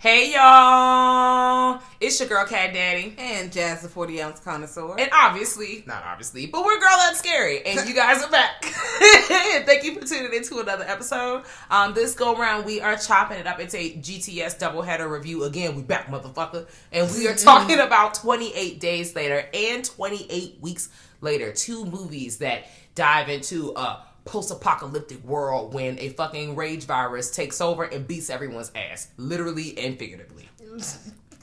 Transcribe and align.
Hey 0.00 0.32
y'all! 0.32 1.78
It's 2.00 2.18
your 2.18 2.26
girl 2.30 2.46
Cat 2.46 2.72
Daddy. 2.72 3.14
And 3.18 3.52
Jazz 3.52 3.82
the 3.82 3.88
40 3.90 4.22
ounce 4.22 4.40
connoisseur. 4.40 4.96
And 4.98 5.10
obviously, 5.12 5.84
not 5.86 6.02
obviously, 6.04 6.46
but 6.46 6.64
we're 6.64 6.80
Girl 6.80 6.96
That's 6.96 7.18
Scary. 7.18 7.66
And 7.66 7.86
you 7.86 7.94
guys 7.94 8.22
are 8.22 8.30
back. 8.30 8.64
Thank 8.64 9.84
you 9.84 10.00
for 10.00 10.06
tuning 10.06 10.32
into 10.32 10.58
another 10.60 10.86
episode. 10.88 11.44
Um, 11.70 11.92
this 11.92 12.14
go 12.14 12.34
around, 12.34 12.64
we 12.64 12.80
are 12.80 12.96
chopping 12.96 13.40
it 13.40 13.46
up. 13.46 13.60
It's 13.60 13.74
a 13.74 13.92
GTS 13.92 14.58
doubleheader 14.58 15.10
review. 15.10 15.44
Again, 15.44 15.76
we 15.76 15.82
back, 15.82 16.06
motherfucker. 16.06 16.66
And 16.92 17.12
we 17.12 17.28
are 17.28 17.34
talking 17.36 17.78
about 17.78 18.14
28 18.14 18.80
days 18.80 19.14
later 19.14 19.44
and 19.52 19.84
28 19.84 20.62
weeks 20.62 20.88
later. 21.20 21.52
Two 21.52 21.84
movies 21.84 22.38
that 22.38 22.68
dive 22.94 23.28
into 23.28 23.74
a 23.76 24.02
post-apocalyptic 24.24 25.24
world 25.24 25.74
when 25.74 25.98
a 25.98 26.10
fucking 26.10 26.56
rage 26.56 26.84
virus 26.84 27.30
takes 27.30 27.60
over 27.60 27.84
and 27.84 28.06
beats 28.06 28.30
everyone's 28.30 28.70
ass, 28.74 29.08
literally 29.16 29.76
and 29.78 29.98
figuratively. 29.98 30.48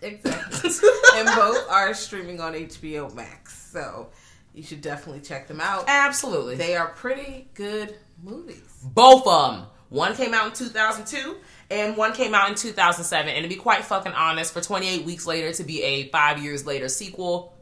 exactly. 0.02 0.70
and 1.16 1.28
both 1.36 1.70
are 1.70 1.94
streaming 1.94 2.40
on 2.40 2.54
HBO 2.54 3.14
Max. 3.14 3.72
So 3.72 4.10
you 4.54 4.64
should 4.64 4.82
definitely 4.82 5.22
check 5.22 5.48
them 5.48 5.62
out. 5.62 5.86
Absolutely. 5.88 6.56
They 6.56 6.76
are 6.76 6.88
pretty 6.88 7.48
good 7.54 7.96
movies. 8.24 8.62
Both 8.84 9.28
of 9.28 9.52
them. 9.52 9.68
One 9.90 10.16
came 10.16 10.34
out 10.34 10.48
in 10.48 10.54
2002 10.54 11.38
and 11.70 11.96
one 11.96 12.14
came 12.14 12.34
out 12.34 12.50
in 12.50 12.56
2007. 12.56 13.34
And 13.34 13.44
to 13.44 13.50
be 13.50 13.56
quite 13.56 13.86
fucking 13.86 14.14
honest, 14.14 14.54
for 14.54 14.62
28 14.62 15.06
weeks 15.06 15.26
later 15.26 15.54
to 15.54 15.64
be 15.64 15.84
a 15.84 16.10
five 16.10 16.44
years 16.44 16.66
later 16.66 16.90
sequel, 16.90 17.54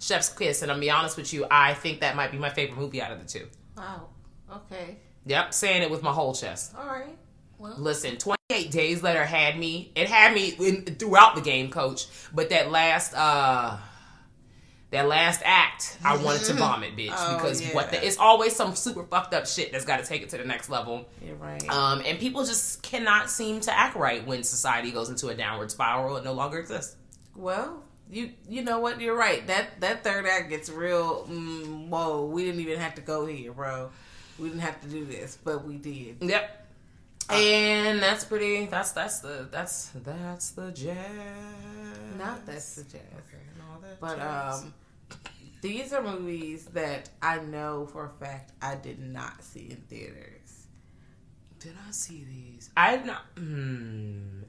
Chef's 0.00 0.28
Kiss. 0.30 0.62
And 0.62 0.70
I'm 0.70 0.80
be 0.80 0.90
honest 0.90 1.16
with 1.16 1.32
you, 1.32 1.46
I 1.50 1.74
think 1.74 2.00
that 2.00 2.16
might 2.16 2.30
be 2.32 2.38
my 2.38 2.50
favorite 2.50 2.78
movie 2.78 3.00
out 3.00 3.12
of 3.12 3.20
the 3.20 3.26
two. 3.26 3.46
Wow. 3.76 4.08
Okay. 4.52 4.98
Yep, 5.26 5.54
saying 5.54 5.82
it 5.82 5.90
with 5.90 6.02
my 6.02 6.12
whole 6.12 6.34
chest. 6.34 6.74
All 6.76 6.86
right. 6.86 7.16
Well, 7.58 7.74
Listen, 7.78 8.16
28 8.16 8.70
days 8.70 9.02
later 9.02 9.24
had 9.24 9.56
me. 9.56 9.92
It 9.94 10.08
had 10.08 10.34
me 10.34 10.48
in, 10.58 10.84
throughout 10.96 11.36
the 11.36 11.40
game, 11.40 11.70
coach. 11.70 12.06
But 12.34 12.50
that 12.50 12.72
last, 12.72 13.14
uh, 13.14 13.78
that 14.90 15.06
last 15.06 15.40
act, 15.44 15.96
I 16.04 16.16
wanted 16.16 16.42
to 16.46 16.52
vomit, 16.54 16.96
bitch. 16.96 17.14
Oh, 17.16 17.36
because 17.36 17.62
yeah. 17.62 17.72
what 17.72 17.90
the, 17.90 18.04
it's 18.04 18.18
always 18.18 18.56
some 18.56 18.74
super 18.74 19.04
fucked 19.04 19.32
up 19.32 19.46
shit 19.46 19.70
that's 19.70 19.84
got 19.84 20.00
to 20.00 20.04
take 20.04 20.22
it 20.22 20.30
to 20.30 20.38
the 20.38 20.44
next 20.44 20.70
level. 20.70 21.08
you're 21.24 21.36
right. 21.36 21.66
Um, 21.68 22.02
and 22.04 22.18
people 22.18 22.44
just 22.44 22.82
cannot 22.82 23.30
seem 23.30 23.60
to 23.60 23.78
act 23.78 23.94
right 23.94 24.26
when 24.26 24.42
society 24.42 24.90
goes 24.90 25.08
into 25.08 25.28
a 25.28 25.34
downward 25.34 25.70
spiral 25.70 26.16
and 26.16 26.24
no 26.24 26.32
longer 26.32 26.58
exists. 26.58 26.96
well, 27.36 27.84
you 28.10 28.30
you 28.46 28.62
know 28.62 28.80
what? 28.80 29.00
You're 29.00 29.16
right. 29.16 29.46
That 29.46 29.80
that 29.80 30.04
third 30.04 30.26
act 30.26 30.50
gets 30.50 30.68
real. 30.68 31.24
Mm, 31.26 31.88
whoa, 31.88 32.26
we 32.26 32.44
didn't 32.44 32.60
even 32.60 32.78
have 32.78 32.96
to 32.96 33.00
go 33.00 33.24
here, 33.24 33.52
bro. 33.52 33.90
We 34.42 34.48
didn't 34.48 34.62
have 34.62 34.80
to 34.82 34.88
do 34.88 35.04
this, 35.04 35.38
but 35.42 35.64
we 35.64 35.76
did. 35.76 36.16
Yep. 36.20 36.66
And 37.30 38.02
that's 38.02 38.24
pretty. 38.24 38.66
That's 38.66 38.90
that's 38.90 39.20
the 39.20 39.48
that's 39.50 39.90
that's 39.94 40.50
the 40.50 40.72
jazz. 40.72 40.96
Not 42.18 42.44
that's 42.44 42.74
the 42.74 42.82
jazz. 42.82 43.00
Okay, 43.00 43.42
no, 43.56 43.80
that's 43.80 44.00
But 44.00 44.16
jazz. 44.16 44.62
um, 44.64 44.74
these 45.60 45.92
are 45.92 46.02
movies 46.02 46.64
that 46.74 47.08
I 47.22 47.38
know 47.38 47.86
for 47.86 48.06
a 48.06 48.24
fact 48.24 48.50
I 48.60 48.74
did 48.74 48.98
not 48.98 49.42
see 49.44 49.68
in 49.70 49.76
theaters. 49.88 50.66
Did 51.60 51.74
I 51.88 51.92
see 51.92 52.24
these? 52.28 52.70
I 52.76 52.96
did 52.96 53.06
not. 53.06 53.22
Hmm. 53.38 54.40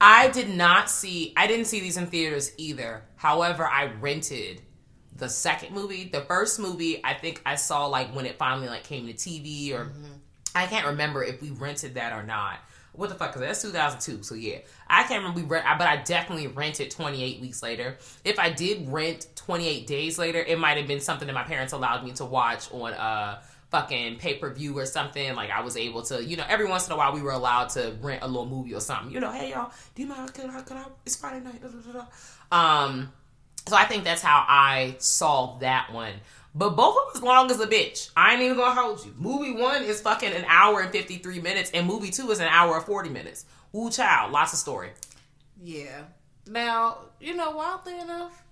I 0.00 0.28
did 0.28 0.50
not 0.50 0.88
see. 0.88 1.32
I 1.36 1.48
didn't 1.48 1.64
see 1.66 1.80
these 1.80 1.96
in 1.96 2.06
theaters 2.06 2.52
either. 2.56 3.02
However, 3.16 3.66
I 3.66 3.86
rented 4.00 4.62
the 5.16 5.28
second 5.28 5.74
movie. 5.74 6.04
The 6.04 6.22
first 6.22 6.58
movie, 6.58 7.00
I 7.04 7.14
think 7.14 7.40
I 7.46 7.54
saw 7.56 7.86
like 7.86 8.14
when 8.14 8.26
it 8.26 8.36
finally 8.36 8.68
like 8.68 8.84
came 8.84 9.06
to 9.06 9.12
TV, 9.12 9.72
or 9.72 9.92
I 10.54 10.66
can't 10.66 10.86
remember 10.86 11.22
if 11.22 11.40
we 11.40 11.50
rented 11.50 11.94
that 11.94 12.12
or 12.12 12.22
not. 12.22 12.58
What 12.92 13.08
the 13.08 13.16
fuck 13.16 13.34
is 13.34 13.40
that? 13.40 13.48
That's 13.48 13.62
2002. 13.62 14.22
So 14.22 14.34
yeah, 14.36 14.58
I 14.88 15.02
can't 15.02 15.22
remember. 15.22 15.40
We 15.40 15.46
rent, 15.46 15.66
but 15.78 15.88
I 15.88 15.96
definitely 15.96 16.46
rented 16.46 16.90
28 16.92 17.40
weeks 17.40 17.62
later. 17.62 17.96
If 18.24 18.38
I 18.38 18.50
did 18.50 18.88
rent 18.88 19.26
28 19.34 19.86
days 19.86 20.18
later, 20.18 20.38
it 20.38 20.58
might 20.58 20.76
have 20.76 20.86
been 20.86 21.00
something 21.00 21.26
that 21.26 21.34
my 21.34 21.42
parents 21.42 21.72
allowed 21.72 22.04
me 22.04 22.12
to 22.12 22.24
watch 22.24 22.72
on 22.72 22.94
uh 22.94 23.42
fucking 23.70 24.18
pay 24.18 24.34
per 24.34 24.54
view 24.54 24.78
or 24.78 24.86
something. 24.86 25.34
Like 25.34 25.50
I 25.50 25.60
was 25.60 25.76
able 25.76 26.02
to, 26.02 26.24
you 26.24 26.36
know, 26.36 26.44
every 26.48 26.66
once 26.66 26.86
in 26.86 26.92
a 26.92 26.96
while 26.96 27.12
we 27.12 27.22
were 27.22 27.32
allowed 27.32 27.70
to 27.70 27.96
rent 28.00 28.22
a 28.22 28.28
little 28.28 28.46
movie 28.46 28.72
or 28.72 28.80
something. 28.80 29.12
You 29.12 29.18
know, 29.18 29.32
hey 29.32 29.50
y'all, 29.50 29.72
do 29.96 30.02
you 30.02 30.08
mind? 30.08 30.32
Can 30.32 30.50
I? 30.50 30.60
Can 30.62 30.76
I? 30.76 30.84
It's 31.04 31.16
Friday 31.16 31.44
night. 31.44 31.60
Da, 31.60 31.68
da, 31.68 31.92
da, 31.92 32.06
da. 32.52 32.84
Um, 32.84 33.12
so 33.66 33.76
I 33.76 33.84
think 33.84 34.04
that's 34.04 34.22
how 34.22 34.44
I 34.46 34.96
solved 34.98 35.62
that 35.62 35.92
one. 35.92 36.12
But 36.54 36.70
both 36.76 36.96
of 36.96 37.14
them 37.14 37.20
as 37.20 37.22
long 37.22 37.50
as 37.50 37.58
a 37.60 37.66
bitch. 37.66 38.10
I 38.16 38.34
ain't 38.34 38.42
even 38.42 38.56
gonna 38.56 38.80
hold 38.80 39.04
you. 39.04 39.12
Movie 39.16 39.52
one 39.60 39.82
is 39.82 40.00
fucking 40.00 40.32
an 40.32 40.44
hour 40.46 40.80
and 40.82 40.92
53 40.92 41.40
minutes, 41.40 41.70
and 41.74 41.86
movie 41.86 42.10
two 42.10 42.30
is 42.30 42.38
an 42.38 42.46
hour 42.48 42.76
and 42.76 42.84
40 42.84 43.10
minutes. 43.10 43.44
Ooh, 43.74 43.90
child, 43.90 44.30
lots 44.30 44.52
of 44.52 44.58
story. 44.60 44.90
Yeah. 45.60 46.02
Now, 46.46 46.98
you 47.20 47.34
know, 47.34 47.50
wildly 47.52 47.98
enough, 47.98 48.42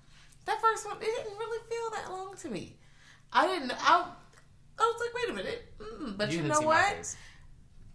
that 0.47 0.61
first 0.61 0.85
one, 0.87 0.97
it 1.01 1.05
didn't 1.05 1.39
really 1.39 1.61
feel 1.69 1.91
that 2.03 2.11
long 2.11 2.35
to 2.39 2.49
me. 2.49 2.77
I 3.33 3.47
didn't, 3.47 3.71
I, 3.71 4.05
I 4.79 4.81
was 4.81 5.01
like, 5.01 5.15
wait 5.15 5.31
a 5.31 5.35
minute. 5.35 5.73
Mm, 5.79 6.17
but 6.19 6.31
you, 6.33 6.39
didn't 6.39 6.49
know 6.49 6.67
what? 6.67 7.15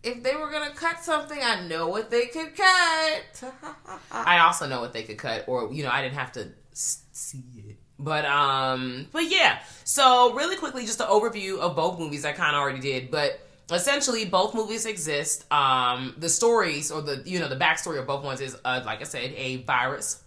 If 0.03 0.23
they 0.23 0.35
were 0.35 0.49
to 0.49 0.71
cut 0.75 1.03
something, 1.03 1.39
I 1.41 1.67
know 1.67 1.89
what 1.89 2.09
they 2.09 2.27
could 2.27 2.55
cut. 2.55 3.43
I 4.11 4.39
also 4.39 4.67
know 4.67 4.79
what 4.79 4.93
they 4.93 5.03
could 5.03 5.17
cut, 5.17 5.45
or 5.47 5.73
you 5.73 5.83
know, 5.83 5.89
I 5.89 6.01
didn't 6.01 6.15
have 6.15 6.31
to 6.33 6.51
s- 6.71 7.03
see 7.17 7.43
it. 7.55 7.77
But 7.99 8.25
um, 8.25 9.07
but 9.11 9.29
yeah. 9.29 9.59
So 9.83 10.33
really 10.33 10.55
quickly, 10.55 10.85
just 10.85 11.01
an 11.01 11.07
overview 11.07 11.59
of 11.59 11.75
both 11.75 11.99
movies. 11.99 12.25
I 12.25 12.31
kind 12.31 12.55
of 12.55 12.61
already 12.61 12.79
did, 12.79 13.11
but 13.11 13.39
essentially, 13.71 14.25
both 14.25 14.53
movies 14.53 14.85
exist. 14.85 15.51
Um, 15.51 16.13
the 16.17 16.29
stories 16.29 16.91
or 16.91 17.01
the 17.01 17.23
you 17.25 17.39
know 17.39 17.47
the 17.47 17.55
backstory 17.55 17.99
of 17.99 18.07
both 18.07 18.23
ones 18.23 18.41
is 18.41 18.57
uh, 18.63 18.81
like 18.85 19.01
I 19.01 19.05
said, 19.05 19.33
a 19.35 19.57
virus 19.63 20.23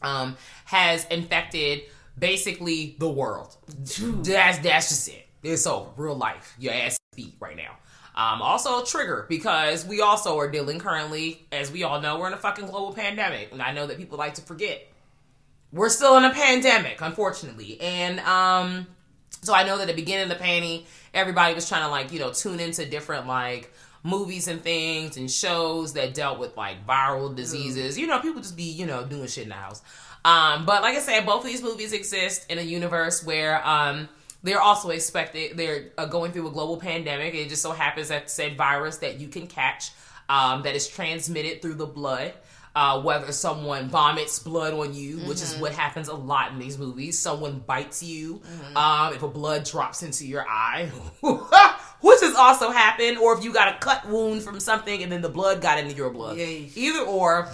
um 0.00 0.36
has 0.64 1.04
infected 1.06 1.82
basically 2.18 2.96
the 2.98 3.08
world. 3.08 3.56
That's 3.68 4.58
that's 4.58 4.88
just 4.88 5.08
it. 5.08 5.26
It's 5.42 5.66
over. 5.66 5.90
Real 5.96 6.16
life. 6.16 6.54
Your 6.58 6.72
ass 6.72 6.98
beat 7.14 7.36
right 7.40 7.56
now. 7.56 7.76
Um, 8.18 8.42
also 8.42 8.84
trigger 8.84 9.26
because 9.28 9.86
we 9.86 10.00
also 10.00 10.36
are 10.38 10.50
dealing 10.50 10.80
currently, 10.80 11.46
as 11.52 11.70
we 11.70 11.84
all 11.84 12.00
know, 12.00 12.18
we're 12.18 12.26
in 12.26 12.32
a 12.32 12.38
fucking 12.38 12.66
global 12.66 12.92
pandemic, 12.92 13.52
and 13.52 13.62
I 13.62 13.70
know 13.72 13.86
that 13.86 13.96
people 13.96 14.18
like 14.18 14.34
to 14.34 14.42
forget. 14.42 14.88
We're 15.72 15.90
still 15.90 16.16
in 16.16 16.24
a 16.24 16.32
pandemic, 16.32 17.00
unfortunately, 17.00 17.78
and 17.80 18.20
um, 18.20 18.86
So 19.42 19.54
I 19.54 19.64
know 19.64 19.76
that 19.76 19.88
at 19.88 19.94
the 19.94 20.00
beginning 20.00 20.30
of 20.30 20.36
the 20.36 20.44
panty, 20.44 20.84
everybody 21.14 21.54
was 21.54 21.68
trying 21.68 21.82
to 21.82 21.88
like, 21.88 22.12
you 22.12 22.18
know, 22.18 22.32
tune 22.32 22.60
into 22.60 22.84
different 22.84 23.26
like 23.26 23.72
movies 24.02 24.48
and 24.48 24.60
things 24.62 25.16
and 25.16 25.30
shows 25.30 25.92
that 25.92 26.14
dealt 26.14 26.38
with 26.38 26.56
like 26.56 26.86
viral 26.86 27.34
diseases. 27.34 27.98
You 27.98 28.06
know, 28.06 28.18
people 28.20 28.40
just 28.40 28.56
be, 28.56 28.64
you 28.64 28.86
know, 28.86 29.04
doing 29.04 29.26
shit 29.28 29.44
in 29.44 29.50
the 29.50 29.54
house. 29.54 29.82
Um, 30.24 30.66
but 30.66 30.82
like 30.82 30.96
I 30.96 31.00
said, 31.00 31.24
both 31.24 31.44
of 31.44 31.46
these 31.46 31.62
movies 31.62 31.92
exist 31.92 32.50
in 32.50 32.58
a 32.58 32.62
universe 32.62 33.24
where 33.24 33.66
um, 33.66 34.08
they're 34.42 34.60
also 34.60 34.90
expected, 34.90 35.56
they're 35.56 35.90
uh, 35.96 36.06
going 36.06 36.32
through 36.32 36.48
a 36.48 36.50
global 36.50 36.76
pandemic. 36.76 37.34
It 37.34 37.48
just 37.48 37.62
so 37.62 37.72
happens 37.72 38.08
that 38.08 38.30
said 38.30 38.56
virus 38.56 38.98
that 38.98 39.20
you 39.20 39.28
can 39.28 39.46
catch 39.46 39.92
um, 40.28 40.62
that 40.64 40.74
is 40.74 40.88
transmitted 40.88 41.62
through 41.62 41.74
the 41.74 41.86
blood. 41.86 42.34
Uh, 42.78 43.00
whether 43.00 43.32
someone 43.32 43.88
vomits 43.88 44.38
blood 44.38 44.72
on 44.72 44.94
you, 44.94 45.18
which 45.26 45.42
is 45.42 45.56
what 45.56 45.72
happens 45.72 46.06
a 46.06 46.14
lot 46.14 46.52
in 46.52 46.60
these 46.60 46.78
movies, 46.78 47.18
someone 47.18 47.58
bites 47.66 48.04
you, 48.04 48.40
um, 48.76 49.12
if 49.12 49.20
a 49.24 49.26
blood 49.26 49.64
drops 49.64 50.04
into 50.04 50.24
your 50.24 50.46
eye, 50.48 50.88
which 52.00 52.20
has 52.20 52.36
also 52.36 52.70
happened, 52.70 53.18
or 53.18 53.36
if 53.36 53.42
you 53.42 53.52
got 53.52 53.74
a 53.74 53.78
cut 53.80 54.06
wound 54.06 54.44
from 54.44 54.60
something 54.60 55.02
and 55.02 55.10
then 55.10 55.22
the 55.22 55.28
blood 55.28 55.60
got 55.60 55.76
into 55.80 55.92
your 55.96 56.10
blood. 56.10 56.36
Yay. 56.36 56.70
Either 56.76 57.00
or, 57.00 57.48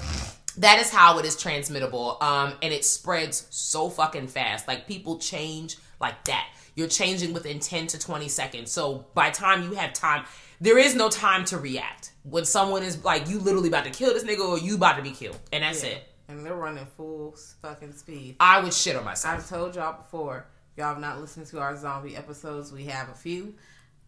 that 0.58 0.78
is 0.78 0.90
how 0.90 1.18
it 1.18 1.24
is 1.24 1.36
transmittable 1.36 2.22
um 2.22 2.52
and 2.62 2.72
it 2.74 2.84
spreads 2.84 3.46
so 3.48 3.88
fucking 3.88 4.28
fast. 4.28 4.68
Like 4.68 4.86
people 4.86 5.18
change 5.18 5.78
like 6.02 6.22
that. 6.24 6.48
You're 6.74 6.88
changing 6.88 7.32
within 7.32 7.60
10 7.60 7.86
to 7.88 7.98
20 7.98 8.28
seconds. 8.28 8.70
So 8.70 9.06
by 9.14 9.30
time 9.30 9.62
you 9.62 9.72
have 9.72 9.94
time 9.94 10.26
there 10.64 10.78
is 10.78 10.94
no 10.94 11.10
time 11.10 11.44
to 11.44 11.58
react 11.58 12.12
when 12.22 12.44
someone 12.44 12.82
is 12.82 13.04
like 13.04 13.28
you 13.28 13.38
literally 13.38 13.68
about 13.68 13.84
to 13.84 13.90
kill 13.90 14.14
this 14.14 14.24
nigga 14.24 14.40
or 14.40 14.58
you 14.58 14.76
about 14.76 14.96
to 14.96 15.02
be 15.02 15.10
killed 15.10 15.38
and 15.52 15.62
that's 15.62 15.82
it 15.82 16.02
And 16.28 16.44
they're 16.44 16.54
running 16.54 16.86
full 16.96 17.36
fucking 17.60 17.92
speed. 17.92 18.36
i 18.40 18.60
would 18.60 18.72
shit 18.72 18.96
on 18.96 19.04
myself 19.04 19.38
I've 19.38 19.48
told 19.48 19.76
y'all 19.76 20.00
before, 20.02 20.46
y'all 20.76 20.86
have 20.86 21.00
not 21.00 21.20
listened 21.20 21.46
to 21.48 21.60
our 21.60 21.76
zombie 21.76 22.16
episodes. 22.16 22.72
We 22.72 22.84
have 22.86 23.10
a 23.10 23.14
few. 23.14 23.54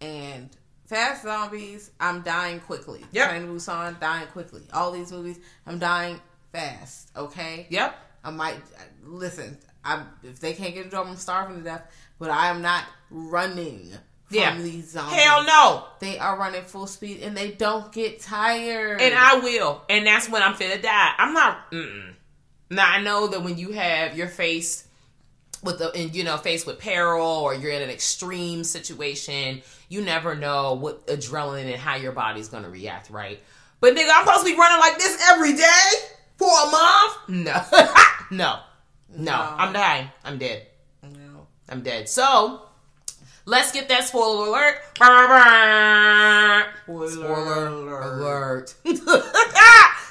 And 0.01 0.49
Fast 0.87 1.25
Zombies, 1.25 1.91
I'm 1.99 2.23
dying 2.23 2.61
quickly. 2.61 3.05
Yep. 3.11 3.29
Train 3.29 3.43
to 3.43 3.49
Busan, 3.49 3.99
dying 3.99 4.29
quickly. 4.29 4.63
All 4.73 4.93
these 4.93 5.11
movies, 5.11 5.41
I'm 5.67 5.79
dying 5.79 6.21
fast, 6.53 7.11
okay? 7.17 7.67
yep 7.71 7.97
I 8.25 8.31
might, 8.31 8.57
listen, 9.05 9.59
I 9.85 10.05
if 10.23 10.41
they 10.41 10.53
can't 10.53 10.75
get 10.75 10.87
a 10.87 10.89
job, 10.89 11.07
I'm 11.07 11.17
starving 11.17 11.59
to 11.59 11.63
death. 11.63 11.83
But 12.19 12.31
I 12.31 12.49
am 12.49 12.63
not 12.63 12.85
running 13.11 13.93
yeah 14.31 14.57
these 14.57 14.91
zombies. 14.91 15.15
hell 15.21 15.45
no 15.45 15.85
They 16.01 16.19
are 16.19 16.37
running 16.39 16.63
full 16.63 16.87
speed 16.87 17.23
and 17.23 17.37
they 17.37 17.53
don't 17.53 17.93
get 17.93 18.21
tired. 18.21 19.01
and 19.01 19.15
I 19.15 19.37
will, 19.41 19.83
and 19.89 20.07
that's 20.07 20.29
when 20.29 20.43
I'm 20.43 20.55
finna 20.55 20.81
die. 20.83 21.13
I'm 21.19 21.33
not. 21.33 21.71
Mm-mm. 21.71 22.13
Now 22.71 22.91
I 22.91 23.01
know 23.03 23.29
that 23.29 23.43
when 23.43 23.57
you 23.59 23.73
have 23.73 24.17
your 24.17 24.29
face 24.29 24.85
with 25.63 25.79
the, 25.79 25.91
and, 25.93 26.15
you 26.15 26.23
know, 26.25 26.37
faced 26.37 26.67
with 26.67 26.79
peril 26.79 27.25
or 27.25 27.55
you're 27.55 27.73
in 27.73 27.83
an 27.83 27.91
extreme 27.91 28.63
situation, 28.65 29.63
you 29.89 30.03
never 30.03 30.35
know 30.35 30.75
what 30.75 31.07
adrenaline 31.07 31.67
and 31.67 31.77
how 31.77 31.97
your 31.97 32.13
body's 32.13 32.49
gonna 32.49 32.69
react, 32.69 33.11
right? 33.11 33.41
But 33.81 33.95
nigga, 33.95 34.09
I'm 34.13 34.25
supposed 34.27 34.45
to 34.47 34.53
be 34.53 34.59
running 34.59 34.81
like 34.81 34.99
this 34.99 35.21
every 35.31 35.53
day 35.55 35.91
for 36.37 36.49
a 36.49 36.71
month? 36.71 37.17
No, 37.29 37.63
no, 38.31 38.59
no. 39.17 39.33
I'm 39.33 39.73
dying. 39.73 40.09
I'm 40.25 40.39
dead. 40.39 40.67
No. 41.03 41.47
I'm 41.69 41.83
dead. 41.83 42.09
So 42.09 42.63
let's 43.47 43.73
get 43.73 43.89
that 43.89 44.05
spoiler 44.05 44.49
alert. 44.49 44.81
Spoiler 46.85 48.01
alert. 48.01 48.75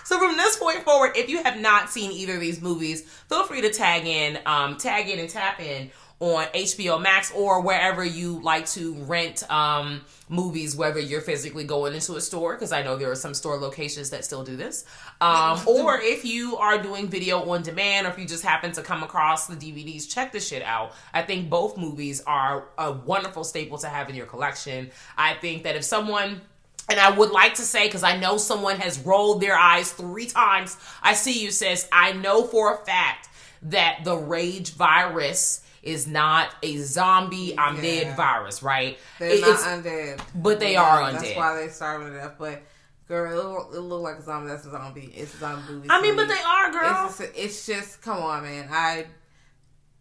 so 0.04 0.20
from 0.20 0.38
this 0.38 0.58
point 0.58 0.84
forward, 0.84 1.12
if 1.16 1.30
you 1.30 1.44
have 1.44 1.60
not 1.60 1.90
seen 1.90 2.12
either 2.12 2.36
of 2.36 2.40
these 2.40 2.62
movies, 2.62 3.02
feel 3.30 3.44
free 3.44 3.62
to 3.62 3.70
tag 3.70 4.06
in, 4.08 4.40
um, 4.46 4.78
tag 4.78 5.10
in 5.10 5.20
and 5.20 5.30
tap 5.30 5.60
in 5.60 5.92
on 6.22 6.46
HBO 6.48 7.02
Max 7.02 7.32
or 7.34 7.62
wherever 7.62 8.04
you 8.04 8.42
like 8.42 8.66
to 8.68 8.94
rent 9.04 9.50
um, 9.52 10.02
movies, 10.30 10.76
whether 10.76 11.00
you're 11.00 11.22
physically 11.22 11.66
going 11.66 11.94
into 11.94 12.16
a 12.16 12.22
store, 12.22 12.54
because 12.56 12.72
I 12.72 12.84
know 12.84 12.96
there 12.96 13.12
are 13.12 13.16
some 13.16 13.34
store 13.34 13.58
locations 13.58 14.12
that 14.12 14.24
still 14.24 14.44
do 14.44 14.56
this, 14.56 14.86
um, 15.22 15.60
or 15.66 16.00
if 16.02 16.26
you 16.26 16.58
are 16.58 16.78
doing 16.82 17.08
video 17.08 17.50
on 17.50 17.62
demand, 17.64 18.06
or 18.06 18.10
if 18.10 18.20
you 18.20 18.26
just 18.26 18.44
happen 18.44 18.72
to 18.74 18.82
come 18.82 19.02
across 19.04 19.48
the 19.48 19.56
DVDs, 19.56 20.10
check 20.14 20.32
this 20.32 20.48
shit 20.48 20.62
out. 20.64 20.94
I 21.14 21.22
think 21.22 21.50
both 21.50 21.78
movies 21.78 22.22
are 22.28 22.66
a 22.78 22.92
wonderful 22.92 23.44
staple 23.44 23.78
to 23.80 23.88
have 23.88 24.10
in 24.10 24.16
your 24.16 24.26
collection. 24.26 24.92
I 25.18 25.36
think 25.36 25.64
that 25.64 25.76
if 25.76 25.84
someone 25.84 26.42
and 26.88 27.00
I 27.00 27.10
would 27.10 27.32
like 27.32 27.56
to 27.56 27.64
say, 27.64 27.88
because 27.88 28.04
I 28.04 28.16
know 28.18 28.38
someone 28.38 28.78
has 28.80 29.00
rolled 29.00 29.42
their 29.42 29.58
eyes 29.58 29.92
three 29.92 30.28
times. 30.28 30.78
I 31.02 31.14
see 31.16 31.42
you, 31.44 31.50
sis. 31.50 31.88
I 31.92 32.12
know 32.12 32.44
for 32.44 32.76
a 32.76 32.86
fact 32.86 33.28
that 33.64 34.02
the 34.04 34.16
rage 34.16 34.74
virus 34.76 35.62
is 35.82 36.06
not 36.06 36.54
a 36.62 36.78
zombie 36.78 37.56
undead 37.58 38.04
Yeah. 38.04 38.16
virus, 38.16 38.62
right? 38.62 39.00
They're 39.18 39.30
It- 39.32 39.42
not 39.42 39.60
undead. 39.62 40.20
but 40.36 40.60
they 40.60 40.76
are 40.76 41.02
undead. 41.02 41.22
That's 41.22 41.36
why 41.36 41.56
they're 41.56 41.72
starving 41.72 42.10
to 42.10 42.20
death. 42.20 42.34
But 42.38 42.62
girl, 43.08 43.32
it 43.32 43.44
look, 43.44 43.70
it 43.76 43.80
look 43.80 44.02
like 44.02 44.18
a 44.18 44.22
zombie. 44.24 44.50
That's 44.50 44.66
a 44.66 44.72
zombie. 44.72 45.12
It's 45.16 45.34
a 45.36 45.38
zombie 45.38 45.74
movie. 45.74 45.88
I 45.90 46.02
mean, 46.02 46.16
but 46.16 46.28
they 46.28 46.34
are, 46.36 46.72
girl. 46.72 47.06
It's 47.08 47.18
just, 47.18 47.32
it's 47.36 47.66
just 47.66 48.02
come 48.02 48.18
on, 48.22 48.44
man. 48.44 48.68
I 48.72 49.06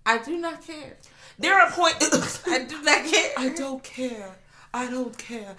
I 0.06 0.18
do 0.18 0.36
not 0.38 0.62
care. 0.66 0.96
there 1.38 1.54
are 1.54 1.70
points. 1.70 2.42
I 2.46 2.64
do 2.64 2.82
not 2.82 3.04
care. 3.12 3.32
I 3.36 3.48
don't 3.50 3.82
care. 3.82 4.36
I 4.72 4.90
don't 4.90 5.16
care. 5.16 5.50
Um, 5.50 5.56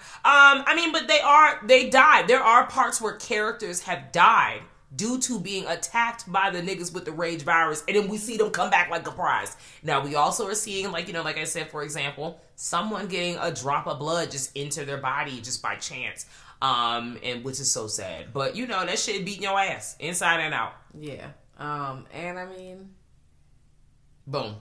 I 0.66 0.74
mean, 0.76 0.92
but 0.92 1.08
they 1.08 1.20
are 1.20 1.60
they 1.64 1.88
died. 1.88 2.28
There 2.28 2.42
are 2.42 2.66
parts 2.66 3.00
where 3.00 3.14
characters 3.14 3.80
have 3.82 4.12
died 4.12 4.60
due 4.94 5.18
to 5.18 5.40
being 5.40 5.66
attacked 5.66 6.30
by 6.30 6.48
the 6.50 6.60
niggas 6.62 6.92
with 6.94 7.04
the 7.06 7.12
rage 7.12 7.42
virus, 7.42 7.82
and 7.88 7.96
then 7.96 8.08
we 8.08 8.18
see 8.18 8.36
them 8.36 8.50
come 8.50 8.70
back 8.70 8.90
like 8.90 9.06
a 9.06 9.10
prize. 9.10 9.56
Now 9.82 10.04
we 10.04 10.14
also 10.14 10.46
are 10.46 10.54
seeing, 10.54 10.92
like 10.92 11.06
you 11.06 11.12
know, 11.14 11.22
like 11.22 11.38
I 11.38 11.44
said, 11.44 11.70
for 11.70 11.82
example, 11.82 12.40
someone 12.56 13.06
getting 13.08 13.36
a 13.38 13.50
drop 13.50 13.86
of 13.86 13.98
blood 13.98 14.30
just 14.30 14.54
into 14.56 14.84
their 14.84 14.98
body 14.98 15.40
just 15.40 15.62
by 15.62 15.76
chance. 15.76 16.26
Um, 16.62 17.18
and 17.22 17.44
which 17.44 17.60
is 17.60 17.70
so 17.70 17.86
sad. 17.86 18.32
But 18.32 18.56
you 18.56 18.66
know, 18.66 18.84
that 18.84 18.98
shit 18.98 19.24
beating 19.24 19.42
your 19.42 19.58
ass 19.58 19.96
inside 19.98 20.40
and 20.40 20.54
out. 20.54 20.72
Yeah. 20.98 21.28
Um. 21.58 22.06
And 22.12 22.38
I 22.38 22.46
mean, 22.46 22.90
Boom. 24.26 24.56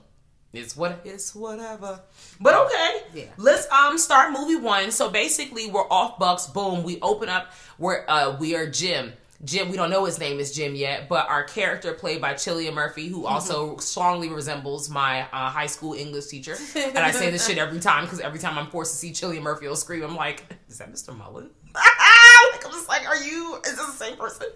It's 0.53 0.77
what 0.77 1.01
it's 1.03 1.36
whatever. 1.36 2.00
But 2.39 2.56
okay. 2.65 3.01
Yeah. 3.13 3.25
Let's 3.38 3.69
um 3.71 3.97
start 3.97 4.31
movie 4.31 4.56
one. 4.56 4.92
So 4.92 5.09
basically 5.09 5.69
we're 5.69 5.89
off 5.89 6.18
bucks. 6.18 6.47
Boom. 6.47 6.83
We 6.83 7.00
open 7.01 7.27
up 7.27 7.51
we're 7.77 8.06
uh 8.07 8.38
we 8.39 8.56
are 8.56 8.69
Jim. 8.69 9.13
Jim, 9.44 9.69
we 9.69 9.75
don't 9.75 9.89
know 9.89 10.06
his 10.06 10.18
name 10.18 10.39
is 10.39 10.53
Jim 10.56 10.75
yet, 10.75 11.09
but 11.09 11.27
our 11.30 11.44
character 11.44 11.94
played 11.94 12.21
by 12.21 12.33
Chillian 12.33 12.74
Murphy, 12.74 13.09
who 13.09 13.25
also 13.25 13.75
strongly 13.77 14.30
resembles 14.30 14.89
my 14.89 15.24
uh, 15.24 15.50
high 15.50 15.68
school 15.68 15.94
English 15.94 16.27
teacher. 16.27 16.56
And 16.74 16.97
I 16.97 17.12
say 17.12 17.30
this 17.31 17.45
shit 17.47 17.57
every 17.57 17.81
time 17.81 18.06
because 18.06 18.21
every 18.21 18.39
time 18.39 18.57
I'm 18.57 18.68
forced 18.68 18.94
to 18.94 18.97
see 18.97 19.12
Chillian 19.12 19.42
Murphy 19.44 19.68
on 19.68 19.75
screen, 19.75 20.04
I'm 20.04 20.16
like, 20.16 20.45
is 20.69 20.78
that 20.78 20.92
Mr. 20.92 21.16
Mullen? 21.16 21.49
like, 22.53 22.65
I'm 22.65 22.71
just 22.71 22.87
like, 22.87 23.07
are 23.07 23.17
you, 23.17 23.55
is 23.65 23.75
this 23.75 23.85
the 23.85 23.91
same 23.91 24.17
person? 24.17 24.47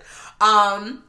Um, 0.41 1.03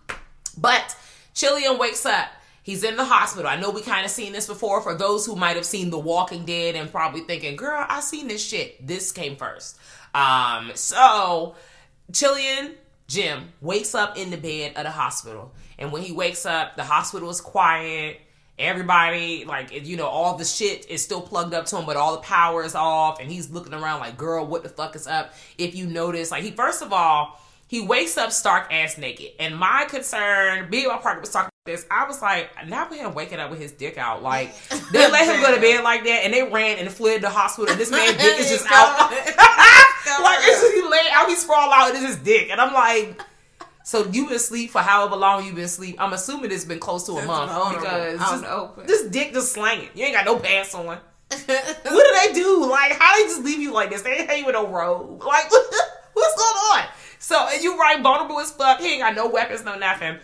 but 0.57 0.97
Chillian 1.35 1.79
wakes 1.79 2.05
up. 2.07 2.29
He's 2.63 2.85
in 2.85 2.97
the 2.97 3.05
hospital. 3.05 3.49
I 3.49 3.57
know 3.57 3.71
we 3.71 3.81
kind 3.81 4.05
of 4.05 4.11
seen 4.11 4.33
this 4.33 4.47
before. 4.47 4.81
For 4.83 4.95
those 4.95 5.25
who 5.25 5.35
might 5.35 5.57
have 5.57 5.65
seen 5.65 5.91
The 5.91 5.99
Walking 5.99 6.45
Dead 6.45 6.77
and 6.77 6.91
probably 6.91 7.23
thinking, 7.23 7.57
"Girl, 7.57 7.85
I 7.89 8.01
seen 8.01 8.29
this 8.29 8.47
shit." 8.47 8.87
This 8.87 9.13
came 9.13 9.37
first. 9.37 9.79
Um, 10.15 10.73
so 10.75 11.55
Chillian 12.13 12.75
Jim 13.09 13.53
wakes 13.61 13.95
up 13.95 14.19
in 14.19 14.31
the 14.31 14.37
bed 14.37 14.75
of 14.77 14.85
the 14.85 14.91
hospital, 14.91 15.53
and 15.79 15.91
when 15.91 16.03
he 16.03 16.13
wakes 16.13 16.45
up, 16.45 16.77
the 16.77 16.85
hospital 16.85 17.31
is 17.31 17.41
quiet. 17.41 18.21
Everybody, 18.61 19.45
like, 19.47 19.87
you 19.87 19.97
know, 19.97 20.07
all 20.07 20.37
the 20.37 20.45
shit 20.45 20.89
is 20.91 21.03
still 21.03 21.23
plugged 21.23 21.55
up 21.55 21.67
to 21.67 21.79
him, 21.79 21.87
but 21.87 21.97
all 21.97 22.13
the 22.13 22.23
power 22.23 22.63
is 22.63 22.75
off, 22.75 23.19
and 23.19 23.31
he's 23.31 23.51
looking 23.51 23.73
around 23.73 24.01
like, 24.01 24.17
girl, 24.17 24.47
what 24.47 24.63
the 24.63 24.69
fuck 24.69 24.95
is 24.95 25.07
up? 25.07 25.33
If 25.57 25.75
you 25.75 25.87
notice, 25.87 26.31
like, 26.31 26.45
he, 26.45 26.51
first 26.51 26.83
of 26.83 26.93
all, 26.93 27.41
he 27.67 27.81
wakes 27.81 28.19
up 28.19 28.33
stark 28.33 28.73
ass 28.73 28.99
naked. 28.99 29.31
And 29.39 29.57
my 29.57 29.87
concern, 29.89 30.69
me 30.71 30.85
and 30.85 30.93
my 30.93 30.99
partner 30.99 31.21
was 31.21 31.31
talking 31.31 31.49
about 31.65 31.73
this, 31.73 31.87
I 31.91 32.07
was 32.07 32.21
like, 32.21 32.51
now 32.67 32.89
with 32.91 32.99
him 32.99 33.15
waking 33.15 33.39
up 33.39 33.49
with 33.51 33.61
his 33.61 33.73
dick 33.73 33.97
out, 33.97 34.23
like, 34.23 34.55
they 34.93 35.11
let 35.11 35.27
him 35.33 35.41
go 35.41 35.55
to 35.55 35.61
bed 35.61 35.83
like 35.83 36.05
that, 36.05 36.23
and 36.25 36.35
they 36.35 36.43
ran 36.43 36.79
and 36.79 36.91
fled 36.91 37.23
the 37.23 37.31
hospital, 37.31 37.71
and 37.71 37.81
this 37.81 37.91
man 37.91 38.13
dick 38.19 38.41
is 38.41 38.51
just 38.51 38.67
out. 38.71 39.11
like, 39.11 40.39
it's 40.43 40.61
just, 40.61 40.75
he 40.75 40.83
lay 40.83 41.09
out, 41.13 41.29
he 41.29 41.37
sprawl 41.37 41.73
out, 41.73 41.95
and 41.95 41.97
it's 41.97 42.15
his 42.15 42.17
dick. 42.17 42.51
And 42.51 42.61
I'm 42.61 42.75
like, 42.75 43.23
so 43.83 44.07
you 44.07 44.27
been 44.27 44.37
asleep 44.37 44.71
for 44.71 44.81
however 44.81 45.17
long 45.17 45.45
you 45.45 45.53
been 45.53 45.65
asleep. 45.65 45.97
I'm 45.99 46.13
assuming 46.13 46.51
it's 46.53 46.65
been 46.65 46.79
close 46.79 47.07
to 47.07 47.13
a 47.13 47.25
month 47.25 47.51
vulnerable, 47.51 47.81
because 47.81 48.19
just- 48.19 48.45
open. 48.45 48.87
this 48.87 49.03
dick 49.09 49.33
just 49.33 49.53
slanging. 49.53 49.89
You 49.95 50.05
ain't 50.05 50.15
got 50.15 50.25
no 50.25 50.39
pants 50.39 50.75
on. 50.75 50.87
What 51.31 51.39
do 51.47 52.29
they 52.29 52.33
do? 52.35 52.67
Like, 52.69 52.93
how 52.93 53.17
they 53.17 53.23
just 53.25 53.45
leave 53.45 53.61
you 53.61 53.73
like 53.73 53.91
this? 53.91 54.03
They 54.03 54.11
ain't 54.19 54.39
you 54.39 54.47
with 54.47 54.55
no 54.55 54.67
robe. 54.67 55.23
Like, 55.23 55.51
what's 55.51 56.37
going 56.37 56.57
on? 56.75 56.85
So, 57.21 57.49
and 57.53 57.63
you 57.63 57.79
right, 57.79 58.03
vulnerable 58.03 58.41
as 58.41 58.51
fuck. 58.51 58.81
He 58.81 58.95
ain't 58.95 59.03
got 59.03 59.15
no 59.15 59.29
weapons, 59.29 59.65
no 59.65 59.77
nothing. 59.79 60.19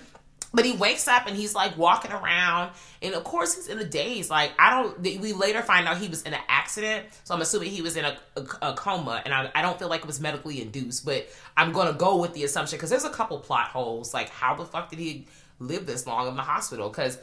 But 0.57 0.65
he 0.65 0.73
wakes 0.73 1.07
up 1.07 1.27
and 1.27 1.37
he's 1.37 1.55
like 1.55 1.77
walking 1.77 2.13
around, 2.13 2.73
and 3.03 3.15
of 3.15 3.25
course 3.25 3.55
he's 3.55 3.69
in 3.69 3.79
a 3.79 3.85
daze. 3.85 4.31
Like 4.31 4.53
I 4.59 4.71
don't. 4.71 4.99
We 5.03 5.35
later 5.35 5.61
find 5.61 5.87
out 5.87 5.99
he 5.99 6.09
was 6.09 6.23
in 6.23 6.33
an 6.33 6.41
accident, 6.49 7.05
so 7.25 7.35
I'm 7.35 7.43
assuming 7.43 7.71
he 7.71 7.83
was 7.83 7.95
in 7.95 8.07
a, 8.07 8.17
a, 8.37 8.71
a 8.71 8.75
coma, 8.75 9.21
and 9.27 9.35
I, 9.35 9.51
I 9.55 9.61
don't 9.61 9.79
feel 9.79 9.91
like 9.91 10.01
it 10.01 10.07
was 10.07 10.19
medically 10.19 10.63
induced. 10.63 11.05
But 11.05 11.29
I'm 11.59 11.73
gonna 11.73 11.93
go 11.93 12.17
with 12.17 12.33
the 12.33 12.45
assumption 12.45 12.79
because 12.79 12.89
there's 12.89 13.05
a 13.05 13.11
couple 13.11 13.39
plot 13.39 13.69
holes. 13.69 14.15
Like 14.15 14.31
how 14.31 14.55
the 14.55 14.65
fuck 14.65 14.89
did 14.89 14.99
he 14.99 15.27
live 15.59 15.85
this 15.85 16.07
long 16.07 16.27
in 16.27 16.37
the 16.37 16.43
hospital? 16.43 16.89
Because 16.89 17.19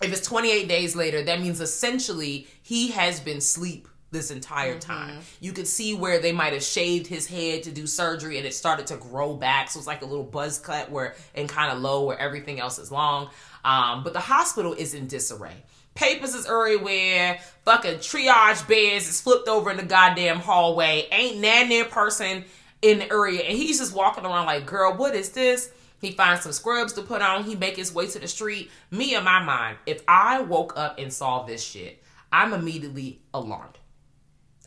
if 0.00 0.12
it's 0.12 0.24
28 0.24 0.68
days 0.68 0.94
later, 0.94 1.24
that 1.24 1.40
means 1.40 1.60
essentially 1.60 2.46
he 2.62 2.92
has 2.92 3.18
been 3.18 3.38
asleep 3.38 3.88
this 4.10 4.30
entire 4.30 4.78
time. 4.78 5.18
You 5.40 5.52
could 5.52 5.66
see 5.66 5.94
where 5.94 6.18
they 6.18 6.32
might 6.32 6.52
have 6.52 6.62
shaved 6.62 7.06
his 7.06 7.26
head 7.26 7.62
to 7.64 7.70
do 7.70 7.86
surgery 7.86 8.38
and 8.38 8.46
it 8.46 8.54
started 8.54 8.86
to 8.88 8.96
grow 8.96 9.34
back. 9.34 9.70
So 9.70 9.78
it's 9.78 9.86
like 9.86 10.02
a 10.02 10.06
little 10.06 10.24
buzz 10.24 10.58
cut 10.58 10.90
where 10.90 11.14
and 11.34 11.48
kind 11.48 11.72
of 11.72 11.80
low 11.80 12.04
where 12.04 12.18
everything 12.18 12.60
else 12.60 12.78
is 12.78 12.90
long. 12.90 13.30
Um, 13.64 14.02
but 14.02 14.12
the 14.12 14.20
hospital 14.20 14.72
is 14.72 14.94
in 14.94 15.06
disarray. 15.06 15.62
Papers 15.94 16.34
is 16.34 16.46
everywhere. 16.46 17.40
Fucking 17.64 17.96
triage 17.96 18.66
beds 18.66 19.08
is 19.08 19.20
flipped 19.20 19.48
over 19.48 19.70
in 19.70 19.76
the 19.76 19.84
goddamn 19.84 20.38
hallway. 20.38 21.06
Ain't 21.12 21.40
nan 21.40 21.68
near 21.68 21.84
person 21.84 22.44
in 22.82 23.00
the 23.00 23.12
area. 23.12 23.42
And 23.42 23.56
he's 23.56 23.78
just 23.78 23.94
walking 23.94 24.24
around 24.24 24.46
like, 24.46 24.66
girl, 24.66 24.96
what 24.96 25.14
is 25.14 25.30
this? 25.30 25.70
He 26.00 26.12
finds 26.12 26.42
some 26.42 26.52
scrubs 26.52 26.94
to 26.94 27.02
put 27.02 27.20
on. 27.20 27.44
He 27.44 27.54
make 27.54 27.76
his 27.76 27.92
way 27.92 28.06
to 28.06 28.18
the 28.18 28.28
street. 28.28 28.70
Me 28.90 29.14
in 29.14 29.22
my 29.22 29.42
mind, 29.42 29.76
if 29.84 30.02
I 30.08 30.40
woke 30.40 30.72
up 30.76 30.98
and 30.98 31.12
saw 31.12 31.42
this 31.44 31.62
shit, 31.62 32.02
I'm 32.32 32.54
immediately 32.54 33.20
alarmed. 33.34 33.76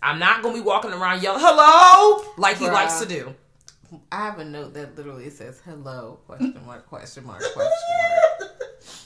I'm 0.04 0.20
not 0.20 0.44
gonna 0.44 0.54
be 0.54 0.62
walking 0.62 0.92
around 0.92 1.24
yelling 1.24 1.42
"hello" 1.44 2.26
like 2.38 2.58
he 2.58 2.66
Bruh. 2.66 2.74
likes 2.74 3.00
to 3.00 3.06
do. 3.08 3.34
I 4.12 4.26
have 4.26 4.40
a 4.40 4.46
note 4.46 4.74
that 4.74 4.98
literally 4.98 5.30
says 5.30 5.62
"hello?" 5.64 6.20
question 6.26 6.60
mark 6.66 6.88
question 6.88 7.26
mark 7.26 7.42
question 7.54 7.72
mark. 8.02 8.52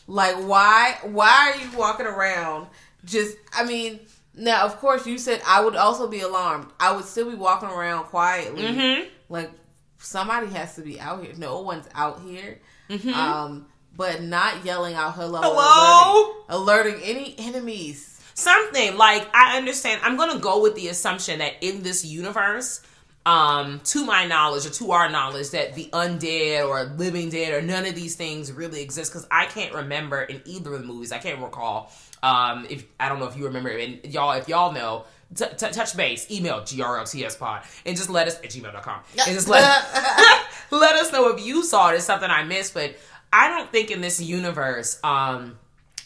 like 0.08 0.36
why 0.36 0.98
why 1.04 1.54
are 1.54 1.62
you 1.62 1.78
walking 1.78 2.08
around 2.08 2.68
just? 3.06 3.38
I 3.54 3.64
mean, 3.64 4.00
now 4.34 4.66
of 4.66 4.78
course 4.78 5.06
you 5.06 5.18
said 5.18 5.42
I 5.46 5.64
would 5.64 5.76
also 5.76 6.08
be 6.08 6.22
alarmed. 6.22 6.68
I 6.80 6.96
would 6.96 7.06
still 7.06 7.30
be 7.30 7.36
walking 7.36 7.70
around 7.70 8.06
quietly. 8.06 8.64
Mm-hmm. 8.64 9.10
Like 9.30 9.52
somebody 10.00 10.48
has 10.48 10.76
to 10.76 10.82
be 10.82 11.00
out 11.00 11.24
here. 11.24 11.34
No 11.38 11.62
one's 11.62 11.88
out 11.94 12.22
here. 12.22 12.60
Mm-hmm. 12.90 13.14
Um, 13.14 13.68
but 13.96 14.24
not 14.24 14.66
yelling 14.66 14.96
out 14.96 15.14
"hello," 15.14 15.42
Hello? 15.42 16.44
alerting, 16.50 16.94
alerting 16.94 17.04
any 17.04 17.36
enemies. 17.38 18.17
Something. 18.38 18.96
Like 18.98 19.28
i 19.36 19.58
understand. 19.58 20.02
I'm 20.04 20.16
gonna 20.16 20.40
go 20.40 20.62
with 20.62 20.76
the 20.76 20.88
assumption 20.90 21.40
that 21.40 21.54
in 21.62 21.84
this 21.84 22.06
universe 22.06 22.82
um 23.26 23.82
to 23.84 24.06
my 24.06 24.26
knowledge 24.26 24.66
or 24.66 24.70
to 24.70 24.92
our 24.92 25.10
knowledge 25.10 25.50
that 25.50 25.76
the 25.76 25.90
undead 25.92 26.66
or 26.66 26.86
living 26.96 27.30
dead 27.30 27.54
or 27.54 27.62
none 27.62 27.86
of 27.86 27.96
these 27.96 28.16
things 28.16 28.52
really 28.52 28.82
exist. 28.82 29.12
Because 29.12 29.28
i 29.32 29.46
can't 29.46 29.74
remember 29.74 30.22
in 30.22 30.42
either 30.46 30.74
of 30.74 30.82
the 30.82 30.88
movies. 30.88 31.12
I 31.12 31.18
can't 31.18 31.42
recall 31.42 31.92
um 32.24 32.66
if 32.70 32.86
i 33.00 33.10
don't 33.10 33.20
know 33.20 33.28
if 33.28 33.38
you 33.38 33.46
remember 33.46 33.70
and 33.70 34.00
y'all 34.06 34.32
if 34.32 34.48
y'all 34.48 34.72
know 34.72 35.06
t- 35.36 35.46
t- 35.46 35.70
touch 35.70 35.96
base 35.96 36.30
email 36.32 36.62
grltspod 36.62 37.64
and 37.86 37.96
just 37.96 38.10
let 38.10 38.28
us 38.28 38.38
at 38.38 38.46
gmail.com 38.46 39.02
and 39.20 39.36
just 39.36 39.48
let 39.48 39.62
let 40.72 40.96
us 40.96 41.12
know 41.12 41.30
if 41.30 41.46
you 41.46 41.64
saw 41.64 41.92
it. 41.92 41.96
It's 41.96 42.06
something 42.06 42.30
i 42.30 42.44
missed 42.44 42.74
but 42.74 42.96
i 43.32 43.50
don't 43.50 43.72
think 43.72 43.92
in 43.92 44.02
this 44.02 44.20
universe 44.22 45.00
um 45.04 45.60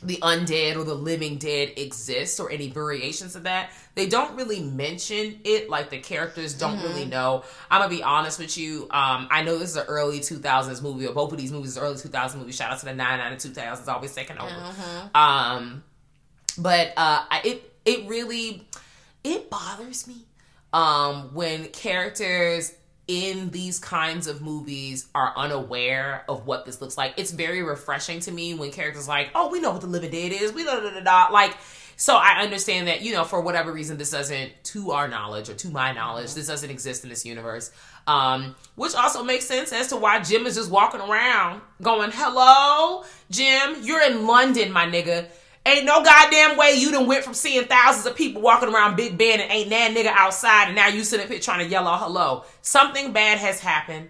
the 0.03 0.17
undead 0.17 0.75
or 0.77 0.83
the 0.83 0.95
living 0.95 1.37
dead 1.37 1.73
exists 1.77 2.39
or 2.39 2.51
any 2.51 2.69
variations 2.69 3.35
of 3.35 3.43
that. 3.43 3.71
They 3.93 4.07
don't 4.07 4.35
really 4.35 4.61
mention 4.61 5.39
it, 5.43 5.69
like 5.69 5.89
the 5.89 5.99
characters 5.99 6.53
don't 6.53 6.81
really 6.81 7.05
know. 7.05 7.43
I'm 7.69 7.81
gonna 7.81 7.93
be 7.93 8.01
honest 8.01 8.39
with 8.39 8.57
you. 8.57 8.83
Um, 8.83 9.27
I 9.29 9.43
know 9.43 9.57
this 9.57 9.71
is 9.71 9.75
an 9.75 9.85
early 9.87 10.19
2000s 10.19 10.81
movie, 10.81 11.05
or 11.07 11.13
both 11.13 11.31
of 11.31 11.37
these 11.37 11.51
movies 11.51 11.77
are 11.77 11.81
early 11.81 11.95
2000s 11.95 12.35
movie. 12.37 12.51
Shout 12.51 12.71
out 12.71 12.79
to 12.79 12.85
the 12.85 12.93
99 12.93 13.31
and 13.31 13.41
2000s, 13.41 13.87
always 13.87 14.13
taking 14.15 14.37
over. 14.37 14.49
Um, 15.13 15.83
but 16.57 16.93
uh, 16.97 17.23
it 17.43 17.73
it 17.85 18.07
really 18.07 18.67
it 19.23 19.49
bothers 19.49 20.07
me 20.07 20.25
um, 20.73 21.33
when 21.33 21.67
characters 21.67 22.73
in 23.07 23.49
these 23.49 23.79
kinds 23.79 24.27
of 24.27 24.41
movies 24.41 25.07
are 25.13 25.33
unaware 25.35 26.23
of 26.29 26.45
what 26.45 26.65
this 26.65 26.81
looks 26.81 26.97
like. 26.97 27.13
It's 27.17 27.31
very 27.31 27.63
refreshing 27.63 28.19
to 28.21 28.31
me 28.31 28.53
when 28.53 28.71
characters 28.71 29.07
like, 29.07 29.31
oh, 29.35 29.49
we 29.49 29.59
know 29.59 29.71
what 29.71 29.81
the 29.81 29.87
living 29.87 30.11
dead 30.11 30.31
is. 30.31 30.53
We 30.53 30.63
know 30.63 30.79
da 30.81 30.93
da 30.93 31.01
da. 31.01 31.33
Like, 31.33 31.57
so 31.97 32.15
I 32.15 32.41
understand 32.41 32.87
that 32.87 33.01
you 33.01 33.13
know 33.13 33.23
for 33.23 33.41
whatever 33.41 33.71
reason 33.71 33.97
this 33.97 34.11
doesn't, 34.11 34.51
to 34.65 34.91
our 34.91 35.07
knowledge 35.07 35.49
or 35.49 35.53
to 35.55 35.69
my 35.69 35.91
knowledge, 35.91 36.33
this 36.33 36.47
doesn't 36.47 36.69
exist 36.69 37.03
in 37.03 37.09
this 37.09 37.25
universe. 37.25 37.71
Um, 38.07 38.55
which 38.75 38.95
also 38.95 39.23
makes 39.23 39.45
sense 39.45 39.71
as 39.71 39.87
to 39.89 39.97
why 39.97 40.19
Jim 40.21 40.47
is 40.47 40.55
just 40.55 40.71
walking 40.71 41.01
around 41.01 41.61
going, 41.81 42.09
"Hello, 42.11 43.03
Jim, 43.29 43.77
you're 43.83 44.01
in 44.01 44.25
London, 44.25 44.71
my 44.71 44.85
nigga." 44.85 45.27
Ain't 45.63 45.85
no 45.85 46.03
goddamn 46.03 46.57
way 46.57 46.73
you 46.73 46.91
done 46.91 47.05
went 47.05 47.23
from 47.23 47.35
seeing 47.35 47.65
thousands 47.65 48.07
of 48.07 48.15
people 48.15 48.41
walking 48.41 48.73
around 48.73 48.95
Big 48.95 49.17
Ben 49.17 49.39
and 49.39 49.51
ain't 49.51 49.69
that 49.69 49.91
nigga 49.95 50.07
outside 50.07 50.65
and 50.67 50.75
now 50.75 50.87
you 50.87 51.03
sitting 51.03 51.23
up 51.23 51.31
here 51.31 51.39
trying 51.39 51.63
to 51.63 51.69
yell 51.69 51.87
out 51.87 51.99
hello. 51.99 52.45
Something 52.61 53.11
bad 53.11 53.37
has 53.37 53.59
happened. 53.59 54.09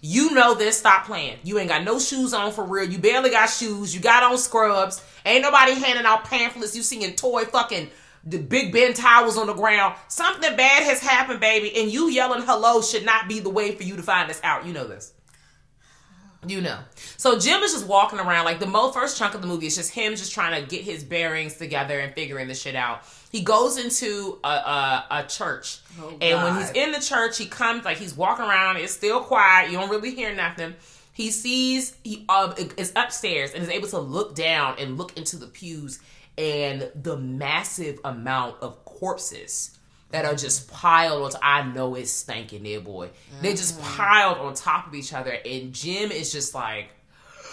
You 0.00 0.30
know 0.32 0.54
this. 0.54 0.78
Stop 0.78 1.06
playing. 1.06 1.38
You 1.42 1.58
ain't 1.58 1.68
got 1.68 1.82
no 1.82 1.98
shoes 1.98 2.32
on 2.32 2.52
for 2.52 2.62
real. 2.62 2.88
You 2.88 2.98
barely 2.98 3.30
got 3.30 3.46
shoes. 3.46 3.94
You 3.94 4.00
got 4.00 4.22
on 4.22 4.38
scrubs. 4.38 5.02
Ain't 5.24 5.42
nobody 5.42 5.74
handing 5.74 6.04
out 6.04 6.24
pamphlets. 6.24 6.76
You 6.76 6.82
seeing 6.82 7.14
toy 7.16 7.44
fucking 7.44 7.90
the 8.26 8.38
Big 8.38 8.72
Ben 8.72 8.94
towels 8.94 9.36
on 9.36 9.46
the 9.46 9.54
ground. 9.54 9.96
Something 10.08 10.56
bad 10.56 10.82
has 10.84 11.00
happened, 11.00 11.40
baby. 11.40 11.74
And 11.76 11.90
you 11.90 12.08
yelling 12.10 12.42
hello 12.42 12.82
should 12.82 13.04
not 13.04 13.28
be 13.28 13.40
the 13.40 13.50
way 13.50 13.74
for 13.74 13.82
you 13.82 13.96
to 13.96 14.02
find 14.02 14.28
this 14.28 14.40
out. 14.44 14.66
You 14.66 14.72
know 14.72 14.86
this. 14.86 15.12
You 16.46 16.60
know. 16.60 16.78
So 17.16 17.38
Jim 17.38 17.62
is 17.62 17.72
just 17.72 17.86
walking 17.86 18.18
around 18.18 18.44
like 18.44 18.58
the 18.58 18.66
mo 18.66 18.90
first 18.90 19.18
chunk 19.18 19.34
of 19.34 19.40
the 19.40 19.46
movie 19.46 19.66
is 19.66 19.76
just 19.76 19.92
him 19.92 20.14
just 20.16 20.32
trying 20.32 20.60
to 20.60 20.68
get 20.68 20.82
his 20.82 21.04
bearings 21.04 21.54
together 21.56 21.98
and 22.00 22.12
figuring 22.14 22.48
the 22.48 22.54
shit 22.54 22.74
out. 22.74 23.02
He 23.30 23.42
goes 23.42 23.78
into 23.78 24.38
a 24.44 24.48
a, 24.48 25.06
a 25.10 25.22
church, 25.24 25.78
and 26.20 26.42
when 26.42 26.56
he's 26.56 26.70
in 26.72 26.92
the 26.92 27.00
church, 27.00 27.38
he 27.38 27.46
comes 27.46 27.84
like 27.84 27.96
he's 27.98 28.16
walking 28.16 28.44
around. 28.44 28.76
It's 28.78 28.92
still 28.92 29.20
quiet. 29.20 29.70
You 29.70 29.78
don't 29.78 29.90
really 29.90 30.14
hear 30.14 30.34
nothing. 30.34 30.74
He 31.12 31.30
sees 31.30 31.96
he 32.02 32.24
um 32.28 32.54
is 32.76 32.92
upstairs 32.96 33.52
and 33.52 33.62
is 33.62 33.68
able 33.70 33.88
to 33.88 33.98
look 34.00 34.34
down 34.34 34.76
and 34.78 34.98
look 34.98 35.16
into 35.16 35.36
the 35.36 35.46
pews 35.46 36.00
and 36.36 36.90
the 37.00 37.16
massive 37.16 38.00
amount 38.04 38.56
of 38.60 38.84
corpses 38.84 39.78
that 40.10 40.24
are 40.24 40.34
just 40.34 40.70
piled 40.70 41.34
on. 41.34 41.40
I 41.42 41.62
know 41.62 41.94
it's 41.94 42.10
stinking 42.10 42.64
there, 42.64 42.80
boy. 42.80 43.10
They 43.40 43.50
just 43.52 43.80
piled 43.80 44.38
on 44.38 44.54
top 44.54 44.86
of 44.88 44.94
each 44.94 45.12
other, 45.12 45.36
and 45.44 45.72
Jim 45.72 46.10
is 46.10 46.32
just 46.32 46.54
like, 46.54 46.88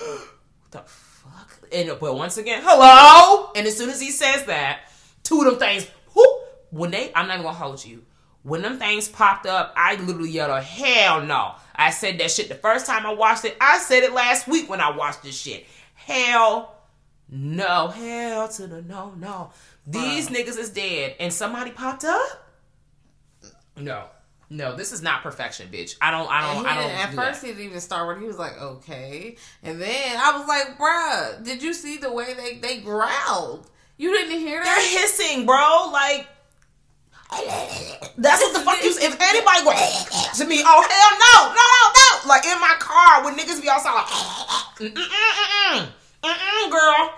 "What 0.62 0.72
the 0.72 0.80
fuck?" 0.80 1.60
And 1.72 1.90
uh, 1.90 1.96
but 2.00 2.16
once 2.16 2.38
again, 2.38 2.62
hello. 2.64 3.52
And 3.56 3.68
as 3.68 3.78
soon 3.78 3.90
as 3.90 4.02
he 4.02 4.12
says 4.12 4.46
that, 4.46 4.82
two 5.24 5.42
of 5.42 5.46
them 5.46 5.60
things, 5.60 5.88
whoop, 6.14 6.28
when 6.72 6.92
they, 6.92 7.12
I'm 7.14 7.28
not 7.28 7.36
even 7.36 7.46
gonna 7.46 7.58
hold 7.58 7.84
you. 7.84 8.04
When 8.44 8.64
them 8.64 8.80
things 8.80 9.08
popped 9.08 9.46
up, 9.46 9.74
I 9.76 9.96
literally 9.96 10.32
yelled, 10.32 10.64
"Hell 10.64 11.22
no!" 11.22 11.56
I 11.76 11.92
said 11.92 12.20
that 12.20 12.32
shit 12.32 12.50
the 12.50 12.56
first 12.56 12.86
time 12.86 13.06
I 13.06 13.14
watched 13.14 13.46
it. 13.46 13.56
I 13.62 13.78
said 13.80 14.04
it 14.04 14.14
last 14.14 14.48
week 14.48 14.70
when 14.70 14.82
I 14.82 14.96
watched 14.96 15.24
this 15.24 15.40
shit. 15.40 15.66
Hell 15.94 16.76
no, 17.30 17.88
hell 17.88 18.48
to 18.50 18.68
the 18.68 18.82
no, 18.82 19.14
no. 19.18 19.52
These 19.88 20.30
niggas 20.30 20.58
is 20.58 20.70
dead, 20.70 21.16
and 21.20 21.32
somebody 21.32 21.72
popped 21.72 22.04
up. 22.04 22.50
No, 23.78 24.06
no, 24.52 24.76
this 24.76 24.92
is 24.92 25.02
not 25.02 25.24
perfection, 25.24 25.70
bitch. 25.72 25.96
I 26.02 26.12
don't, 26.12 26.30
I 26.30 26.42
don't, 26.54 26.66
I 26.66 26.76
don't. 26.76 26.92
at 26.92 27.12
do 27.12 27.16
first, 27.16 27.40
that. 27.40 27.48
he 27.48 27.54
didn't 27.54 27.68
even 27.68 27.80
start 27.80 28.06
when 28.08 28.20
He 28.20 28.28
was 28.28 28.38
like, 28.38 28.62
"Okay," 28.62 29.38
and 29.64 29.82
then 29.82 30.20
I 30.20 30.38
was 30.38 30.46
like, 30.46 30.78
"Bruh, 30.78 31.42
did 31.42 31.64
you 31.64 31.74
see 31.74 31.98
the 31.98 32.12
way 32.12 32.34
they 32.34 32.58
they 32.58 32.82
growled? 32.82 33.70
You 33.96 34.12
didn't 34.12 34.40
hear 34.40 34.62
that? 34.62 34.66
they're 34.66 35.02
hissing, 35.02 35.46
bro. 35.46 35.90
Like 35.94 36.28
that's 38.18 38.42
what 38.44 38.54
the 38.54 38.60
fuck 38.60 38.84
you. 38.84 38.92
If 38.92 39.16
anybody 39.22 39.64
go 39.64 39.72
to 39.72 40.46
me, 40.46 40.62
oh 40.68 40.82
hell 40.84 41.14
no, 41.16 41.56
no, 41.56 41.64
no, 41.64 41.82
no. 41.96 42.28
Like 42.28 42.44
in 42.44 42.60
my 42.60 42.76
car 42.78 43.24
when 43.24 43.38
niggas 43.38 43.62
be 43.62 43.70
outside, 43.70 43.94
like 43.96 44.06
mm 44.06 44.92
mm 44.92 45.08
mm 45.72 45.88
mm 46.24 46.34
mm, 46.34 46.72
girl. 46.72 47.14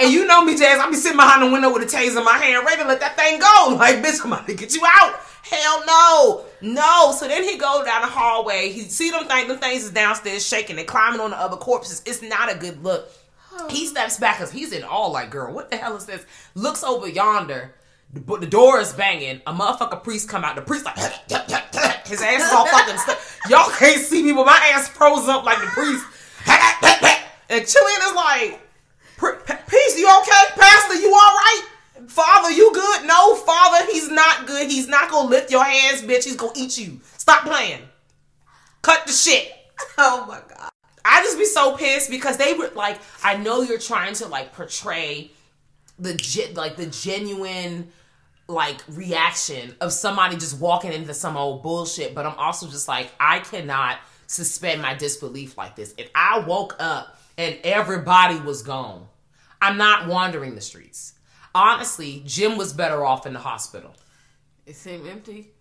And 0.00 0.10
you 0.10 0.26
know 0.26 0.42
me, 0.42 0.56
Jazz. 0.56 0.78
I 0.78 0.88
be 0.88 0.96
sitting 0.96 1.18
behind 1.18 1.42
the 1.42 1.52
window 1.52 1.70
with 1.74 1.82
a 1.82 1.86
taser 1.86 2.16
in 2.16 2.24
my 2.24 2.38
hand, 2.38 2.64
ready 2.64 2.82
to 2.82 2.88
let 2.88 3.00
that 3.00 3.16
thing 3.18 3.38
go. 3.38 3.76
Like, 3.76 3.96
bitch, 3.96 4.24
I'm 4.24 4.32
about 4.32 4.46
to 4.46 4.54
get 4.54 4.74
you 4.74 4.82
out. 4.86 5.20
Hell 5.50 5.84
no, 5.86 6.44
no. 6.60 7.12
So 7.16 7.28
then 7.28 7.44
he 7.44 7.56
go 7.56 7.84
down 7.84 8.02
the 8.02 8.08
hallway. 8.08 8.70
He 8.70 8.80
see 8.82 9.10
them 9.10 9.26
things. 9.26 9.48
Them 9.48 9.58
things 9.58 9.84
is 9.84 9.90
downstairs 9.90 10.46
shaking. 10.46 10.76
They 10.76 10.84
climbing 10.84 11.20
on 11.20 11.30
the 11.30 11.36
other 11.38 11.56
corpses. 11.56 12.02
It's 12.04 12.22
not 12.22 12.52
a 12.52 12.58
good 12.58 12.82
look. 12.82 13.08
He 13.70 13.86
steps 13.86 14.18
back 14.18 14.38
because 14.38 14.52
he's 14.52 14.72
in 14.72 14.82
awe. 14.84 15.06
Like, 15.06 15.30
girl, 15.30 15.52
what 15.54 15.70
the 15.70 15.76
hell 15.76 15.96
is 15.96 16.04
this? 16.04 16.24
Looks 16.54 16.82
over 16.84 17.08
yonder. 17.08 17.74
The, 18.12 18.20
the 18.38 18.46
door 18.46 18.80
is 18.80 18.92
banging. 18.92 19.40
A 19.46 19.52
motherfucker 19.52 20.02
priest 20.02 20.28
come 20.28 20.44
out. 20.44 20.56
The 20.56 20.62
priest 20.62 20.84
like 20.84 20.96
his 22.06 22.20
ass 22.22 22.42
is 22.44 22.52
all 22.52 22.66
fucking. 22.66 22.98
St- 22.98 23.18
Y'all 23.48 23.70
can't 23.70 24.00
see 24.00 24.22
me, 24.22 24.32
but 24.32 24.46
my 24.46 24.70
ass 24.74 24.88
froze 24.88 25.28
up 25.28 25.44
like 25.44 25.60
the 25.60 25.66
priest. 25.68 26.04
And 27.48 27.62
Chillian 27.62 28.08
is 28.08 28.14
like, 28.16 28.60
"Pri- 29.16 29.38
Peace, 29.68 29.96
you 29.98 30.08
okay? 30.20 30.44
Pastor, 30.56 30.96
you 30.96 31.06
all 31.14 31.14
right? 31.14 31.62
Father, 32.16 32.50
you 32.50 32.72
good? 32.72 33.04
No, 33.04 33.34
Father, 33.34 33.84
he's 33.92 34.10
not 34.10 34.46
good. 34.46 34.70
He's 34.70 34.88
not 34.88 35.10
gonna 35.10 35.28
lift 35.28 35.50
your 35.50 35.62
hands, 35.62 36.00
bitch. 36.00 36.24
He's 36.24 36.36
gonna 36.36 36.54
eat 36.56 36.78
you. 36.78 36.98
Stop 37.18 37.42
playing. 37.42 37.82
Cut 38.80 39.06
the 39.06 39.12
shit. 39.12 39.52
oh 39.98 40.24
my 40.26 40.40
god!" 40.48 40.70
I 41.04 41.22
just 41.22 41.36
be 41.36 41.44
so 41.44 41.76
pissed 41.76 42.08
because 42.08 42.38
they 42.38 42.54
were 42.54 42.70
like, 42.74 42.98
I 43.22 43.36
know 43.36 43.60
you're 43.60 43.78
trying 43.78 44.14
to 44.14 44.28
like 44.28 44.54
portray 44.54 45.30
the 45.98 46.14
ge- 46.14 46.54
like 46.54 46.76
the 46.76 46.86
genuine 46.86 47.92
like 48.48 48.80
reaction 48.88 49.76
of 49.82 49.92
somebody 49.92 50.36
just 50.36 50.58
walking 50.58 50.94
into 50.94 51.12
some 51.12 51.36
old 51.36 51.62
bullshit, 51.62 52.14
but 52.14 52.24
I'm 52.24 52.38
also 52.38 52.66
just 52.66 52.88
like, 52.88 53.12
I 53.20 53.40
cannot 53.40 53.98
suspend 54.26 54.80
my 54.80 54.94
disbelief 54.94 55.58
like 55.58 55.76
this. 55.76 55.92
If 55.98 56.08
I 56.14 56.38
woke 56.38 56.76
up 56.78 57.18
and 57.36 57.58
everybody 57.62 58.40
was 58.40 58.62
gone, 58.62 59.06
I'm 59.60 59.76
not 59.76 60.08
wandering 60.08 60.54
the 60.54 60.62
streets. 60.62 61.12
Honestly, 61.56 62.22
Jim 62.26 62.58
was 62.58 62.74
better 62.74 63.02
off 63.02 63.24
in 63.24 63.32
the 63.32 63.38
hospital. 63.38 63.94
It 64.66 64.76
seemed 64.76 65.06
empty. 65.06 65.52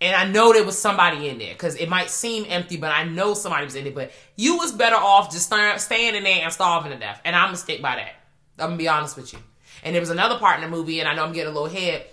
And 0.00 0.16
I 0.16 0.24
know 0.24 0.52
there 0.52 0.64
was 0.64 0.76
somebody 0.76 1.28
in 1.28 1.38
there 1.38 1.52
because 1.52 1.76
it 1.76 1.88
might 1.88 2.10
seem 2.10 2.46
empty, 2.48 2.76
but 2.76 2.90
I 2.90 3.04
know 3.04 3.34
somebody 3.34 3.64
was 3.64 3.76
in 3.76 3.86
it. 3.86 3.94
But 3.94 4.10
you 4.34 4.56
was 4.56 4.72
better 4.72 4.96
off 4.96 5.30
just 5.30 5.46
staying 5.46 6.16
in 6.16 6.24
there 6.24 6.42
and 6.42 6.52
starving 6.52 6.90
to 6.90 6.98
death. 6.98 7.20
And 7.24 7.36
I'm 7.36 7.46
gonna 7.46 7.58
stick 7.58 7.80
by 7.80 7.94
that. 7.94 8.14
I'm 8.58 8.70
gonna 8.70 8.76
be 8.76 8.88
honest 8.88 9.16
with 9.16 9.32
you. 9.32 9.38
And 9.84 9.94
there 9.94 10.00
was 10.02 10.10
another 10.10 10.36
part 10.36 10.56
in 10.56 10.68
the 10.68 10.76
movie, 10.76 10.98
and 10.98 11.08
I 11.08 11.14
know 11.14 11.24
I'm 11.24 11.32
getting 11.32 11.52
a 11.52 11.54
little 11.54 11.68
head 11.68 12.06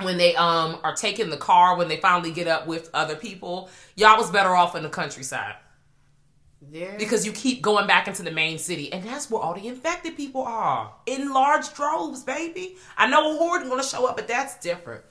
when 0.00 0.16
they 0.16 0.36
um 0.36 0.78
are 0.84 0.94
taking 0.94 1.30
the 1.30 1.36
car 1.36 1.76
when 1.76 1.88
they 1.88 1.96
finally 1.96 2.30
get 2.30 2.46
up 2.46 2.68
with 2.68 2.90
other 2.94 3.16
people. 3.16 3.70
Y'all 3.96 4.18
was 4.18 4.30
better 4.30 4.54
off 4.54 4.76
in 4.76 4.84
the 4.84 4.88
countryside. 4.88 5.56
Yeah. 6.70 6.96
Because 6.96 7.26
you 7.26 7.32
keep 7.32 7.60
going 7.60 7.86
back 7.86 8.06
into 8.06 8.22
the 8.22 8.30
main 8.30 8.58
city, 8.58 8.92
and 8.92 9.02
that's 9.02 9.30
where 9.30 9.42
all 9.42 9.54
the 9.54 9.66
infected 9.66 10.16
people 10.16 10.42
are 10.42 10.92
in 11.06 11.32
large 11.32 11.72
droves, 11.74 12.22
baby. 12.22 12.76
I 12.96 13.08
know 13.08 13.34
a 13.34 13.38
horde 13.38 13.68
gonna 13.68 13.82
show 13.82 14.06
up, 14.06 14.16
but 14.16 14.28
that's 14.28 14.58
different. 14.58 15.02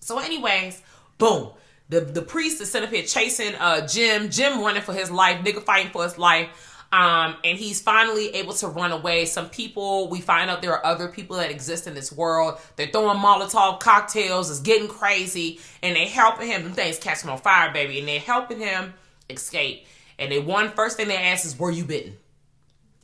So, 0.00 0.18
anyways, 0.18 0.80
boom. 1.18 1.50
The 1.88 2.00
the 2.00 2.22
priest 2.22 2.60
is 2.60 2.70
sitting 2.70 2.88
up 2.88 2.94
here 2.94 3.04
chasing 3.04 3.54
uh 3.56 3.86
Jim, 3.86 4.30
Jim 4.30 4.60
running 4.60 4.82
for 4.82 4.92
his 4.92 5.10
life, 5.10 5.44
nigga 5.44 5.62
fighting 5.62 5.92
for 5.92 6.04
his 6.04 6.18
life. 6.18 6.72
Um, 6.92 7.36
and 7.42 7.58
he's 7.58 7.82
finally 7.82 8.28
able 8.36 8.54
to 8.54 8.68
run 8.68 8.92
away. 8.92 9.26
Some 9.26 9.48
people, 9.48 10.08
we 10.08 10.20
find 10.20 10.48
out 10.48 10.62
there 10.62 10.72
are 10.72 10.86
other 10.86 11.08
people 11.08 11.36
that 11.36 11.50
exist 11.50 11.88
in 11.88 11.94
this 11.94 12.12
world. 12.12 12.58
They're 12.76 12.86
throwing 12.86 13.18
Molotov 13.18 13.80
cocktails, 13.80 14.50
it's 14.50 14.60
getting 14.60 14.86
crazy, 14.88 15.60
and 15.82 15.96
they're 15.96 16.06
helping 16.06 16.46
him. 16.46 16.62
Them 16.62 16.72
things 16.72 16.98
catching 16.98 17.28
on 17.28 17.38
fire, 17.38 17.72
baby, 17.72 17.98
and 17.98 18.06
they're 18.06 18.20
helping 18.20 18.60
him 18.60 18.94
escape. 19.28 19.84
And 20.18 20.32
they 20.32 20.38
one 20.38 20.70
first 20.70 20.96
thing 20.96 21.08
they 21.08 21.16
ask 21.16 21.44
is, 21.44 21.58
"Were 21.58 21.70
you 21.70 21.84
bitten?" 21.84 22.16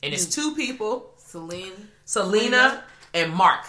And 0.01 0.13
it's 0.13 0.25
two 0.25 0.53
people, 0.55 1.13
Celine, 1.17 1.89
Selena 2.05 2.83
and 3.13 3.33
Mark. 3.33 3.65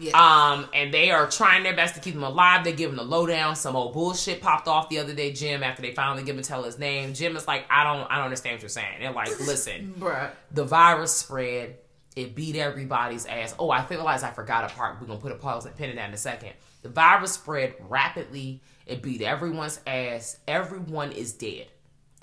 Yes. 0.00 0.14
Um, 0.14 0.68
and 0.72 0.94
they 0.94 1.10
are 1.10 1.28
trying 1.28 1.64
their 1.64 1.74
best 1.74 1.94
to 1.96 2.00
keep 2.00 2.14
him 2.14 2.22
alive. 2.22 2.62
They 2.62 2.72
give 2.72 2.90
him 2.90 2.96
the 2.96 3.02
lowdown. 3.04 3.56
Some 3.56 3.74
old 3.74 3.94
bullshit 3.94 4.40
popped 4.40 4.68
off 4.68 4.88
the 4.88 4.98
other 4.98 5.12
day, 5.14 5.32
Jim, 5.32 5.62
after 5.62 5.82
they 5.82 5.92
finally 5.92 6.22
give 6.22 6.36
him 6.36 6.42
tell 6.42 6.62
his 6.62 6.78
name. 6.78 7.14
Jim 7.14 7.36
is 7.36 7.48
like, 7.48 7.64
I 7.70 7.84
don't 7.84 8.08
I 8.10 8.16
don't 8.16 8.26
understand 8.26 8.54
what 8.56 8.62
you're 8.62 8.68
saying. 8.68 9.00
They're 9.00 9.12
like, 9.12 9.28
listen, 9.40 9.94
Bruh. 9.98 10.30
the 10.52 10.64
virus 10.64 11.12
spread. 11.12 11.76
It 12.16 12.34
beat 12.34 12.56
everybody's 12.56 13.26
ass. 13.26 13.54
Oh, 13.60 13.70
I 13.70 13.86
realized 13.86 14.24
I 14.24 14.30
forgot 14.30 14.70
a 14.70 14.74
part. 14.74 15.00
We're 15.00 15.06
gonna 15.06 15.20
put 15.20 15.32
a 15.32 15.36
pause 15.36 15.66
and 15.66 15.76
pin 15.76 15.90
it 15.90 15.94
down 15.94 16.08
in 16.08 16.14
a 16.14 16.18
second. 16.18 16.52
The 16.82 16.88
virus 16.88 17.32
spread 17.32 17.74
rapidly. 17.88 18.60
It 18.86 19.02
beat 19.02 19.22
everyone's 19.22 19.80
ass. 19.86 20.38
Everyone 20.48 21.12
is 21.12 21.32
dead. 21.32 21.68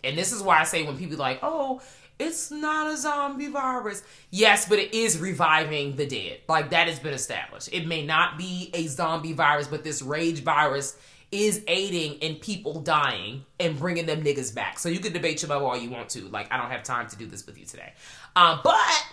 And 0.05 0.17
this 0.17 0.31
is 0.31 0.41
why 0.41 0.59
I 0.59 0.63
say 0.63 0.83
when 0.83 0.97
people 0.97 1.17
like, 1.17 1.39
oh, 1.41 1.81
it's 2.17 2.49
not 2.49 2.91
a 2.91 2.97
zombie 2.97 3.47
virus. 3.47 4.03
Yes, 4.31 4.67
but 4.69 4.79
it 4.79 4.93
is 4.93 5.19
reviving 5.19 5.95
the 5.95 6.05
dead. 6.05 6.39
Like 6.47 6.69
that 6.69 6.87
has 6.87 6.99
been 6.99 7.13
established. 7.13 7.69
It 7.73 7.87
may 7.87 8.05
not 8.05 8.37
be 8.37 8.69
a 8.73 8.87
zombie 8.87 9.33
virus, 9.33 9.67
but 9.67 9.83
this 9.83 10.01
rage 10.01 10.41
virus 10.41 10.97
is 11.31 11.63
aiding 11.67 12.13
in 12.19 12.35
people 12.35 12.79
dying 12.79 13.43
and 13.59 13.77
bringing 13.77 14.05
them 14.05 14.23
niggas 14.23 14.53
back. 14.55 14.79
So 14.79 14.87
you 14.87 14.99
can 14.99 15.11
debate 15.11 15.41
your 15.41 15.51
all 15.51 15.77
you 15.77 15.89
want 15.89 16.09
to. 16.09 16.27
Like 16.29 16.51
I 16.51 16.57
don't 16.57 16.71
have 16.71 16.83
time 16.83 17.07
to 17.09 17.17
do 17.17 17.25
this 17.25 17.45
with 17.45 17.57
you 17.57 17.65
today. 17.65 17.93
Um, 18.35 18.61
but 18.63 19.05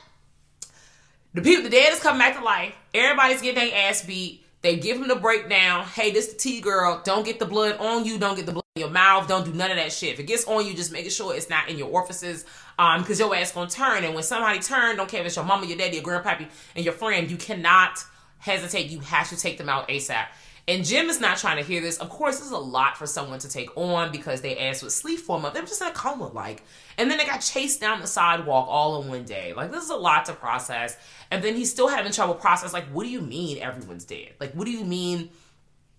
the 1.35 1.43
people, 1.43 1.65
the 1.65 1.71
dead 1.71 1.93
is 1.93 2.01
coming 2.01 2.19
back 2.19 2.37
to 2.37 2.45
life. 2.45 2.75
Everybody's 2.95 3.41
getting 3.41 3.69
their 3.69 3.89
ass 3.89 4.05
beat. 4.05 4.42
They 4.63 4.77
give 4.77 4.97
him 4.97 5.09
the 5.09 5.17
breakdown. 5.17 5.85
Hey, 5.85 6.13
this 6.13 6.33
the 6.33 6.39
T 6.39 6.61
girl. 6.61 7.03
Don't 7.05 7.25
get 7.25 7.41
the 7.41 7.47
blood 7.47 7.77
on 7.79 8.05
you. 8.05 8.17
Don't 8.17 8.37
get 8.37 8.47
the 8.47 8.53
blood 8.53 8.65
in 8.77 8.81
your 8.81 8.91
mouth. 8.91 9.27
Don't 9.27 9.45
do 9.45 9.53
none 9.53 9.73
of 9.73 9.77
that 9.77 9.93
shit. 9.93 10.15
If 10.15 10.21
it 10.21 10.27
gets 10.29 10.47
on 10.47 10.65
you, 10.65 10.73
just 10.73 10.93
making 10.93 11.11
sure 11.11 11.35
it's 11.35 11.51
not 11.51 11.69
in 11.69 11.77
your 11.77 11.89
orifices. 11.89 12.45
Um, 12.79 13.03
because 13.03 13.19
your 13.19 13.35
ass 13.35 13.53
gonna 13.53 13.69
turn. 13.69 14.05
And 14.05 14.15
when 14.15 14.23
somebody 14.23 14.61
turn, 14.61 14.97
don't 14.97 15.09
care 15.09 15.21
if 15.21 15.27
it's 15.27 15.37
your 15.37 15.45
mama, 15.45 15.67
your 15.67 15.77
daddy, 15.77 15.97
your 15.97 16.05
grandpappy, 16.05 16.49
and 16.77 16.85
your 16.85 16.95
friend, 16.95 17.29
you 17.29 17.37
cannot 17.37 17.99
hesitate. 18.39 18.89
You 18.89 19.01
have 19.01 19.29
to 19.31 19.37
take 19.37 19.59
them 19.59 19.69
out 19.69 19.89
ASAP. 19.89 20.27
And 20.69 20.85
Jim 20.85 21.11
is 21.11 21.21
not 21.21 21.39
trying 21.39 21.57
to 21.57 21.63
hear 21.65 21.81
this. 21.81 21.99
Of 21.99 22.09
course, 22.09 22.37
this 22.39 22.47
is 22.47 22.53
a 22.53 22.59
lot 22.59 22.97
for 22.97 23.07
someone 23.07 23.41
to 23.41 23.49
take 23.49 23.77
on 23.77 24.13
because 24.13 24.43
they 24.43 24.59
asked 24.59 24.83
what 24.83 24.93
sleep 24.93 25.19
for 25.19 25.37
a 25.37 25.41
month. 25.41 25.55
They 25.55 25.61
were 25.61 25.67
just 25.67 25.83
in 25.83 25.89
a 25.89 25.93
coma, 25.93 26.29
like. 26.29 26.63
And 26.97 27.11
then 27.11 27.19
they 27.19 27.27
got 27.27 27.39
chased 27.39 27.81
down 27.81 28.01
the 28.01 28.07
sidewalk 28.07 28.69
all 28.69 29.03
in 29.03 29.09
one 29.09 29.25
day. 29.25 29.55
Like, 29.55 29.73
this 29.73 29.83
is 29.83 29.91
a 29.91 29.97
lot 29.97 30.27
to 30.27 30.35
process. 30.35 30.97
And 31.33 31.43
then 31.43 31.57
he's 31.57 31.71
still 31.71 31.89
having 31.89 32.13
trouble 32.13 32.35
process. 32.35 32.73
Like, 32.73 32.85
what 32.87 33.03
do 33.03 33.11
you 33.11 33.21
mean 33.21 33.59
everyone's 33.59 34.05
dead? 34.05 34.35
Like, 34.39 34.53
what 34.53 34.67
do 34.67 34.71
you 34.71 34.85
mean 34.85 35.31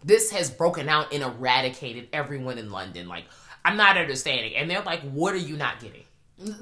this 0.02 0.32
has 0.32 0.50
broken 0.50 0.88
out 0.88 1.14
and 1.14 1.24
eradicated 1.24 2.08
everyone 2.14 2.58
in 2.58 2.72
London? 2.72 3.10
Like, 3.10 3.26
I'm 3.66 3.76
not 3.76 3.98
understanding. 3.98 4.56
And 4.56 4.70
they're 4.70 4.82
like, 4.82 5.02
what 5.02 5.34
are 5.34 5.38
you 5.38 5.58
not 5.58 5.82
getting? 5.82 6.04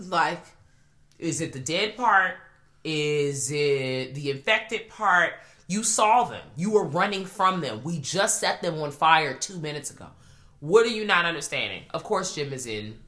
Like, 0.09 0.43
Is 1.19 1.39
it 1.39 1.53
the 1.53 1.59
dead 1.59 1.95
part? 1.95 2.33
Is 2.83 3.51
it 3.51 4.15
the 4.15 4.31
infected 4.31 4.89
part? 4.89 5.33
You 5.71 5.83
saw 5.83 6.25
them. 6.25 6.41
You 6.57 6.71
were 6.71 6.83
running 6.83 7.25
from 7.25 7.61
them. 7.61 7.81
We 7.85 7.99
just 7.99 8.41
set 8.41 8.61
them 8.61 8.81
on 8.81 8.91
fire 8.91 9.33
two 9.33 9.57
minutes 9.57 9.89
ago. 9.89 10.07
What 10.59 10.85
are 10.85 10.89
you 10.89 11.05
not 11.05 11.23
understanding? 11.23 11.83
Of 11.91 12.03
course, 12.03 12.35
Jim 12.35 12.51
is 12.51 12.65
in. 12.65 12.99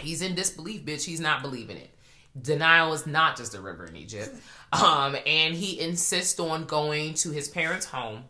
He's 0.00 0.22
in 0.22 0.36
disbelief, 0.36 0.84
bitch. 0.84 1.04
He's 1.04 1.18
not 1.18 1.42
believing 1.42 1.76
it. 1.76 1.90
Denial 2.40 2.92
is 2.92 3.04
not 3.04 3.36
just 3.36 3.56
a 3.56 3.60
river 3.60 3.84
in 3.84 3.96
Egypt. 3.96 4.32
Um, 4.70 5.16
and 5.26 5.54
he 5.54 5.80
insists 5.80 6.38
on 6.38 6.66
going 6.66 7.14
to 7.14 7.30
his 7.30 7.48
parents' 7.48 7.86
home 7.86 8.24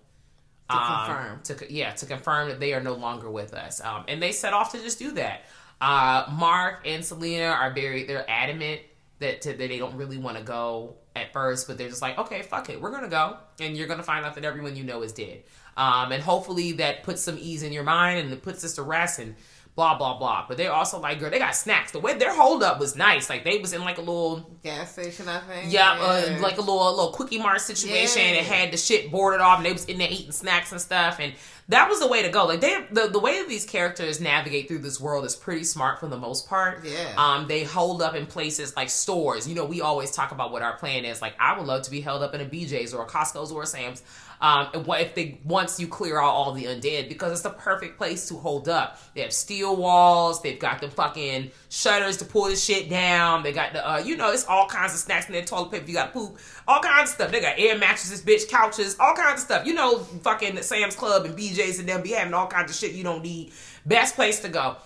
to 0.70 0.76
um, 0.76 1.06
confirm. 1.06 1.40
to 1.42 1.72
yeah 1.72 1.90
to 1.90 2.06
confirm 2.06 2.48
that 2.48 2.60
they 2.60 2.72
are 2.74 2.80
no 2.80 2.94
longer 2.94 3.30
with 3.30 3.54
us 3.54 3.80
um, 3.80 4.04
and 4.06 4.22
they 4.22 4.32
set 4.32 4.52
off 4.52 4.70
to 4.72 4.78
just 4.78 4.98
do 4.98 5.12
that 5.12 5.46
uh, 5.80 6.26
mark 6.30 6.82
and 6.84 7.04
selena 7.04 7.46
are 7.46 7.72
very 7.72 8.04
they're 8.04 8.28
adamant 8.30 8.82
that, 9.18 9.40
to, 9.40 9.48
that 9.48 9.58
they 9.58 9.78
don't 9.78 9.96
really 9.96 10.18
want 10.18 10.36
to 10.36 10.42
go 10.42 10.94
at 11.18 11.32
first 11.32 11.66
but 11.66 11.76
they're 11.76 11.88
just 11.88 12.02
like 12.02 12.18
okay 12.18 12.42
fuck 12.42 12.68
it 12.70 12.80
we're 12.80 12.90
gonna 12.90 13.08
go. 13.08 13.36
And 13.60 13.76
you're 13.76 13.88
gonna 13.88 14.02
find 14.02 14.24
out 14.24 14.34
that 14.36 14.44
everyone 14.44 14.76
you 14.76 14.84
know 14.84 15.02
is 15.02 15.12
dead. 15.12 15.42
Um, 15.76 16.12
and 16.12 16.22
hopefully 16.22 16.72
that 16.72 17.02
puts 17.02 17.22
some 17.22 17.36
ease 17.38 17.62
in 17.62 17.72
your 17.72 17.84
mind 17.84 18.20
and 18.20 18.32
it 18.32 18.42
puts 18.42 18.64
us 18.64 18.74
to 18.74 18.82
rest 18.82 19.18
and 19.18 19.34
blah 19.74 19.96
blah 19.96 20.18
blah. 20.18 20.44
But 20.48 20.56
they're 20.56 20.72
also 20.72 20.98
like 20.98 21.20
girl 21.20 21.30
they 21.30 21.38
got 21.38 21.54
snacks. 21.54 21.92
The 21.92 22.00
way 22.00 22.18
their 22.18 22.34
hold 22.34 22.62
up 22.62 22.80
was 22.80 22.96
nice. 22.96 23.30
Like 23.30 23.44
they 23.44 23.58
was 23.58 23.72
in 23.72 23.82
like 23.82 23.98
a 23.98 24.00
little 24.00 24.58
gas 24.62 24.92
station, 24.92 25.28
I 25.28 25.38
think. 25.40 25.72
yeah, 25.72 25.92
uh, 25.92 26.38
like 26.40 26.58
a 26.58 26.60
little 26.60 26.88
a 26.88 26.90
little 26.90 27.12
quickie 27.12 27.38
mart 27.38 27.60
situation. 27.60 28.22
Yeah. 28.22 28.40
It 28.40 28.44
had 28.44 28.72
the 28.72 28.76
shit 28.76 29.10
boarded 29.10 29.40
off, 29.40 29.58
and 29.58 29.66
they 29.66 29.72
was 29.72 29.84
in 29.84 29.98
there 29.98 30.10
eating 30.10 30.32
snacks 30.32 30.72
and 30.72 30.80
stuff, 30.80 31.18
and 31.20 31.32
that 31.68 31.88
was 31.88 32.00
the 32.00 32.08
way 32.08 32.22
to 32.22 32.30
go. 32.30 32.46
Like 32.46 32.60
they, 32.60 32.86
the 32.90 33.08
the 33.08 33.18
way 33.18 33.38
that 33.40 33.48
these 33.48 33.66
characters 33.66 34.20
navigate 34.20 34.68
through 34.68 34.78
this 34.78 34.98
world 34.98 35.24
is 35.26 35.36
pretty 35.36 35.64
smart 35.64 36.00
for 36.00 36.08
the 36.08 36.16
most 36.16 36.48
part. 36.48 36.84
Yeah. 36.84 37.14
Um, 37.16 37.46
they 37.46 37.64
hold 37.64 38.00
up 38.00 38.14
in 38.14 38.26
places 38.26 38.74
like 38.74 38.88
stores. 38.88 39.46
You 39.46 39.54
know, 39.54 39.66
we 39.66 39.82
always 39.82 40.10
talk 40.10 40.32
about 40.32 40.50
what 40.50 40.62
our 40.62 40.76
plan 40.76 41.04
is. 41.04 41.20
Like, 41.20 41.34
I 41.38 41.58
would 41.58 41.66
love 41.66 41.82
to 41.82 41.90
be 41.90 42.00
held 42.00 42.22
up 42.22 42.34
in 42.34 42.40
a 42.40 42.46
BJ's 42.46 42.94
or 42.94 43.04
a 43.04 43.06
Costco's 43.06 43.52
or 43.52 43.62
a 43.62 43.66
Sam's. 43.66 44.02
Um, 44.40 44.68
and 44.72 44.86
what 44.86 45.00
if 45.00 45.14
they 45.14 45.40
once 45.44 45.80
you 45.80 45.88
clear 45.88 46.18
out 46.18 46.30
all 46.30 46.52
the 46.52 46.64
undead 46.64 47.08
because 47.08 47.32
it's 47.32 47.42
the 47.42 47.50
perfect 47.50 47.98
place 47.98 48.28
to 48.28 48.34
hold 48.34 48.68
up. 48.68 49.00
They 49.14 49.22
have 49.22 49.32
steel 49.32 49.76
walls. 49.76 50.42
They've 50.42 50.58
got 50.58 50.80
the 50.80 50.88
fucking 50.88 51.50
shutters 51.68 52.18
to 52.18 52.24
pull 52.24 52.44
the 52.44 52.56
shit 52.56 52.88
down. 52.88 53.42
They 53.42 53.52
got 53.52 53.72
the 53.72 53.88
uh, 53.88 53.98
you 53.98 54.16
know, 54.16 54.30
it's 54.30 54.46
all 54.46 54.66
kinds 54.66 54.94
of 54.94 55.00
snacks 55.00 55.26
in 55.26 55.32
their 55.32 55.44
toilet 55.44 55.72
paper. 55.72 55.86
You 55.86 55.94
got 55.94 56.12
poop, 56.12 56.38
all 56.66 56.80
kinds 56.80 57.10
of 57.10 57.14
stuff. 57.14 57.32
They 57.32 57.40
got 57.40 57.58
air 57.58 57.76
mattresses, 57.76 58.22
bitch, 58.22 58.48
couches, 58.48 58.96
all 59.00 59.14
kinds 59.14 59.40
of 59.40 59.46
stuff. 59.46 59.66
You 59.66 59.74
know, 59.74 59.98
fucking 59.98 60.62
Sam's 60.62 60.96
Club 60.96 61.24
and 61.24 61.36
BJ's 61.36 61.78
and 61.78 61.88
them 61.88 62.02
be 62.02 62.10
having 62.10 62.34
all 62.34 62.46
kinds 62.46 62.70
of 62.70 62.76
shit 62.76 62.92
you 62.92 63.04
don't 63.04 63.22
need. 63.22 63.52
Best 63.86 64.14
place 64.14 64.40
to 64.40 64.48
go. 64.48 64.76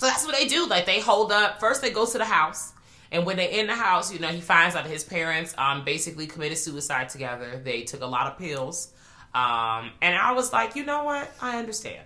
So 0.00 0.06
that's 0.06 0.24
what 0.24 0.34
they 0.34 0.48
do. 0.48 0.66
Like 0.66 0.86
they 0.86 0.98
hold 0.98 1.30
up. 1.30 1.60
First, 1.60 1.82
they 1.82 1.90
go 1.90 2.06
to 2.06 2.18
the 2.18 2.24
house, 2.24 2.72
and 3.12 3.26
when 3.26 3.36
they're 3.36 3.50
in 3.50 3.66
the 3.66 3.74
house, 3.74 4.12
you 4.12 4.18
know, 4.18 4.28
he 4.28 4.40
finds 4.40 4.76
out 4.76 4.86
his 4.86 5.04
parents 5.04 5.54
um 5.58 5.84
basically 5.84 6.26
committed 6.26 6.58
suicide 6.58 7.08
together. 7.08 7.60
They 7.62 7.82
took 7.82 8.02
a 8.02 8.06
lot 8.06 8.26
of 8.26 8.38
pills, 8.38 8.92
um, 9.34 9.90
and 10.02 10.16
I 10.16 10.32
was 10.32 10.52
like, 10.52 10.76
you 10.76 10.84
know 10.84 11.04
what? 11.04 11.30
I 11.40 11.58
understand 11.58 12.04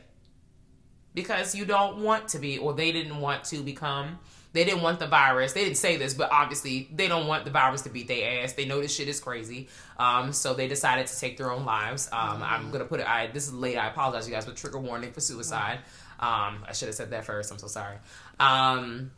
because 1.15 1.55
you 1.55 1.65
don't 1.65 1.99
want 1.99 2.29
to 2.29 2.39
be, 2.39 2.59
or 2.59 2.73
they 2.73 2.93
didn't 2.93 3.21
want 3.21 3.45
to 3.45 3.63
become. 3.63 4.19
They 4.53 4.65
didn't 4.65 4.83
want 4.83 5.01
the 5.01 5.09
virus. 5.09 5.53
They 5.53 5.65
didn't 5.65 5.79
say 5.79 5.97
this, 5.97 6.15
but 6.15 6.31
obviously 6.31 6.89
they 6.95 7.09
don't 7.09 7.27
want 7.27 7.45
the 7.45 7.51
virus 7.51 7.83
to 7.83 7.91
beat 7.91 8.07
their 8.07 8.45
ass. 8.45 8.53
They 8.53 8.65
know 8.67 8.81
this 8.81 8.95
shit 8.95 9.09
is 9.09 9.19
crazy, 9.19 9.69
um, 9.99 10.33
so 10.33 10.55
they 10.55 10.69
decided 10.69 11.09
to 11.09 11.19
take 11.19 11.37
their 11.37 11.51
own 11.51 11.65
lives. 11.65 12.09
Um, 12.13 12.43
I'm 12.43 12.71
gonna 12.71 12.85
put 12.85 13.01
it. 13.01 13.09
I 13.09 13.29
this 13.29 13.49
is 13.49 13.53
late. 13.53 13.77
I 13.77 13.89
apologize, 13.89 14.29
you 14.29 14.35
guys, 14.35 14.45
but 14.45 14.57
trigger 14.57 14.79
warning 14.79 15.13
for 15.13 15.21
suicide. 15.21 15.79
Um, 16.21 16.65
I 16.69 16.73
should 16.73 16.87
have 16.87 16.95
said 16.95 17.11
that 17.11 17.25
first. 17.25 17.51
I'm 17.51 17.59
so 17.59 17.67
sorry. 17.67 17.97
Um, 18.39 19.11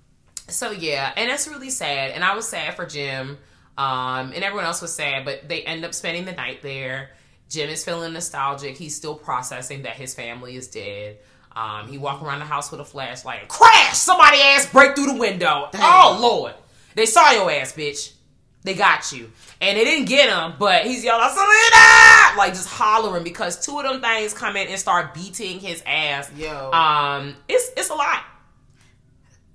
so 0.49 0.71
yeah, 0.71 1.13
and 1.17 1.31
that's 1.31 1.49
really 1.49 1.71
sad. 1.71 2.13
And 2.13 2.25
I 2.25 2.35
was 2.35 2.49
sad 2.49 2.75
for 2.75 2.87
Jim, 2.87 3.39
um, 3.77 4.33
and 4.33 4.45
everyone 4.45 4.65
else 4.65 4.81
was 4.83 4.95
sad. 4.95 5.25
But 5.25 5.49
they 5.49 5.63
end 5.63 5.85
up 5.85 5.95
spending 5.95 6.25
the 6.25 6.33
night 6.33 6.63
there. 6.63 7.11
Jim 7.49 7.69
is 7.69 7.85
feeling 7.85 8.13
nostalgic. 8.13 8.77
He's 8.77 8.95
still 8.97 9.15
processing 9.15 9.83
that 9.83 9.95
his 9.95 10.15
family 10.15 10.57
is 10.57 10.69
dead. 10.69 11.19
Um, 11.55 11.89
he 11.89 11.97
walked 11.97 12.23
around 12.23 12.41
the 12.41 12.45
house 12.45 12.71
with 12.71 12.81
a 12.81 12.85
flashlight 12.85 13.49
crash! 13.49 13.97
Somebody 13.97 14.39
ass 14.41 14.71
break 14.71 14.95
through 14.95 15.07
the 15.07 15.19
window. 15.19 15.71
Oh 15.75 16.19
lord, 16.21 16.55
they 16.95 17.07
saw 17.07 17.31
your 17.31 17.51
ass, 17.51 17.73
bitch. 17.73 18.13
They 18.63 18.75
got 18.75 19.13
you, 19.13 19.31
and 19.61 19.79
they 19.79 19.85
didn't 19.85 20.07
get 20.07 20.29
him. 20.29 20.55
But 20.59 20.85
he's 20.87 21.05
yelling, 21.05 21.29
Selena! 21.29 22.37
Like 22.37 22.53
just 22.53 22.69
hollering 22.69 23.23
because 23.25 23.65
two 23.65 23.79
of 23.79 23.85
them 23.85 24.03
things 24.03 24.35
come 24.35 24.57
in 24.57 24.69
and 24.69 24.79
start 24.79 25.15
beating 25.15 25.61
his 25.61 25.83
ass. 25.87 26.31
Yo. 26.37 26.73
um, 26.73 27.37
it's 27.49 27.71
it's 27.77 27.91
a 27.91 27.95
lot. 27.95 28.23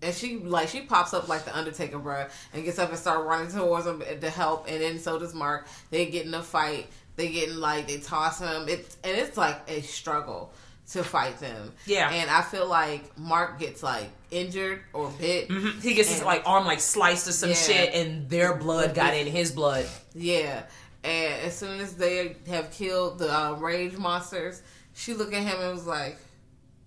And 0.01 0.13
she 0.15 0.37
like 0.39 0.67
she 0.69 0.81
pops 0.81 1.13
up 1.13 1.27
like 1.27 1.45
the 1.45 1.55
Undertaker, 1.57 1.99
bro, 1.99 2.25
and 2.53 2.63
gets 2.63 2.79
up 2.79 2.89
and 2.89 2.97
start 2.97 3.25
running 3.25 3.51
towards 3.51 3.85
him 3.87 4.01
to 4.21 4.29
help, 4.29 4.67
and 4.69 4.81
then 4.81 4.99
so 4.99 5.19
does 5.19 5.33
Mark. 5.33 5.67
They 5.89 6.07
get 6.07 6.25
in 6.25 6.33
a 6.33 6.41
fight. 6.43 6.87
They 7.15 7.29
get 7.29 7.49
in 7.49 7.59
like 7.59 7.87
they 7.87 7.99
toss 7.99 8.39
him. 8.39 8.67
It's 8.69 8.97
and 9.03 9.15
it's 9.17 9.37
like 9.37 9.61
a 9.69 9.81
struggle 9.81 10.53
to 10.91 11.03
fight 11.03 11.39
them. 11.39 11.71
Yeah. 11.85 12.09
and 12.11 12.29
I 12.29 12.41
feel 12.41 12.67
like 12.67 13.17
Mark 13.17 13.59
gets 13.59 13.81
like 13.83 14.09
injured 14.29 14.81
or 14.93 15.09
bit. 15.19 15.47
Mhm. 15.49 15.81
He 15.81 15.93
gets 15.93 16.09
his 16.11 16.23
like 16.23 16.43
arm 16.45 16.65
like 16.65 16.79
sliced 16.81 17.27
or 17.27 17.31
some 17.31 17.49
Yeah. 17.49 17.55
shit, 17.55 17.93
and 17.93 18.29
their 18.29 18.55
blood 18.55 18.93
got 18.95 19.13
in 19.13 19.27
his 19.27 19.51
blood. 19.51 19.85
Yeah, 20.13 20.63
and 21.03 21.33
as 21.43 21.55
soon 21.57 21.79
as 21.79 21.95
they 21.95 22.35
have 22.47 22.71
killed 22.71 23.19
the 23.19 23.31
uh, 23.33 23.53
rage 23.53 23.95
monsters, 23.97 24.61
she 24.93 25.13
looked 25.13 25.33
at 25.33 25.43
him 25.43 25.59
and 25.61 25.71
was 25.73 25.85
like, 25.87 26.17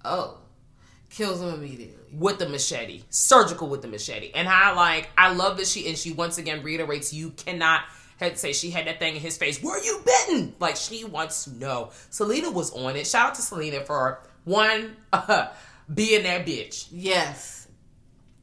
"Oh," 0.05 0.39
kills 1.15 1.41
him 1.41 1.55
immediately. 1.55 1.95
with 2.13 2.39
the 2.39 2.49
machete, 2.49 3.03
surgical 3.09 3.69
with 3.69 3.83
the 3.83 3.89
machete. 3.89 4.33
And 4.35 4.49
I 4.49 4.73
like, 4.73 5.11
I 5.17 5.33
love 5.33 5.57
that 5.59 5.67
she 5.67 5.89
and 5.89 5.97
she 5.97 6.13
once 6.13 6.39
again 6.39 6.63
reiterates, 6.63 7.13
you 7.13 7.31
cannot 7.31 7.83
had 8.19 8.39
say 8.39 8.53
she 8.53 8.71
had 8.71 8.87
that 8.87 8.99
thing 8.99 9.17
in 9.17 9.21
his 9.21 9.37
face. 9.37 9.63
Were 9.63 9.79
you 9.79 10.01
bitten? 10.05 10.55
Like 10.61 10.77
she 10.77 11.05
wants 11.05 11.45
to 11.45 11.55
know. 11.55 11.91
Selena 12.11 12.51
was 12.51 12.73
on 12.73 12.97
it. 12.97 13.07
Shout 13.07 13.29
out 13.29 13.35
to 13.37 13.43
Selena 13.43 13.85
for 13.85 14.21
one 14.45 14.97
uh, 15.13 15.49
being 15.93 16.23
that 16.23 16.47
bitch. 16.47 16.89
Yes, 16.93 17.65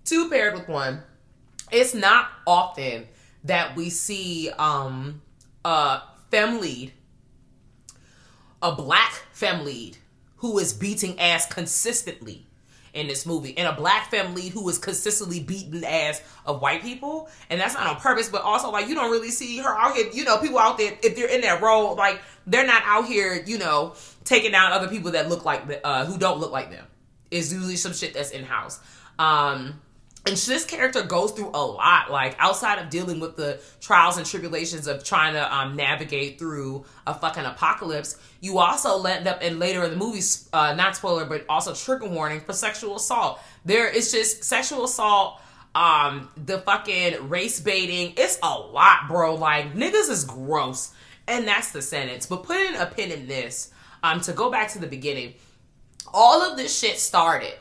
Two 0.04 0.30
paired 0.30 0.56
with 0.56 0.68
one. 0.68 1.04
It's 1.72 1.94
not 1.94 2.28
often 2.46 3.08
that 3.46 3.76
we 3.76 3.90
see 3.90 4.50
um 4.50 5.22
a 5.64 6.02
fem 6.30 6.60
lead, 6.60 6.92
a 8.62 8.76
black 8.76 9.14
fem 9.32 9.64
lead 9.64 9.98
who 10.38 10.60
is 10.60 10.74
beating 10.74 11.20
ass 11.20 11.46
consistently 11.46 12.48
in 12.94 13.08
this 13.08 13.26
movie, 13.26 13.50
in 13.50 13.66
a 13.66 13.74
black 13.74 14.12
family 14.12 14.50
who 14.50 14.68
is 14.70 14.78
consistently 14.78 15.40
beaten 15.40 15.84
ass 15.84 16.22
of 16.46 16.62
white 16.62 16.82
people, 16.82 17.30
and 17.50 17.60
that's 17.60 17.74
not 17.74 17.88
on 17.88 17.96
purpose, 17.98 18.30
but 18.30 18.42
also 18.42 18.70
like 18.70 18.88
you 18.88 18.96
don't 18.96 19.12
really 19.12 19.32
see 19.32 19.58
her 19.60 19.78
out 19.78 19.96
here. 19.96 20.10
You 20.12 20.26
know, 20.26 20.38
people 20.38 20.60
out 20.60 20.78
there 20.78 20.98
if 21.04 21.16
they're 21.16 21.30
in 21.30 21.42
that 21.42 21.62
role, 21.62 21.96
like 21.96 22.22
they're 22.48 22.66
not 22.66 22.84
out 22.86 23.06
here, 23.06 23.42
you 23.46 23.58
know, 23.58 23.94
taking 24.24 24.52
down 24.52 24.72
other 24.72 24.88
people 24.88 25.12
that 25.12 25.30
look 25.30 25.46
like 25.46 25.82
uh, 25.84 26.06
who 26.06 26.18
don't 26.18 26.40
look 26.40 26.52
like 26.52 26.72
them. 26.72 26.86
it's 27.30 27.54
usually 27.54 27.78
some 27.78 27.94
shit 27.94 28.14
that's 28.14 28.32
in 28.32 28.44
house. 28.44 28.80
Um, 29.20 29.80
and 30.28 30.38
this 30.38 30.66
character 30.66 31.02
goes 31.02 31.32
through 31.32 31.50
a 31.54 31.66
lot 31.66 32.12
like 32.12 32.36
outside 32.38 32.78
of 32.78 32.90
dealing 32.90 33.20
with 33.20 33.36
the 33.36 33.60
trials 33.80 34.18
and 34.18 34.26
tribulations 34.26 34.88
of 34.88 35.04
trying 35.04 35.34
to 35.34 35.56
um, 35.56 35.76
navigate 35.76 36.38
through 36.38 36.86
a 37.08 37.14
fucking 37.14 37.46
apocalypse 37.46 38.20
you 38.40 38.60
also 38.60 39.02
end 39.04 39.28
up 39.28 39.42
in 39.42 39.60
later 39.60 39.84
in 39.84 39.92
the 39.92 39.96
movie 39.96 40.22
uh, 40.54 40.74
not 40.74 40.96
spoiler 40.96 41.26
but 41.26 41.46
also 41.50 41.74
trigger 41.74 42.08
warning 42.08 42.40
for 42.40 42.54
sexual 42.54 42.96
assault. 42.96 43.40
There 43.66 43.88
is 43.88 44.12
just 44.12 44.44
sexual 44.44 44.86
assault 44.86 45.42
um 45.74 46.30
the 46.46 46.60
fucking 46.60 47.30
race 47.30 47.60
baiting 47.60 48.14
it's 48.18 48.38
a 48.44 48.60
lot 48.60 49.08
bro. 49.08 49.36
Like 49.36 49.74
niggas 49.74 50.10
is 50.10 50.26
gross. 50.26 50.94
And 51.28 51.48
that's 51.48 51.72
the 51.72 51.82
sentence. 51.82 52.26
But 52.26 52.44
putting 52.44 52.76
a 52.76 52.86
pin 52.86 53.12
in 53.12 53.28
this 53.28 53.72
um 54.04 54.22
to 54.22 54.34
go 54.34 54.52
back 54.52 54.70
to 54.74 54.80
the 54.80 54.88
beginning 54.88 55.36
all 56.14 56.42
of 56.42 56.58
this 56.58 56.78
shit 56.78 56.98
started 56.98 57.54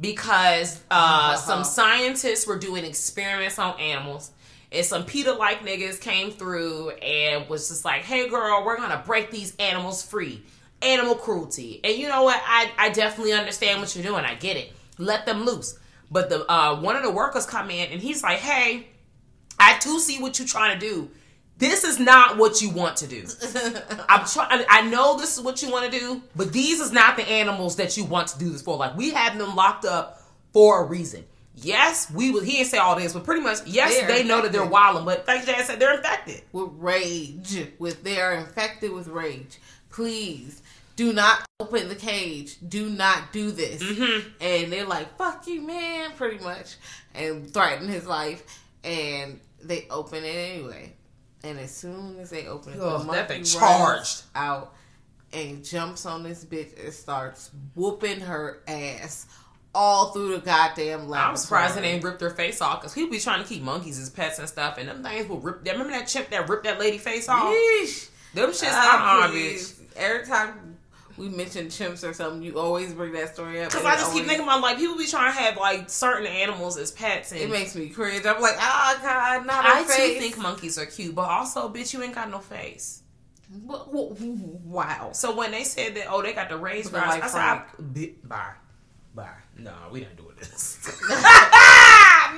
because 0.00 0.82
uh, 0.90 1.36
some 1.36 1.64
scientists 1.64 2.46
were 2.46 2.58
doing 2.58 2.84
experiments 2.84 3.58
on 3.58 3.78
animals 3.78 4.32
and 4.74 4.84
some 4.84 5.04
PETA 5.04 5.32
like 5.32 5.60
niggas 5.60 6.00
came 6.00 6.32
through 6.32 6.90
and 6.90 7.48
was 7.48 7.68
just 7.68 7.84
like, 7.84 8.02
hey 8.02 8.28
girl, 8.28 8.64
we're 8.64 8.76
gonna 8.76 9.02
break 9.06 9.30
these 9.30 9.54
animals 9.56 10.02
free. 10.02 10.42
Animal 10.82 11.14
cruelty. 11.14 11.80
And 11.82 11.96
you 11.96 12.08
know 12.08 12.24
what? 12.24 12.40
I, 12.44 12.70
I 12.76 12.90
definitely 12.90 13.32
understand 13.32 13.80
what 13.80 13.94
you're 13.94 14.04
doing. 14.04 14.24
I 14.24 14.34
get 14.34 14.56
it. 14.56 14.72
Let 14.98 15.24
them 15.26 15.44
loose. 15.44 15.78
But 16.10 16.28
the 16.28 16.50
uh, 16.50 16.80
one 16.80 16.96
of 16.96 17.02
the 17.02 17.10
workers 17.10 17.46
come 17.46 17.70
in 17.70 17.90
and 17.90 18.02
he's 18.02 18.22
like, 18.22 18.38
hey, 18.38 18.88
I 19.58 19.78
too 19.78 20.00
see 20.00 20.20
what 20.20 20.38
you're 20.38 20.48
trying 20.48 20.78
to 20.78 20.86
do. 20.86 21.10
This 21.58 21.84
is 21.84 22.00
not 22.00 22.36
what 22.36 22.60
you 22.60 22.70
want 22.70 22.96
to 22.98 23.06
do. 23.06 23.26
I'm 24.08 24.26
trying. 24.26 24.64
I 24.68 24.82
know 24.90 25.16
this 25.16 25.36
is 25.38 25.42
what 25.42 25.62
you 25.62 25.70
want 25.70 25.90
to 25.90 25.98
do, 25.98 26.22
but 26.34 26.52
these 26.52 26.80
is 26.80 26.92
not 26.92 27.16
the 27.16 27.22
animals 27.28 27.76
that 27.76 27.96
you 27.96 28.04
want 28.04 28.28
to 28.28 28.38
do 28.38 28.50
this 28.50 28.62
for. 28.62 28.76
Like 28.76 28.96
we 28.96 29.10
have 29.10 29.38
them 29.38 29.54
locked 29.54 29.84
up 29.84 30.22
for 30.52 30.82
a 30.82 30.86
reason. 30.86 31.24
Yes, 31.56 32.10
we 32.10 32.32
will. 32.32 32.42
He 32.42 32.52
didn't 32.56 32.68
say 32.68 32.78
all 32.78 32.96
this, 32.96 33.12
but 33.12 33.22
pretty 33.22 33.40
much, 33.40 33.58
yes, 33.66 33.96
They're 33.96 34.08
they 34.08 34.24
know 34.24 34.42
that 34.42 34.50
they're 34.50 34.66
wilding. 34.66 35.04
But 35.04 35.26
like 35.28 35.46
Dad 35.46 35.64
said, 35.64 35.78
they're 35.78 35.94
infected. 35.94 36.42
with 36.52 36.70
rage, 36.78 37.68
with 37.78 38.02
they 38.02 38.20
are 38.20 38.32
infected 38.32 38.92
with 38.92 39.06
rage. 39.06 39.58
Please 39.90 40.62
do 40.96 41.12
not 41.12 41.46
open 41.60 41.88
the 41.88 41.94
cage. 41.94 42.56
Do 42.68 42.88
not 42.90 43.32
do 43.32 43.52
this. 43.52 43.80
Mm-hmm. 43.82 44.28
And 44.40 44.72
they're 44.72 44.86
like, 44.86 45.16
"Fuck 45.16 45.46
you, 45.46 45.60
man," 45.62 46.10
pretty 46.16 46.42
much, 46.42 46.76
and 47.14 47.48
threaten 47.52 47.86
his 47.88 48.06
life. 48.06 48.42
And 48.82 49.38
they 49.62 49.86
open 49.90 50.24
it 50.24 50.28
anyway. 50.28 50.92
And 51.44 51.58
as 51.58 51.70
soon 51.74 52.18
as 52.18 52.30
they 52.30 52.46
open 52.46 52.72
it, 52.72 52.80
Ugh, 52.80 53.06
the 53.06 53.12
that 53.12 53.28
thing 53.28 53.38
runs 53.40 53.54
charged. 53.54 54.22
out 54.34 54.74
and 55.32 55.64
jumps 55.64 56.06
on 56.06 56.22
this 56.22 56.44
bitch 56.44 56.82
and 56.82 56.92
starts 56.92 57.50
whooping 57.74 58.20
her 58.20 58.62
ass 58.66 59.26
all 59.74 60.12
through 60.12 60.32
the 60.32 60.38
goddamn 60.38 61.08
laboratory. 61.08 61.20
I'm 61.20 61.36
surprised 61.36 61.76
they 61.76 61.82
ain't 61.82 62.04
ripped 62.04 62.20
her 62.22 62.30
face 62.30 62.60
off 62.60 62.80
because 62.80 62.94
people 62.94 63.10
be 63.10 63.18
trying 63.20 63.42
to 63.42 63.48
keep 63.48 63.62
monkeys 63.62 63.98
as 63.98 64.08
pets 64.08 64.38
and 64.38 64.48
stuff, 64.48 64.78
and 64.78 64.88
them 64.88 65.02
things 65.02 65.28
will 65.28 65.40
rip. 65.40 65.64
Remember 65.66 65.90
that 65.92 66.06
chimp 66.06 66.30
that 66.30 66.48
ripped 66.48 66.64
that 66.64 66.78
lady 66.78 66.98
face 66.98 67.28
off? 67.28 67.52
Yeesh. 67.52 68.08
Them 68.34 68.50
shits 68.50 68.68
Ah, 68.72 69.26
not 69.26 69.30
bitch. 69.34 69.74
Every 69.96 70.26
time 70.26 70.73
we 71.16 71.28
mention 71.28 71.66
chimps 71.66 72.08
or 72.08 72.12
something, 72.12 72.42
you 72.42 72.58
always 72.58 72.92
bring 72.92 73.12
that 73.12 73.34
story 73.34 73.62
up. 73.62 73.70
Because 73.70 73.84
I 73.84 73.94
just 73.94 74.12
keep 74.12 74.24
thinking 74.24 74.44
about 74.44 74.60
like 74.60 74.78
people 74.78 74.96
be 74.98 75.06
trying 75.06 75.32
to 75.32 75.38
have 75.38 75.56
like 75.56 75.88
certain 75.88 76.26
animals 76.26 76.76
as 76.76 76.90
pets, 76.90 77.32
and 77.32 77.40
It 77.40 77.50
makes 77.50 77.74
me 77.74 77.88
cringe. 77.88 78.26
I'm 78.26 78.40
like, 78.40 78.56
oh 78.58 78.98
god, 79.02 79.46
not 79.46 79.64
I 79.64 79.84
face. 79.84 79.96
too 79.96 80.20
think 80.20 80.38
monkeys 80.38 80.78
are 80.78 80.86
cute, 80.86 81.14
but 81.14 81.28
also, 81.28 81.68
bitch, 81.68 81.92
you 81.92 82.02
ain't 82.02 82.14
got 82.14 82.30
no 82.30 82.40
face. 82.40 83.02
Wow. 83.62 85.10
So 85.12 85.34
when 85.36 85.52
they 85.52 85.64
said 85.64 85.94
that, 85.96 86.06
oh, 86.10 86.22
they 86.22 86.32
got 86.32 86.48
the 86.48 86.56
raised 86.56 86.90
brows, 86.90 87.08
like 87.08 87.22
I 87.22 87.26
said, 87.26 87.32
Frank. 87.32 87.62
I, 87.78 87.82
bi- 87.82 88.14
bye, 88.24 88.52
bye. 89.14 89.28
No, 89.58 89.72
we 89.92 90.00
don't 90.00 90.16
doing 90.16 90.34
this. 90.38 90.78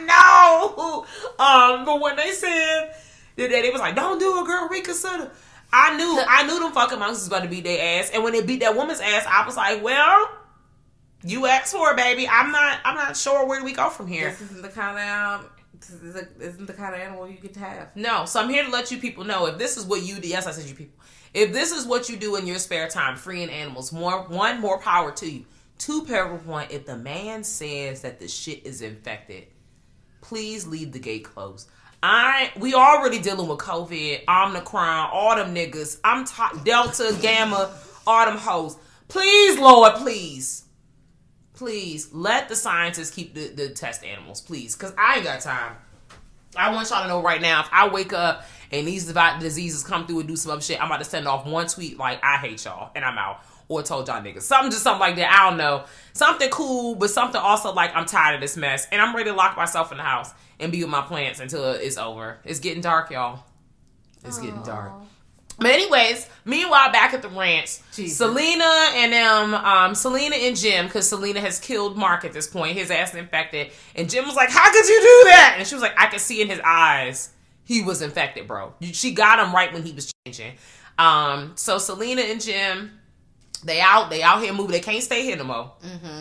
no. 0.04 1.06
Um, 1.38 1.84
but 1.84 2.00
when 2.00 2.16
they 2.16 2.32
said 2.32 2.94
that, 3.36 3.48
they 3.50 3.70
was 3.70 3.80
like, 3.80 3.94
don't 3.94 4.18
do 4.18 4.40
it, 4.40 4.46
girl, 4.46 4.68
reconsider. 4.68 5.30
I 5.78 5.94
knew, 5.94 6.18
I 6.26 6.46
knew 6.46 6.58
them 6.58 6.72
fucking 6.72 6.98
monkeys 6.98 7.18
was 7.18 7.28
gonna 7.28 7.50
beat 7.50 7.64
their 7.64 8.00
ass, 8.00 8.10
and 8.14 8.24
when 8.24 8.32
they 8.32 8.42
beat 8.42 8.60
that 8.60 8.74
woman's 8.74 9.00
ass, 9.00 9.26
I 9.28 9.44
was 9.44 9.56
like, 9.56 9.82
well, 9.82 10.30
you 11.22 11.44
asked 11.46 11.74
for 11.74 11.90
it, 11.90 11.96
baby. 11.96 12.26
I'm 12.26 12.50
not, 12.50 12.80
I'm 12.82 12.94
not 12.94 13.14
sure 13.14 13.46
where 13.46 13.58
do 13.58 13.64
we 13.66 13.72
go 13.72 13.90
from 13.90 14.06
here. 14.06 14.30
This 14.30 14.40
isn't 14.40 14.62
the 14.62 14.68
kind 14.68 14.98
of 14.98 15.42
um, 15.42 15.50
this 15.78 15.90
isn't, 15.90 16.28
isn't 16.40 16.66
the 16.66 16.72
kind 16.72 16.94
of 16.94 17.00
animal 17.00 17.28
you 17.28 17.36
get 17.36 17.52
to 17.54 17.60
have. 17.60 17.94
No, 17.94 18.24
so 18.24 18.40
I'm 18.40 18.48
here 18.48 18.64
to 18.64 18.70
let 18.70 18.90
you 18.90 18.96
people 18.98 19.24
know 19.24 19.46
if 19.46 19.58
this 19.58 19.76
is 19.76 19.84
what 19.84 20.02
you 20.02 20.16
do. 20.16 20.28
Yes, 20.28 20.46
I 20.46 20.52
said 20.52 20.66
you 20.66 20.74
people. 20.74 20.98
If 21.34 21.52
this 21.52 21.72
is 21.72 21.84
what 21.84 22.08
you 22.08 22.16
do 22.16 22.36
in 22.36 22.46
your 22.46 22.58
spare 22.58 22.88
time, 22.88 23.16
freeing 23.16 23.50
animals, 23.50 23.92
more 23.92 24.22
one 24.22 24.60
more 24.60 24.78
power 24.80 25.12
to 25.12 25.30
you. 25.30 25.44
Two 25.76 26.06
paragraph 26.06 26.46
one. 26.46 26.68
If 26.70 26.86
the 26.86 26.96
man 26.96 27.44
says 27.44 28.00
that 28.00 28.18
the 28.18 28.28
shit 28.28 28.64
is 28.64 28.80
infected, 28.80 29.48
please 30.22 30.66
leave 30.66 30.92
the 30.92 30.98
gate 30.98 31.24
closed. 31.24 31.68
I 32.08 32.52
we 32.56 32.72
already 32.72 33.18
dealing 33.18 33.48
with 33.48 33.58
COVID, 33.58 34.28
Omicron, 34.28 35.10
all 35.12 35.34
them 35.34 35.52
niggas. 35.52 35.98
I'm 36.04 36.24
t- 36.24 36.60
Delta, 36.62 37.16
Gamma, 37.20 37.76
all 38.06 38.26
them 38.26 38.38
hoes. 38.38 38.76
Please, 39.08 39.58
Lord, 39.58 39.94
please, 39.94 40.64
please 41.54 42.12
let 42.12 42.48
the 42.48 42.54
scientists 42.54 43.10
keep 43.10 43.34
the, 43.34 43.48
the 43.48 43.70
test 43.70 44.04
animals, 44.04 44.40
please, 44.40 44.76
because 44.76 44.94
I 44.96 45.16
ain't 45.16 45.24
got 45.24 45.40
time. 45.40 45.76
I 46.56 46.72
want 46.72 46.90
y'all 46.90 47.02
to 47.02 47.08
know 47.08 47.20
right 47.20 47.42
now, 47.42 47.62
if 47.62 47.68
I 47.72 47.88
wake 47.88 48.12
up 48.12 48.46
and 48.70 48.86
these 48.86 49.12
diseases 49.40 49.82
come 49.82 50.06
through 50.06 50.20
and 50.20 50.28
do 50.28 50.36
some 50.36 50.52
other 50.52 50.62
shit, 50.62 50.80
I'm 50.80 50.86
about 50.86 50.98
to 50.98 51.04
send 51.04 51.26
off 51.26 51.44
one 51.44 51.66
tweet 51.66 51.98
like, 51.98 52.22
I 52.22 52.36
hate 52.36 52.64
y'all, 52.64 52.92
and 52.94 53.04
I'm 53.04 53.18
out. 53.18 53.40
Or 53.68 53.82
told 53.82 54.06
y'all 54.06 54.22
niggas. 54.22 54.42
Something 54.42 54.70
just 54.70 54.84
something 54.84 55.00
like 55.00 55.16
that. 55.16 55.32
I 55.32 55.48
don't 55.48 55.58
know. 55.58 55.84
Something 56.12 56.50
cool, 56.50 56.94
but 56.94 57.10
something 57.10 57.40
also 57.40 57.72
like 57.72 57.94
I'm 57.96 58.06
tired 58.06 58.36
of 58.36 58.40
this 58.40 58.56
mess. 58.56 58.86
And 58.92 59.00
I'm 59.00 59.14
ready 59.14 59.30
to 59.30 59.36
lock 59.36 59.56
myself 59.56 59.90
in 59.90 59.98
the 59.98 60.04
house 60.04 60.30
and 60.60 60.70
be 60.70 60.82
with 60.82 60.90
my 60.90 61.02
plants 61.02 61.40
until 61.40 61.72
it's 61.72 61.98
over. 61.98 62.38
It's 62.44 62.60
getting 62.60 62.80
dark, 62.80 63.10
y'all. 63.10 63.44
It's 64.24 64.38
getting 64.38 64.62
dark. 64.62 64.92
But 65.58 65.68
anyways, 65.68 66.28
meanwhile, 66.44 66.92
back 66.92 67.14
at 67.14 67.22
the 67.22 67.28
ranch, 67.28 67.78
Jesus. 67.94 68.18
Selena 68.18 68.90
and 68.94 69.12
them, 69.12 69.54
um, 69.54 69.94
Selena 69.94 70.36
and 70.36 70.54
Jim, 70.54 70.86
because 70.86 71.08
Selena 71.08 71.40
has 71.40 71.58
killed 71.58 71.96
Mark 71.96 72.24
at 72.24 72.32
this 72.32 72.46
point. 72.46 72.76
His 72.76 72.90
ass 72.90 73.14
infected, 73.14 73.72
and 73.94 74.10
Jim 74.10 74.26
was 74.26 74.36
like, 74.36 74.50
"How 74.50 74.70
could 74.70 74.86
you 74.86 75.00
do 75.00 75.30
that?" 75.30 75.54
And 75.58 75.66
she 75.66 75.74
was 75.74 75.82
like, 75.82 75.98
"I 75.98 76.06
could 76.06 76.20
see 76.20 76.42
in 76.42 76.48
his 76.48 76.60
eyes 76.62 77.30
he 77.64 77.82
was 77.82 78.02
infected, 78.02 78.46
bro. 78.46 78.74
She 78.82 79.12
got 79.12 79.38
him 79.38 79.54
right 79.54 79.72
when 79.72 79.82
he 79.82 79.92
was 79.92 80.12
changing." 80.26 80.52
Um, 80.98 81.52
so 81.56 81.78
Selena 81.78 82.22
and 82.22 82.40
Jim, 82.40 82.98
they 83.64 83.80
out, 83.80 84.10
they 84.10 84.22
out 84.22 84.42
here 84.42 84.52
moving. 84.52 84.72
They 84.72 84.80
can't 84.80 85.02
stay 85.02 85.22
here 85.22 85.36
no 85.36 85.44
more 85.44 85.72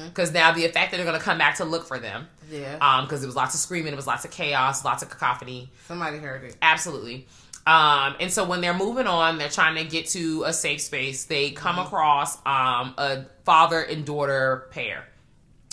because 0.07 0.31
now 0.31 0.51
the 0.51 0.67
fact 0.69 0.91
that 0.91 0.97
they're 0.97 1.05
gonna 1.05 1.19
come 1.19 1.37
back 1.37 1.57
to 1.57 1.65
look 1.65 1.85
for 1.85 1.99
them. 1.99 2.27
Yeah. 2.49 2.77
Um, 2.79 3.05
because 3.05 3.21
there 3.21 3.27
was 3.27 3.35
lots 3.35 3.55
of 3.55 3.59
screaming, 3.59 3.93
it 3.93 3.95
was 3.95 4.07
lots 4.07 4.23
of 4.25 4.31
chaos, 4.31 4.85
lots 4.85 5.03
of 5.03 5.09
cacophony. 5.09 5.69
Somebody 5.87 6.17
heard 6.19 6.43
it. 6.43 6.55
Absolutely. 6.61 7.27
Um, 7.67 8.15
and 8.19 8.31
so 8.31 8.45
when 8.45 8.61
they're 8.61 8.75
moving 8.75 9.07
on, 9.07 9.39
they're 9.39 9.49
trying 9.49 9.75
to 9.75 9.83
get 9.83 10.05
to 10.09 10.43
a 10.43 10.53
safe 10.53 10.81
space. 10.81 11.25
They 11.25 11.49
come 11.51 11.79
across 11.79 12.35
um, 12.45 12.93
a 12.97 13.25
father 13.43 13.81
and 13.81 14.05
daughter 14.05 14.67
pair. 14.71 15.05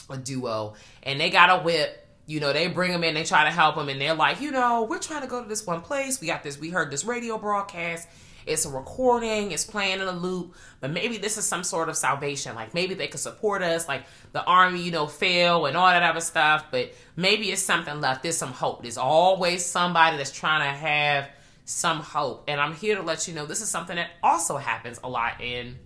a 0.09 0.16
duo, 0.16 0.75
and 1.03 1.20
they 1.20 1.31
got 1.31 1.51
a 1.51 1.62
whip. 1.62 1.98
You 2.25 2.40
know, 2.40 2.53
they 2.53 2.68
bring 2.68 2.92
them 2.92 3.05
in, 3.05 3.14
they 3.14 3.25
try 3.25 3.44
to 3.44 3.51
help 3.51 3.75
them, 3.75 3.88
and 3.88 4.01
they're 4.01 4.14
like, 4.14 4.40
you 4.40 4.53
know, 4.53 4.85
we're 4.85 5.01
trying 5.01 5.22
to 5.22 5.27
go 5.27 5.42
to 5.42 5.48
this 5.48 5.66
one 5.66 5.81
place. 5.83 6.20
We 6.20 6.29
got 6.29 6.42
this, 6.42 6.59
we 6.59 6.70
heard 6.70 6.90
this 6.90 7.05
radio 7.05 7.37
broadcast. 7.37 8.09
It's 8.47 8.65
a 8.65 8.71
recording, 8.71 9.53
it's 9.53 9.65
playing 9.65 10.01
in 10.01 10.09
a 10.09 10.13
loop, 10.13 10.55
but 10.81 10.91
maybe 10.91 11.19
this 11.19 11.39
is 11.39 11.45
some 11.45 11.65
sort 11.65 11.89
of 11.89 11.97
salvation. 11.97 12.55
Like 12.55 12.75
maybe 12.75 12.95
they 12.95 13.09
could 13.09 13.21
support 13.21 13.63
us, 13.63 13.89
like 13.89 14.05
the 14.33 14.45
army, 14.45 14.83
you 14.83 14.91
know, 14.91 15.07
fail 15.07 15.67
and 15.67 15.77
all 15.77 15.87
that 15.87 16.03
other 16.03 16.21
stuff, 16.21 16.67
but 16.71 16.93
maybe 17.17 17.51
it's 17.51 17.63
something 17.63 18.01
left. 18.01 18.23
There's 18.23 18.37
some 18.37 18.53
hope. 18.53 18.83
There's 18.83 18.99
always 18.99 19.65
somebody 19.65 20.17
that's 20.17 20.33
trying 20.33 20.61
to 20.63 20.79
have 20.79 21.29
some 21.65 22.01
hope. 22.01 22.45
And 22.49 22.61
I'm 22.61 22.75
here 22.75 22.97
to 22.97 23.03
let 23.03 23.29
you 23.29 23.35
know 23.35 23.47
this 23.47 23.61
is 23.61 23.69
something 23.69 23.97
that 23.97 24.11
also 24.23 24.57
happens 24.57 25.01
a 25.03 25.09
lot 25.09 25.41
in 25.41 25.79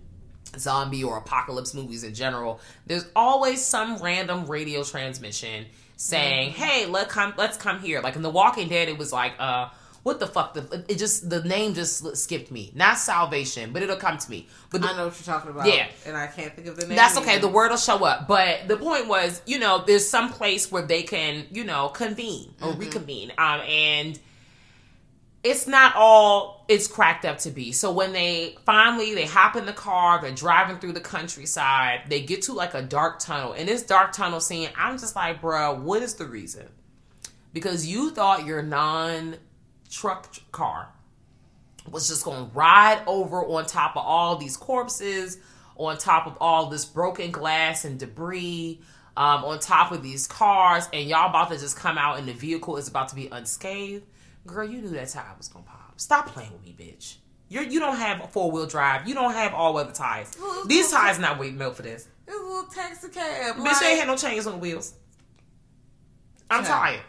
zombie 0.57 1.03
or 1.03 1.17
apocalypse 1.17 1.73
movies 1.73 2.03
in 2.03 2.13
general. 2.13 2.59
There's 2.85 3.05
always 3.15 3.63
some 3.63 3.97
random 3.97 4.45
radio 4.45 4.83
transmission 4.83 5.65
saying, 5.97 6.51
mm-hmm. 6.51 6.63
"Hey, 6.63 6.85
let 6.85 7.09
come 7.09 7.33
let's 7.37 7.57
come 7.57 7.79
here." 7.79 8.01
Like 8.01 8.15
in 8.15 8.21
The 8.21 8.29
Walking 8.29 8.69
Dead, 8.69 8.87
it 8.87 8.97
was 8.97 9.11
like, 9.11 9.33
uh 9.39 9.69
what 10.07 10.21
the 10.21 10.25
fuck? 10.27 10.53
The, 10.53 10.85
it 10.87 10.97
just 10.97 11.29
the 11.29 11.43
name 11.43 11.73
just 11.73 12.15
skipped 12.15 12.49
me. 12.49 12.71
Not 12.73 12.97
salvation, 12.97 13.73
but 13.73 13.81
it'll 13.81 13.97
come 13.97 14.17
to 14.17 14.31
me. 14.31 14.47
But 14.69 14.81
the, 14.81 14.87
I 14.87 14.95
know 14.95 15.07
what 15.07 15.19
you're 15.19 15.35
talking 15.35 15.51
about. 15.51 15.67
Yeah, 15.67 15.89
and 16.05 16.15
I 16.15 16.27
can't 16.27 16.55
think 16.55 16.67
of 16.67 16.77
the 16.77 16.87
name. 16.87 16.95
That's 16.95 17.17
okay. 17.17 17.33
Either. 17.33 17.41
The 17.41 17.49
word 17.49 17.71
will 17.71 17.77
show 17.77 18.05
up. 18.05 18.25
But 18.25 18.69
the 18.69 18.77
point 18.77 19.09
was, 19.09 19.41
you 19.45 19.59
know, 19.59 19.83
there's 19.85 20.07
some 20.07 20.31
place 20.31 20.71
where 20.71 20.83
they 20.83 21.03
can, 21.03 21.45
you 21.51 21.65
know, 21.65 21.89
convene 21.89 22.53
or 22.61 22.69
mm-hmm. 22.69 22.79
reconvene. 22.79 23.33
Um, 23.37 23.59
and 23.59 24.17
it's 25.43 25.67
not 25.67 25.93
all 25.97 26.63
it's 26.69 26.87
cracked 26.87 27.25
up 27.25 27.39
to 27.39 27.51
be. 27.51 27.73
So 27.73 27.91
when 27.91 28.13
they 28.13 28.55
finally 28.65 29.13
they 29.13 29.25
hop 29.25 29.57
in 29.57 29.65
the 29.65 29.73
car, 29.73 30.21
they're 30.21 30.31
driving 30.31 30.77
through 30.77 30.93
the 30.93 31.01
countryside. 31.01 32.03
They 32.07 32.21
get 32.21 32.43
to 32.43 32.53
like 32.53 32.75
a 32.75 32.81
dark 32.81 33.19
tunnel. 33.19 33.51
and 33.51 33.67
this 33.67 33.83
dark 33.83 34.13
tunnel 34.13 34.39
scene, 34.39 34.69
I'm 34.77 34.97
just 34.97 35.17
like, 35.17 35.41
bro, 35.41 35.73
what 35.73 36.01
is 36.01 36.13
the 36.13 36.25
reason? 36.25 36.69
Because 37.51 37.85
you 37.85 38.11
thought 38.11 38.45
your 38.45 38.61
non 38.61 39.35
truck 39.89 40.33
car 40.51 40.89
was 41.89 42.07
just 42.07 42.25
going 42.25 42.49
to 42.49 42.55
ride 42.55 43.01
over 43.07 43.45
on 43.45 43.65
top 43.65 43.95
of 43.95 44.03
all 44.05 44.35
these 44.35 44.57
corpses, 44.57 45.37
on 45.75 45.97
top 45.97 46.27
of 46.27 46.37
all 46.41 46.67
this 46.67 46.85
broken 46.85 47.31
glass 47.31 47.85
and 47.85 47.99
debris, 47.99 48.81
um, 49.15 49.43
on 49.43 49.59
top 49.59 49.91
of 49.91 50.03
these 50.03 50.27
cars, 50.27 50.87
and 50.93 51.09
y'all 51.09 51.29
about 51.29 51.49
to 51.49 51.57
just 51.57 51.75
come 51.75 51.97
out 51.97 52.19
and 52.19 52.27
the 52.27 52.33
vehicle 52.33 52.77
is 52.77 52.87
about 52.87 53.07
to 53.09 53.15
be 53.15 53.27
unscathed. 53.27 54.05
Girl, 54.45 54.67
you 54.67 54.81
knew 54.81 54.89
that 54.89 55.09
tire 55.09 55.25
was 55.37 55.47
gonna 55.47 55.65
pop. 55.65 55.99
Stop 55.99 56.27
playing 56.27 56.51
with 56.51 56.63
me, 56.63 56.75
bitch. 56.77 57.15
You're, 57.49 57.63
you 57.63 57.79
don't 57.79 57.97
have 57.97 58.23
a 58.23 58.27
four 58.27 58.51
wheel 58.51 58.67
drive. 58.67 59.07
You 59.07 59.15
don't 59.15 59.33
have 59.33 59.53
all 59.53 59.73
weather 59.73 59.91
tires. 59.91 60.37
These 60.67 60.91
tires 60.91 61.17
not 61.17 61.39
waiting 61.39 61.61
up 61.61 61.75
for 61.75 61.81
this. 61.81 62.07
It's 62.27 62.37
a 62.37 62.39
little 62.39 62.63
taxi 62.63 63.09
cab. 63.09 63.55
Bitch, 63.55 63.63
like... 63.63 63.83
ain't 63.83 63.99
had 63.99 64.07
no 64.07 64.17
chains 64.17 64.45
on 64.45 64.53
the 64.53 64.59
wheels. 64.59 64.93
I'm 66.49 66.63
tired. 66.63 67.01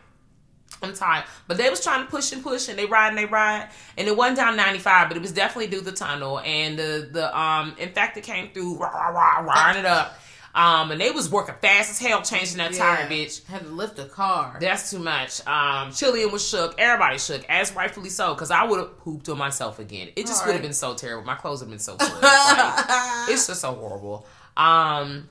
I'm 0.82 0.94
tired. 0.94 1.24
But 1.46 1.56
they 1.56 1.68
was 1.70 1.82
trying 1.82 2.04
to 2.04 2.10
push 2.10 2.32
and 2.32 2.42
push 2.42 2.68
and 2.68 2.78
they 2.78 2.86
ride 2.86 3.08
and 3.08 3.18
they 3.18 3.24
ride. 3.24 3.68
And 3.96 4.06
it 4.06 4.16
wasn't 4.16 4.38
down 4.38 4.56
95, 4.56 5.08
but 5.08 5.16
it 5.16 5.20
was 5.20 5.32
definitely 5.32 5.68
through 5.68 5.90
the 5.90 5.96
tunnel. 5.96 6.40
And 6.40 6.78
the, 6.78 7.08
the 7.10 7.38
um 7.38 7.74
in 7.78 7.90
fact 7.90 8.16
it 8.16 8.24
came 8.24 8.50
through 8.50 8.78
rah, 8.78 9.08
rah, 9.08 9.40
rah, 9.40 9.72
it 9.72 9.84
up. 9.84 10.18
Um, 10.54 10.90
and 10.90 11.00
they 11.00 11.10
was 11.10 11.30
working 11.30 11.54
fast 11.60 11.90
as 11.90 11.98
hell 12.00 12.22
changing 12.22 12.56
that 12.56 12.72
yeah. 12.72 12.96
tire, 12.96 13.08
bitch. 13.08 13.46
Had 13.46 13.62
to 13.62 13.68
lift 13.68 13.98
a 13.98 14.06
car. 14.06 14.56
That's 14.60 14.90
too 14.90 14.98
much. 14.98 15.46
Um, 15.46 15.92
Chilean 15.92 16.32
was 16.32 16.46
shook. 16.46 16.74
Everybody 16.78 17.18
shook, 17.18 17.44
as 17.48 17.72
rightfully 17.76 18.08
so, 18.08 18.34
because 18.34 18.50
I 18.50 18.64
would 18.64 18.80
have 18.80 18.98
pooped 18.98 19.28
on 19.28 19.38
myself 19.38 19.78
again. 19.78 20.08
It 20.16 20.26
just 20.26 20.40
right. 20.40 20.48
would 20.48 20.52
have 20.54 20.62
been 20.62 20.72
so 20.72 20.94
terrible. 20.94 21.24
My 21.24 21.36
clothes 21.36 21.60
have 21.60 21.68
been 21.68 21.78
so 21.78 21.92
like, 22.00 22.10
it's 23.28 23.46
just 23.46 23.60
so 23.60 23.72
horrible. 23.72 24.26
Um, 24.56 25.28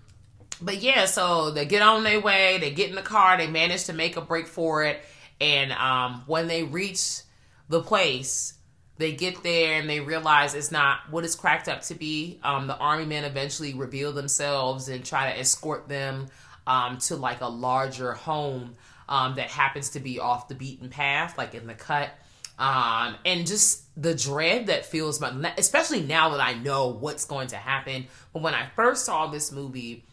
but 0.62 0.82
yeah, 0.82 1.06
so 1.06 1.52
they 1.52 1.66
get 1.66 1.82
on 1.82 2.04
their 2.04 2.22
way. 2.22 2.60
They 2.60 2.72
get 2.72 2.90
in 2.90 2.96
the 2.96 3.02
car. 3.02 3.38
They 3.38 3.48
manage 3.48 3.86
to 3.86 3.94
make 3.94 4.16
a 4.16 4.22
break 4.22 4.48
for 4.48 4.86
it 4.86 5.02
and 5.40 5.72
um, 5.74 6.24
when 6.26 6.48
they 6.48 6.64
reach 6.64 7.22
the 7.70 7.82
place, 7.82 8.54
they 8.98 9.12
get 9.12 9.44
there 9.44 9.80
and 9.80 9.90
they 9.90 10.00
realize 10.00 10.56
it's 10.56 10.72
not 10.72 11.00
what 11.12 11.24
it's 11.24 11.36
cracked 11.36 11.68
up 11.68 11.82
to 11.84 11.96
be. 11.96 12.40
Um, 12.44 12.68
the 12.68 12.78
army 12.78 13.06
men 13.06 13.24
eventually 13.24 13.74
reveal 13.74 14.12
themselves 14.12 14.90
and 14.90 15.06
try 15.06 15.32
to 15.32 15.40
escort 15.40 15.88
them 15.88 16.28
um, 16.66 16.98
to 17.00 17.16
like 17.16 17.42
a 17.42 17.48
larger 17.48 18.14
home 18.14 18.76
um, 19.08 19.36
that 19.36 19.50
happens 19.50 19.90
to 19.92 20.00
be 20.00 20.20
off 20.20 20.48
the 20.48 20.56
beaten 20.56 20.90
path, 20.90 21.38
like 21.38 21.54
in 21.54 21.68
the 21.68 21.74
cut. 21.74 22.10
Um, 22.58 23.16
and 23.24 23.46
just 23.46 23.84
the 24.02 24.16
dread 24.16 24.68
that 24.68 24.86
feels, 24.86 25.22
especially 25.58 26.02
now 26.02 26.30
that 26.30 26.42
I 26.42 26.54
know 26.56 26.88
what's 26.88 27.26
going 27.26 27.50
to 27.50 27.56
happen. 27.56 28.08
But 28.34 28.42
when 28.42 28.56
I 28.56 28.68
first 28.76 29.06
saw 29.06 29.28
this 29.28 29.52
movie, 29.52 30.06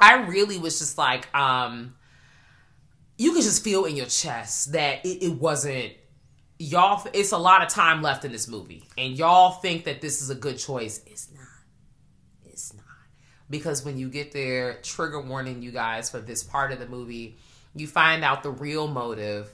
I 0.00 0.26
really 0.26 0.58
was 0.58 0.78
just 0.78 0.96
like, 0.96 1.32
um, 1.34 1.94
you 3.18 3.32
can 3.32 3.42
just 3.42 3.64
feel 3.64 3.84
in 3.84 3.96
your 3.96 4.06
chest 4.06 4.72
that 4.72 5.04
it, 5.04 5.22
it 5.22 5.40
wasn't 5.40 5.92
y'all 6.58 7.06
it's 7.12 7.32
a 7.32 7.38
lot 7.38 7.62
of 7.62 7.68
time 7.68 8.02
left 8.02 8.24
in 8.24 8.32
this 8.32 8.48
movie. 8.48 8.84
And 8.96 9.16
y'all 9.16 9.52
think 9.52 9.84
that 9.84 10.00
this 10.00 10.22
is 10.22 10.30
a 10.30 10.34
good 10.34 10.58
choice. 10.58 11.02
It's 11.06 11.30
not. 11.32 11.42
It's 12.44 12.74
not. 12.74 12.84
Because 13.48 13.84
when 13.84 13.98
you 13.98 14.08
get 14.08 14.32
there 14.32 14.80
trigger 14.82 15.20
warning 15.20 15.62
you 15.62 15.70
guys 15.70 16.10
for 16.10 16.20
this 16.20 16.42
part 16.42 16.72
of 16.72 16.78
the 16.78 16.86
movie 16.86 17.36
you 17.74 17.86
find 17.86 18.24
out 18.24 18.42
the 18.42 18.50
real 18.50 18.88
motive. 18.88 19.52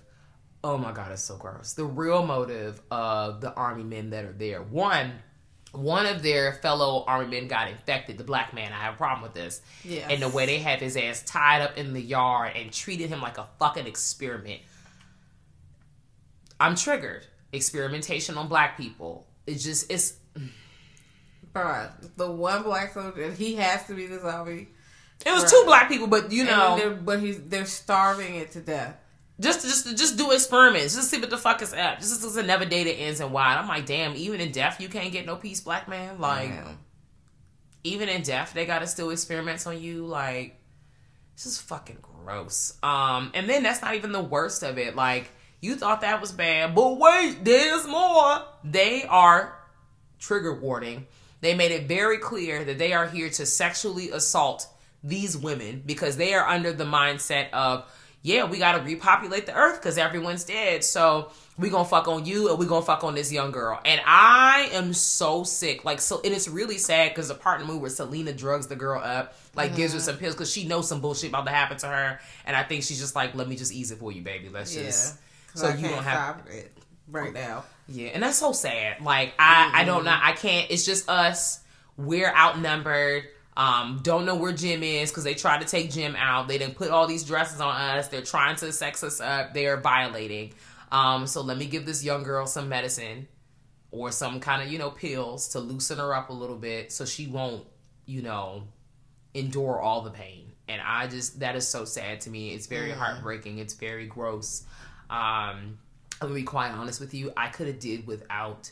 Oh 0.62 0.78
my 0.78 0.92
god 0.92 1.12
it's 1.12 1.22
so 1.22 1.36
gross. 1.36 1.72
The 1.74 1.84
real 1.84 2.24
motive 2.24 2.80
of 2.90 3.40
the 3.40 3.52
army 3.54 3.84
men 3.84 4.10
that 4.10 4.24
are 4.24 4.32
there. 4.32 4.62
One 4.62 5.12
one 5.72 6.06
of 6.06 6.22
their 6.22 6.52
fellow 6.54 7.04
army 7.06 7.26
men 7.26 7.48
got 7.48 7.68
infected, 7.68 8.18
the 8.18 8.24
black 8.24 8.54
man. 8.54 8.72
I 8.72 8.82
have 8.82 8.94
a 8.94 8.96
problem 8.96 9.22
with 9.22 9.34
this. 9.34 9.62
Yeah. 9.84 10.06
And 10.08 10.22
the 10.22 10.28
way 10.28 10.46
they 10.46 10.58
have 10.58 10.80
his 10.80 10.96
ass 10.96 11.22
tied 11.22 11.62
up 11.62 11.78
in 11.78 11.94
the 11.94 12.00
yard 12.00 12.52
and 12.56 12.72
treated 12.72 13.08
him 13.08 13.20
like 13.20 13.38
a 13.38 13.46
fucking 13.58 13.86
experiment. 13.86 14.60
I'm 16.60 16.76
triggered. 16.76 17.26
Experimentation 17.52 18.36
on 18.36 18.48
black 18.48 18.76
people. 18.76 19.26
It's 19.46 19.64
just 19.64 19.90
it's 19.90 20.14
Bruh, 21.52 21.90
the 22.16 22.30
one 22.30 22.62
black 22.62 22.94
soldier, 22.94 23.30
he 23.32 23.56
has 23.56 23.86
to 23.86 23.94
be 23.94 24.06
the 24.06 24.20
zombie. 24.20 24.68
It 25.24 25.30
was 25.30 25.44
Bruh. 25.44 25.50
two 25.50 25.62
black 25.66 25.88
people, 25.88 26.06
but 26.06 26.32
you 26.32 26.44
know, 26.44 26.98
but 27.02 27.20
he's 27.20 27.40
they're 27.42 27.66
starving 27.66 28.36
it 28.36 28.52
to 28.52 28.60
death. 28.60 28.96
Just, 29.42 29.62
just, 29.62 29.96
just 29.96 30.16
do 30.16 30.30
experiments. 30.30 30.94
Just 30.94 31.10
see 31.10 31.18
what 31.18 31.30
the 31.30 31.36
fuck 31.36 31.60
is 31.62 31.74
up. 31.74 31.98
Just 31.98 32.24
as 32.24 32.36
never 32.46 32.64
data 32.64 32.90
ends 32.90 33.20
and 33.20 33.32
why. 33.32 33.56
I'm 33.56 33.66
like, 33.66 33.86
damn. 33.86 34.14
Even 34.14 34.40
in 34.40 34.52
death, 34.52 34.80
you 34.80 34.88
can't 34.88 35.12
get 35.12 35.26
no 35.26 35.36
peace, 35.36 35.60
black 35.60 35.88
man. 35.88 36.20
Like, 36.20 36.50
damn. 36.50 36.78
even 37.82 38.08
in 38.08 38.22
death, 38.22 38.52
they 38.54 38.66
gotta 38.66 38.86
still 38.86 39.10
experiments 39.10 39.66
on 39.66 39.82
you. 39.82 40.06
Like, 40.06 40.60
this 41.34 41.46
is 41.46 41.58
fucking 41.58 41.98
gross. 42.00 42.78
Um, 42.82 43.32
and 43.34 43.48
then 43.48 43.62
that's 43.62 43.82
not 43.82 43.96
even 43.96 44.12
the 44.12 44.22
worst 44.22 44.62
of 44.62 44.78
it. 44.78 44.94
Like, 44.94 45.30
you 45.60 45.76
thought 45.76 46.02
that 46.02 46.20
was 46.20 46.32
bad, 46.32 46.74
but 46.74 46.98
wait, 46.98 47.44
there's 47.44 47.86
more. 47.86 48.42
They 48.64 49.04
are 49.04 49.58
trigger 50.18 50.54
warning. 50.54 51.06
They 51.40 51.54
made 51.54 51.72
it 51.72 51.88
very 51.88 52.18
clear 52.18 52.64
that 52.64 52.78
they 52.78 52.92
are 52.92 53.08
here 53.08 53.28
to 53.30 53.44
sexually 53.44 54.10
assault 54.10 54.68
these 55.02 55.36
women 55.36 55.82
because 55.84 56.16
they 56.16 56.34
are 56.34 56.46
under 56.46 56.72
the 56.72 56.84
mindset 56.84 57.50
of 57.50 57.90
yeah, 58.22 58.44
we 58.44 58.58
got 58.58 58.78
to 58.78 58.84
repopulate 58.84 59.46
the 59.46 59.54
earth 59.54 59.80
because 59.80 59.98
everyone's 59.98 60.44
dead. 60.44 60.84
So 60.84 61.30
we 61.58 61.70
gonna 61.70 61.84
fuck 61.84 62.06
on 62.06 62.24
you 62.24 62.50
and 62.50 62.58
we 62.58 62.66
gonna 62.66 62.84
fuck 62.84 63.02
on 63.04 63.14
this 63.14 63.32
young 63.32 63.50
girl. 63.50 63.80
And 63.84 64.00
I 64.06 64.70
am 64.72 64.92
so 64.92 65.42
sick. 65.42 65.84
Like 65.84 66.00
so, 66.00 66.20
and 66.24 66.32
it's 66.32 66.48
really 66.48 66.78
sad 66.78 67.10
because 67.10 67.28
the 67.28 67.34
part 67.34 67.60
in 67.60 67.66
the 67.66 67.72
movie 67.72 67.82
where 67.82 67.90
Selena 67.90 68.32
drugs 68.32 68.68
the 68.68 68.76
girl 68.76 69.02
up, 69.02 69.34
like 69.54 69.70
mm-hmm. 69.70 69.76
gives 69.76 69.94
her 69.94 70.00
some 70.00 70.16
pills 70.16 70.34
because 70.34 70.52
she 70.52 70.66
knows 70.66 70.88
some 70.88 71.00
bullshit 71.00 71.30
about 71.30 71.46
to 71.46 71.50
happen 71.52 71.76
to 71.78 71.86
her, 71.88 72.20
and 72.46 72.56
I 72.56 72.62
think 72.62 72.84
she's 72.84 73.00
just 73.00 73.16
like, 73.16 73.34
let 73.34 73.48
me 73.48 73.56
just 73.56 73.72
ease 73.72 73.90
it 73.90 73.98
for 73.98 74.12
you, 74.12 74.22
baby. 74.22 74.48
Let's 74.48 74.74
yeah. 74.74 74.84
just 74.84 75.18
so 75.54 75.66
I 75.66 75.74
you 75.74 75.88
don't 75.88 76.04
have 76.04 76.46
it 76.48 76.76
right 77.10 77.32
now. 77.32 77.64
Yeah, 77.88 78.10
and 78.10 78.22
that's 78.22 78.38
so 78.38 78.52
sad. 78.52 79.00
Like 79.02 79.34
I, 79.38 79.66
mm-hmm. 79.66 79.76
I 79.76 79.84
don't 79.84 80.04
know. 80.04 80.16
I 80.16 80.32
can't. 80.32 80.70
It's 80.70 80.86
just 80.86 81.08
us. 81.08 81.60
We're 81.96 82.32
outnumbered 82.32 83.24
um, 83.56 84.00
don't 84.02 84.24
know 84.24 84.34
where 84.34 84.52
Jim 84.52 84.82
is 84.82 85.10
because 85.10 85.24
they 85.24 85.34
tried 85.34 85.60
to 85.60 85.66
take 85.66 85.90
Jim 85.90 86.16
out. 86.16 86.48
They 86.48 86.58
didn't 86.58 86.76
put 86.76 86.90
all 86.90 87.06
these 87.06 87.24
dresses 87.24 87.60
on 87.60 87.74
us. 87.74 88.08
They're 88.08 88.22
trying 88.22 88.56
to 88.56 88.72
sex 88.72 89.04
us 89.04 89.20
up. 89.20 89.52
They're 89.52 89.76
violating. 89.76 90.54
Um, 90.90 91.26
so 91.26 91.42
let 91.42 91.58
me 91.58 91.66
give 91.66 91.84
this 91.84 92.02
young 92.04 92.22
girl 92.22 92.46
some 92.46 92.68
medicine 92.68 93.28
or 93.90 94.10
some 94.10 94.40
kind 94.40 94.62
of, 94.62 94.72
you 94.72 94.78
know, 94.78 94.90
pills 94.90 95.48
to 95.48 95.60
loosen 95.60 95.98
her 95.98 96.14
up 96.14 96.30
a 96.30 96.32
little 96.32 96.56
bit 96.56 96.92
so 96.92 97.04
she 97.04 97.26
won't, 97.26 97.66
you 98.06 98.22
know, 98.22 98.64
endure 99.34 99.78
all 99.78 100.02
the 100.02 100.10
pain. 100.10 100.52
And 100.68 100.80
I 100.80 101.06
just, 101.06 101.40
that 101.40 101.54
is 101.54 101.68
so 101.68 101.84
sad 101.84 102.22
to 102.22 102.30
me. 102.30 102.54
It's 102.54 102.66
very 102.66 102.90
mm. 102.90 102.96
heartbreaking. 102.96 103.58
It's 103.58 103.74
very 103.74 104.06
gross. 104.06 104.64
Um, 105.10 105.78
I'm 106.20 106.28
gonna 106.28 106.34
be 106.34 106.42
quite 106.42 106.70
honest 106.70 107.00
with 107.00 107.12
you. 107.12 107.32
I 107.36 107.48
could 107.48 107.66
have 107.66 107.80
did 107.80 108.06
without 108.06 108.70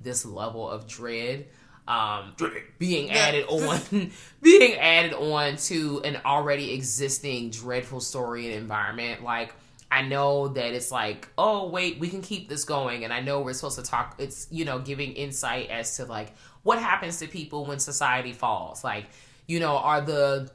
this 0.00 0.24
level 0.24 0.68
of 0.68 0.86
dread 0.86 1.46
um, 1.90 2.36
being 2.78 3.10
added 3.10 3.46
on, 3.48 4.12
being 4.42 4.78
added 4.78 5.12
on 5.12 5.56
to 5.56 6.00
an 6.04 6.18
already 6.24 6.72
existing 6.72 7.50
dreadful 7.50 8.00
story 8.00 8.46
and 8.46 8.54
environment. 8.54 9.24
Like 9.24 9.52
I 9.90 10.02
know 10.02 10.48
that 10.48 10.72
it's 10.72 10.92
like, 10.92 11.28
oh 11.36 11.68
wait, 11.68 11.98
we 11.98 12.08
can 12.08 12.22
keep 12.22 12.48
this 12.48 12.64
going, 12.64 13.02
and 13.02 13.12
I 13.12 13.20
know 13.20 13.40
we're 13.40 13.54
supposed 13.54 13.78
to 13.78 13.84
talk. 13.84 14.14
It's 14.18 14.46
you 14.52 14.64
know 14.64 14.78
giving 14.78 15.14
insight 15.14 15.68
as 15.68 15.96
to 15.96 16.04
like 16.04 16.32
what 16.62 16.78
happens 16.78 17.18
to 17.18 17.26
people 17.26 17.66
when 17.66 17.80
society 17.80 18.32
falls. 18.32 18.84
Like 18.84 19.06
you 19.48 19.58
know, 19.58 19.76
are 19.78 20.00
the 20.00 20.48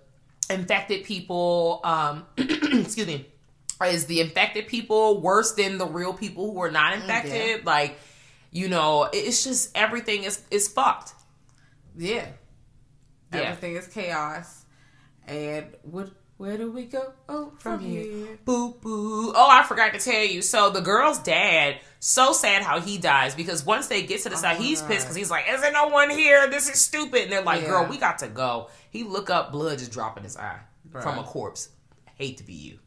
infected 0.50 1.04
people, 1.04 1.82
um, 1.84 2.26
excuse 2.38 3.08
me, 3.08 3.26
is 3.86 4.06
the 4.06 4.22
infected 4.22 4.68
people 4.68 5.20
worse 5.20 5.52
than 5.52 5.80
the 5.80 5.86
real 5.86 6.14
people 6.14 6.50
who 6.50 6.62
are 6.62 6.72
not 6.72 6.94
infected? 6.94 7.66
Like, 7.66 8.00
you 8.54 8.70
know, 8.70 9.10
it's 9.12 9.44
just 9.44 9.76
everything 9.76 10.24
is 10.24 10.42
is 10.50 10.70
fucked. 10.70 11.12
Yeah. 11.98 12.28
Yeah. 13.34 13.40
Everything 13.40 13.76
is 13.76 13.88
chaos. 13.88 14.66
And 15.28 15.66
what 15.84 16.10
where 16.38 16.58
do 16.58 16.70
we 16.70 16.84
go? 16.86 17.14
Oh, 17.30 17.54
from, 17.60 17.80
here. 17.80 18.38
Boo 18.44 18.74
boo. 18.82 19.32
Oh, 19.34 19.48
I 19.50 19.64
forgot 19.64 19.94
to 19.94 20.00
tell 20.00 20.24
you. 20.24 20.42
So 20.42 20.70
the 20.70 20.82
girl's 20.82 21.20
dad, 21.20 21.78
so 22.00 22.34
sad 22.34 22.62
how 22.62 22.82
he 22.82 22.98
dies 22.98 23.34
because 23.34 23.66
once 23.66 23.88
they 23.88 24.04
get 24.04 24.22
to 24.24 24.30
the 24.30 24.36
side, 24.36 24.58
he's 24.58 24.84
oh, 24.84 24.88
pissed 24.88 25.06
because 25.06 25.16
he's 25.16 25.32
like, 25.32 25.46
"Is 25.50 25.62
there 25.62 25.72
no 25.72 25.88
one 25.88 26.10
here? 26.10 26.50
This 26.50 26.70
is 26.70 26.80
stupid." 26.82 27.24
And 27.24 27.32
they're 27.32 27.42
like, 27.42 27.62
Yeah. 27.62 27.70
"Girl, 27.70 27.88
we 27.90 27.98
got 27.98 28.20
to 28.20 28.28
go." 28.28 28.70
He 28.90 29.04
look 29.04 29.30
up, 29.30 29.54
blood 29.54 29.80
just 29.80 29.94
dropping 29.94 30.24
his 30.24 30.36
eye 30.36 30.60
from 30.92 31.18
a 31.18 31.24
corpse. 31.24 31.70
Hate 32.16 32.38
to 32.38 32.44
be 32.44 32.54
you. 32.54 32.80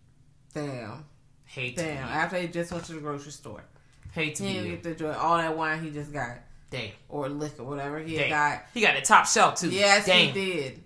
Damn. 0.52 1.06
Hate 1.44 1.76
to 1.78 1.82
Damn. 1.82 2.06
be 2.06 2.12
you. 2.12 2.18
After 2.18 2.38
he 2.38 2.48
just 2.48 2.70
went 2.70 2.84
to 2.84 2.92
the 2.92 3.00
grocery 3.00 3.32
store. 3.32 3.64
Hate 4.12 4.34
to 4.36 4.42
He 4.44 4.60
be 4.60 4.68
you. 4.68 4.70
get 4.76 4.82
to 4.82 4.90
enjoy 4.90 5.12
all 5.12 5.38
that 5.38 5.56
wine 5.56 5.82
he 5.82 5.90
just 5.90 6.12
got. 6.12 6.38
Damn. 6.70 6.90
Or 7.08 7.28
liquor, 7.28 7.64
whatever 7.64 7.98
he 7.98 8.16
Damn. 8.16 8.28
got. 8.30 8.62
He 8.74 8.80
got 8.80 8.96
a 8.96 9.00
top 9.00 9.26
shelf 9.26 9.54
too. 9.56 9.70
Yes, 9.70 10.06
damn. 10.06 10.26
he 10.28 10.32
did. 10.32 10.82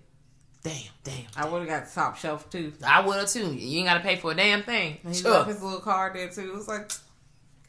Damn. 0.63 0.75
Damn. 1.03 1.25
I 1.35 1.47
would 1.49 1.59
have 1.59 1.67
got 1.67 1.85
the 1.89 1.93
top 1.93 2.17
shelf 2.17 2.49
too. 2.49 2.71
I 2.85 3.05
would 3.05 3.17
have 3.17 3.27
too. 3.29 3.53
You 3.53 3.79
ain't 3.79 3.87
got 3.87 3.95
to 3.95 3.99
pay 3.99 4.15
for 4.15 4.31
a 4.31 4.35
damn 4.35 4.63
thing. 4.63 4.97
And 5.03 5.13
he 5.13 5.21
Sure. 5.21 5.31
left 5.31 5.49
his 5.49 5.61
little 5.61 5.81
card 5.81 6.15
there 6.15 6.29
too. 6.29 6.49
It 6.49 6.53
was 6.53 6.67
like, 6.69 6.89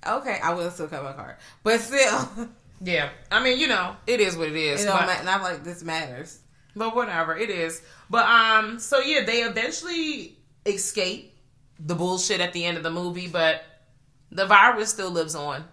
okay, 0.06 0.38
I 0.42 0.54
will 0.54 0.70
still 0.70 0.86
cut 0.86 1.02
my 1.02 1.12
card, 1.12 1.36
but 1.64 1.80
still, 1.80 2.28
Yeah. 2.80 3.08
I 3.32 3.42
mean, 3.42 3.58
you 3.58 3.66
know, 3.66 3.96
it 4.06 4.20
is 4.20 4.36
what 4.36 4.48
it 4.48 4.56
is. 4.56 4.84
it 4.84 4.88
but-. 4.88 5.08
And 5.20 5.28
I'm 5.28 5.42
like, 5.42 5.64
this 5.64 5.82
matters. 5.82 6.38
But 6.76 6.94
whatever, 6.94 7.36
it 7.36 7.50
is. 7.50 7.82
But 8.10 8.26
um, 8.26 8.78
so 8.78 8.98
yeah, 9.00 9.24
they 9.24 9.42
eventually 9.42 10.38
escape 10.66 11.36
the 11.80 11.94
bullshit 11.94 12.40
at 12.40 12.52
the 12.52 12.64
end 12.64 12.76
of 12.76 12.82
the 12.82 12.90
movie, 12.90 13.26
but 13.28 13.64
the 14.30 14.46
virus 14.46 14.90
still 14.90 15.10
lives 15.10 15.34
on. 15.34 15.64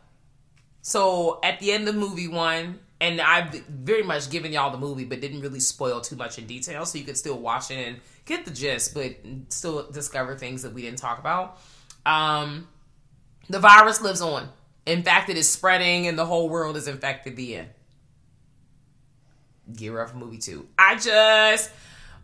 So 0.81 1.39
at 1.43 1.59
the 1.59 1.71
end 1.71 1.87
of 1.87 1.95
movie 1.95 2.27
one, 2.27 2.79
and 2.99 3.19
I've 3.19 3.51
very 3.67 4.03
much 4.03 4.29
given 4.29 4.51
y'all 4.51 4.71
the 4.71 4.77
movie, 4.77 5.05
but 5.05 5.21
didn't 5.21 5.41
really 5.41 5.59
spoil 5.59 6.01
too 6.01 6.15
much 6.15 6.37
in 6.37 6.45
detail, 6.45 6.85
so 6.85 6.97
you 6.97 7.03
could 7.03 7.17
still 7.17 7.37
watch 7.37 7.71
it 7.71 7.87
and 7.87 7.97
get 8.25 8.45
the 8.45 8.51
gist, 8.51 8.93
but 8.93 9.15
still 9.49 9.89
discover 9.91 10.37
things 10.37 10.61
that 10.61 10.73
we 10.73 10.83
didn't 10.83 10.99
talk 10.99 11.19
about. 11.19 11.59
Um, 12.05 12.67
the 13.49 13.59
virus 13.59 14.01
lives 14.01 14.21
on. 14.21 14.49
In 14.85 15.03
fact, 15.03 15.29
it 15.29 15.37
is 15.37 15.49
spreading, 15.49 16.07
and 16.07 16.17
the 16.17 16.25
whole 16.25 16.49
world 16.49 16.77
is 16.77 16.87
infected. 16.87 17.35
The 17.35 17.57
end. 17.57 17.69
Gear 19.75 19.99
up 20.01 20.09
for 20.09 20.17
movie 20.17 20.37
two. 20.37 20.67
I 20.77 20.95
just 20.97 21.71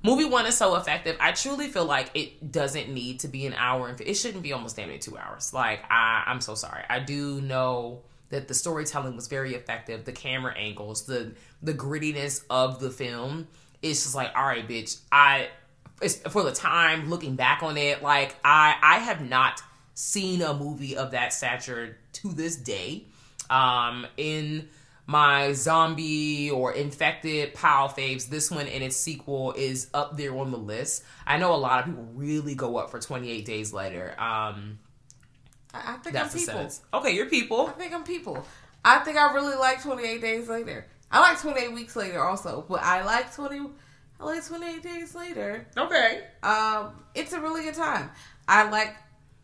movie 0.03 0.25
one 0.25 0.45
is 0.45 0.57
so 0.57 0.75
effective. 0.75 1.17
I 1.19 1.31
truly 1.31 1.67
feel 1.67 1.85
like 1.85 2.11
it 2.13 2.51
doesn't 2.51 2.89
need 2.89 3.21
to 3.21 3.27
be 3.27 3.45
an 3.45 3.53
hour 3.53 3.87
and 3.87 3.99
it 4.01 4.15
shouldn't 4.15 4.43
be 4.43 4.53
almost 4.53 4.75
damn 4.75 4.89
near 4.89 4.97
two 4.97 5.17
hours. 5.17 5.53
Like 5.53 5.79
I, 5.89 6.23
I'm 6.27 6.41
so 6.41 6.55
sorry. 6.55 6.83
I 6.89 6.99
do 6.99 7.41
know 7.41 8.01
that 8.29 8.47
the 8.47 8.53
storytelling 8.53 9.15
was 9.15 9.27
very 9.27 9.55
effective. 9.55 10.05
The 10.05 10.11
camera 10.11 10.53
angles, 10.55 11.05
the 11.05 11.33
the 11.61 11.73
grittiness 11.73 12.43
of 12.49 12.79
the 12.79 12.89
film. 12.89 13.47
It's 13.81 14.03
just 14.03 14.15
like, 14.15 14.31
all 14.35 14.45
right, 14.45 14.67
bitch. 14.67 14.99
I 15.11 15.49
for 16.29 16.43
the 16.43 16.51
time 16.51 17.09
looking 17.09 17.35
back 17.35 17.63
on 17.63 17.77
it, 17.77 18.01
like 18.03 18.35
I 18.43 18.75
I 18.81 18.99
have 18.99 19.27
not 19.27 19.61
seen 19.93 20.41
a 20.41 20.53
movie 20.53 20.95
of 20.95 21.11
that 21.11 21.33
stature 21.33 21.97
to 22.13 22.29
this 22.29 22.55
day. 22.55 23.05
Um, 23.49 24.05
in 24.17 24.67
my 25.07 25.53
zombie 25.53 26.51
or 26.51 26.73
infected 26.73 27.53
pile 27.53 27.87
faves, 27.87 28.27
this 28.27 28.51
one 28.51 28.67
and 28.67 28.83
its 28.83 28.97
sequel 28.97 29.53
is 29.53 29.89
up 29.93 30.17
there 30.17 30.37
on 30.37 30.51
the 30.51 30.57
list. 30.57 31.03
I 31.25 31.37
know 31.37 31.55
a 31.55 31.57
lot 31.57 31.79
of 31.79 31.85
people 31.85 32.07
really 32.13 32.55
go 32.55 32.77
up 32.77 32.91
for 32.91 32.99
28 32.99 33.45
Days 33.45 33.71
Later. 33.71 34.13
Um, 34.19 34.79
I, 35.73 35.93
I 35.93 35.97
think 35.97 36.13
that's 36.15 36.33
I'm 36.33 36.39
people. 36.39 36.99
Okay, 36.99 37.11
you're 37.15 37.25
people. 37.29 37.67
I 37.67 37.71
think 37.71 37.93
I'm 37.93 38.03
people. 38.03 38.43
I 38.85 38.99
think 38.99 39.17
I 39.17 39.33
really 39.33 39.55
like 39.57 39.81
28 39.83 40.21
Days 40.21 40.47
Later. 40.47 40.85
I 41.11 41.19
like 41.21 41.39
28 41.41 41.73
Weeks 41.73 41.95
Later 41.95 42.23
also, 42.23 42.65
but 42.67 42.81
I 42.83 43.03
like 43.03 43.33
20. 43.33 43.61
I 44.19 44.23
like 44.25 44.45
28 44.45 44.83
Days 44.83 45.15
Later. 45.15 45.67
Okay. 45.77 46.23
Um, 46.43 46.91
it's 47.15 47.33
a 47.33 47.39
really 47.41 47.63
good 47.63 47.75
time. 47.75 48.09
I 48.47 48.69
like. 48.69 48.95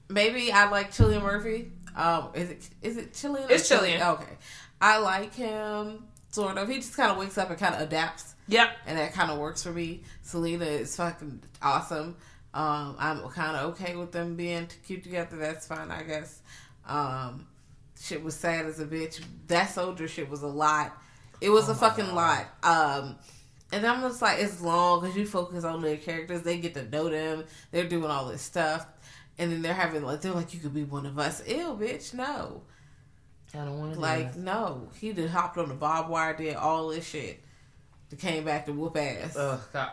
Maybe 0.09 0.51
I 0.51 0.69
like 0.69 0.91
Cillian 0.91 1.21
Murphy. 1.23 1.71
Um, 1.95 2.29
is 2.33 2.49
it 2.49 2.69
is 2.81 2.97
it 2.97 3.13
Cillian? 3.13 3.49
It's 3.49 3.69
Cillian. 3.69 4.01
Okay, 4.15 4.33
I 4.81 4.97
like 4.99 5.33
him 5.33 6.05
sort 6.31 6.57
of. 6.57 6.67
He 6.67 6.75
just 6.77 6.95
kind 6.95 7.11
of 7.11 7.17
wakes 7.17 7.37
up 7.37 7.49
and 7.49 7.57
kind 7.59 7.75
of 7.75 7.81
adapts, 7.81 8.35
Yep. 8.47 8.69
and 8.85 8.97
that 8.97 9.13
kind 9.13 9.31
of 9.31 9.37
works 9.37 9.63
for 9.63 9.71
me. 9.71 10.01
Selena 10.21 10.65
is 10.65 10.95
fucking 10.95 11.41
awesome. 11.61 12.17
Um, 12.53 12.95
I'm 12.99 13.27
kind 13.29 13.57
of 13.57 13.71
okay 13.71 13.95
with 13.95 14.11
them 14.11 14.35
being 14.35 14.67
cute 14.85 15.03
together. 15.03 15.37
That's 15.37 15.65
fine, 15.65 15.89
I 15.89 16.03
guess. 16.03 16.41
Um, 16.87 17.47
shit 17.99 18.23
was 18.23 18.35
sad 18.35 18.65
as 18.65 18.79
a 18.79 18.85
bitch. 18.85 19.21
That 19.47 19.71
soldier 19.71 20.07
shit 20.07 20.29
was 20.29 20.43
a 20.43 20.47
lot. 20.47 20.95
It 21.41 21.49
was 21.49 21.67
a 21.69 21.75
fucking 21.75 22.13
lot. 22.13 22.45
Um, 22.61 23.17
and 23.71 23.85
I'm 23.85 24.01
just 24.01 24.21
like, 24.21 24.39
it's 24.39 24.61
long 24.61 25.01
because 25.01 25.17
you 25.17 25.25
focus 25.25 25.63
on 25.63 25.81
their 25.81 25.97
characters. 25.97 26.43
They 26.43 26.57
get 26.57 26.75
to 26.75 26.83
know 26.83 27.09
them. 27.09 27.45
They're 27.71 27.89
doing 27.89 28.11
all 28.11 28.27
this 28.27 28.43
stuff, 28.43 28.85
and 29.39 29.51
then 29.51 29.61
they're 29.63 29.73
having 29.73 30.03
like, 30.03 30.21
they're 30.21 30.31
like, 30.31 30.53
you 30.53 30.59
could 30.59 30.75
be 30.75 30.83
one 30.83 31.07
of 31.07 31.17
us. 31.17 31.45
Ew, 31.47 31.77
bitch, 31.79 32.13
no. 32.13 32.61
I 33.55 33.65
don't 33.65 33.79
want 33.79 33.93
to 33.93 33.99
Like, 33.99 34.35
no. 34.35 34.89
He 34.99 35.11
did 35.11 35.29
hopped 35.29 35.57
on 35.57 35.69
the 35.69 35.75
barbed 35.75 36.09
wire, 36.09 36.35
did 36.35 36.55
all 36.55 36.89
this 36.89 37.07
shit. 37.07 37.43
Came 38.19 38.43
back 38.45 38.65
to 38.65 38.73
whoop 38.73 38.97
ass. 38.97 39.35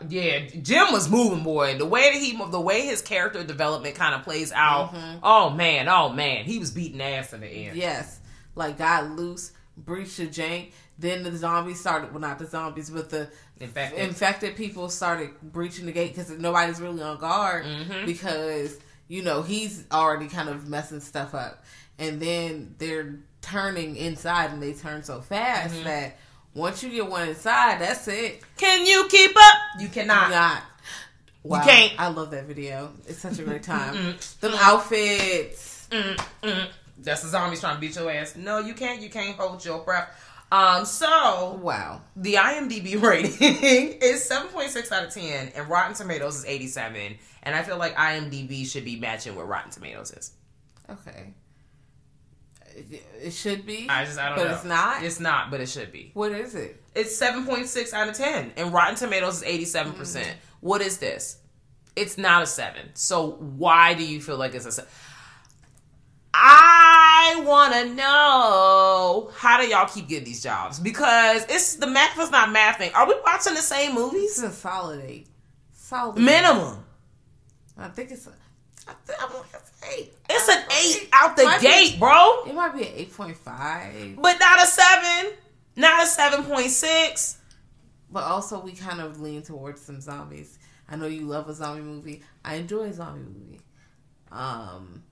Yeah, 0.08 0.40
Jim 0.62 0.92
was 0.92 1.08
moving, 1.08 1.42
boy. 1.44 1.78
The 1.78 1.86
way 1.86 2.12
that 2.12 2.20
he, 2.20 2.36
the 2.50 2.60
way 2.60 2.82
his 2.82 3.02
character 3.02 3.42
development 3.44 3.94
kind 3.94 4.14
of 4.14 4.22
plays 4.22 4.52
out. 4.52 4.94
Oh 5.22 5.50
man, 5.50 5.88
oh 5.88 6.08
man, 6.10 6.44
he 6.44 6.58
was 6.58 6.70
beating 6.70 7.00
ass 7.00 7.32
in 7.32 7.40
the 7.40 7.46
end. 7.48 7.76
Yes, 7.76 8.20
like 8.54 8.78
got 8.78 9.10
loose, 9.10 9.52
breached 9.76 10.16
the 10.18 10.26
jank. 10.26 10.72
Then 10.98 11.22
the 11.22 11.34
zombies 11.36 11.80
started. 11.80 12.10
Well, 12.12 12.20
not 12.20 12.38
the 12.38 12.46
zombies, 12.46 12.90
but 12.90 13.08
the 13.10 13.28
Infected. 13.58 13.98
infected 14.00 14.56
people 14.56 14.88
started 14.90 15.30
breaching 15.42 15.86
the 15.86 15.92
gate 15.92 16.14
because 16.14 16.30
nobody's 16.30 16.80
really 16.80 17.02
on 17.02 17.18
guard 17.18 17.64
Mm-hmm. 17.64 18.06
because 18.06 18.78
you 19.08 19.22
know 19.22 19.42
he's 19.42 19.84
already 19.92 20.28
kind 20.28 20.48
of 20.48 20.68
messing 20.68 21.00
stuff 21.00 21.34
up, 21.34 21.64
and 21.98 22.20
then 22.20 22.74
they're 22.78 23.16
turning 23.42 23.96
inside 23.96 24.50
and 24.50 24.62
they 24.62 24.72
turn 24.74 25.02
so 25.02 25.20
fast 25.22 25.74
Mm-hmm. 25.74 25.84
that 25.84 26.18
once 26.54 26.82
you 26.82 26.90
get 26.90 27.08
one 27.08 27.28
inside, 27.28 27.80
that's 27.80 28.06
it. 28.08 28.42
Can 28.56 28.86
you 28.86 29.06
keep 29.08 29.32
up? 29.36 29.54
You 29.80 29.88
cannot. 29.88 30.30
Not. 30.30 30.62
Wow. 31.42 31.58
You 31.58 31.64
can't. 31.64 31.92
I 32.00 32.08
love 32.08 32.30
that 32.32 32.44
video. 32.44 32.92
It's 33.06 33.18
such 33.20 33.38
a 33.38 33.42
great 33.42 33.62
time. 33.64 34.16
Them 34.40 34.52
outfits. 34.54 35.88
That's 36.98 37.22
the 37.22 37.28
zombies 37.28 37.60
trying 37.60 37.76
to 37.76 37.80
beat 37.80 37.96
your 37.96 38.10
ass. 38.10 38.36
No, 38.36 38.58
you 38.58 38.74
can't. 38.74 39.00
You 39.00 39.08
can't 39.08 39.36
hold 39.36 39.64
your 39.64 39.78
breath. 39.84 40.08
Um, 40.52 40.84
so 40.84 41.58
Wow. 41.62 42.02
the 42.16 42.34
IMDb 42.34 43.00
rating 43.02 43.30
is 44.02 44.28
7.6 44.28 44.90
out 44.92 45.04
of 45.04 45.14
10, 45.14 45.52
and 45.54 45.68
Rotten 45.68 45.94
Tomatoes 45.94 46.36
is 46.38 46.44
87. 46.44 47.16
And 47.44 47.54
I 47.54 47.62
feel 47.62 47.78
like 47.78 47.94
IMDb 47.94 48.66
should 48.66 48.84
be 48.84 48.96
matching 48.96 49.36
what 49.36 49.46
Rotten 49.48 49.70
Tomatoes 49.70 50.10
is. 50.10 50.32
Okay. 50.90 51.32
It- 52.76 53.32
should 53.32 53.66
be. 53.66 53.86
I 53.88 54.04
just, 54.04 54.18
I 54.18 54.28
don't 54.30 54.36
but 54.38 54.42
know. 54.44 54.48
But 54.48 54.56
it's 54.56 54.64
not. 54.64 55.04
It's 55.04 55.20
not, 55.20 55.50
but 55.50 55.60
it 55.60 55.68
should 55.68 55.92
be. 55.92 56.10
what 56.14 56.32
is 56.32 56.54
it? 56.54 56.82
It's 56.94 57.18
7.6 57.20 57.92
out 57.92 58.08
of 58.08 58.14
10, 58.16 58.52
and 58.56 58.72
Rotten 58.72 58.96
Tomatoes 58.96 59.42
is 59.42 59.68
87%. 59.72 59.94
Mm. 59.94 60.26
What 60.60 60.80
is 60.80 60.98
this? 60.98 61.38
It's 61.96 62.18
not 62.18 62.42
a 62.42 62.46
7. 62.46 62.90
So 62.94 63.32
why 63.32 63.94
do 63.94 64.04
you 64.04 64.20
feel 64.20 64.36
like 64.36 64.54
it's 64.54 64.66
a 64.66 64.72
7? 64.72 64.90
I 66.32 67.42
want 67.44 67.72
to 67.74 67.94
know 67.94 69.30
how 69.36 69.60
do 69.60 69.66
y'all 69.66 69.88
keep 69.88 70.08
getting 70.08 70.24
these 70.24 70.42
jobs? 70.42 70.78
Because 70.78 71.44
it's 71.48 71.74
the 71.74 71.86
math 71.86 72.18
is 72.18 72.30
not 72.30 72.54
mathing. 72.54 72.94
Are 72.94 73.06
we 73.06 73.14
watching 73.24 73.54
the 73.54 73.60
same 73.60 73.94
movies? 73.94 74.40
a 74.42 74.50
solid 74.50 75.04
eight. 75.04 75.26
Solid 75.72 76.18
eight. 76.18 76.22
Minimum. 76.22 76.84
I 77.76 77.88
think 77.88 78.10
it's. 78.12 78.26
A, 78.26 78.32
I 78.90 78.94
think 79.06 79.22
I'm 79.22 79.42
it's 79.54 79.70
eight. 79.96 80.12
It's 80.28 80.48
an 80.48 80.64
8 81.02 81.08
out 81.12 81.36
the 81.36 81.44
Might 81.44 81.60
be- 81.60 81.66
gate, 81.66 81.98
bro. 81.98 82.44
It 82.46 82.54
might 82.54 82.74
be 82.74 82.82
an 82.82 82.92
eight 82.94 83.14
point 83.16 83.36
five, 83.36 84.16
But 84.20 84.38
not 84.40 84.62
a 84.62 84.66
7. 84.66 85.32
Not 85.76 86.02
a 86.02 86.06
7.6. 86.06 87.36
but 88.12 88.24
also 88.24 88.58
we 88.60 88.72
kind 88.72 89.00
of 89.00 89.20
lean 89.20 89.42
towards 89.42 89.80
some 89.80 90.00
zombies. 90.00 90.58
I 90.88 90.96
know 90.96 91.06
you 91.06 91.22
love 91.22 91.48
a 91.48 91.54
zombie 91.54 91.82
movie. 91.82 92.22
I 92.44 92.54
enjoy 92.56 92.84
a 92.84 92.92
zombie 92.92 93.22
movie. 93.22 93.60
Um, 94.32 95.02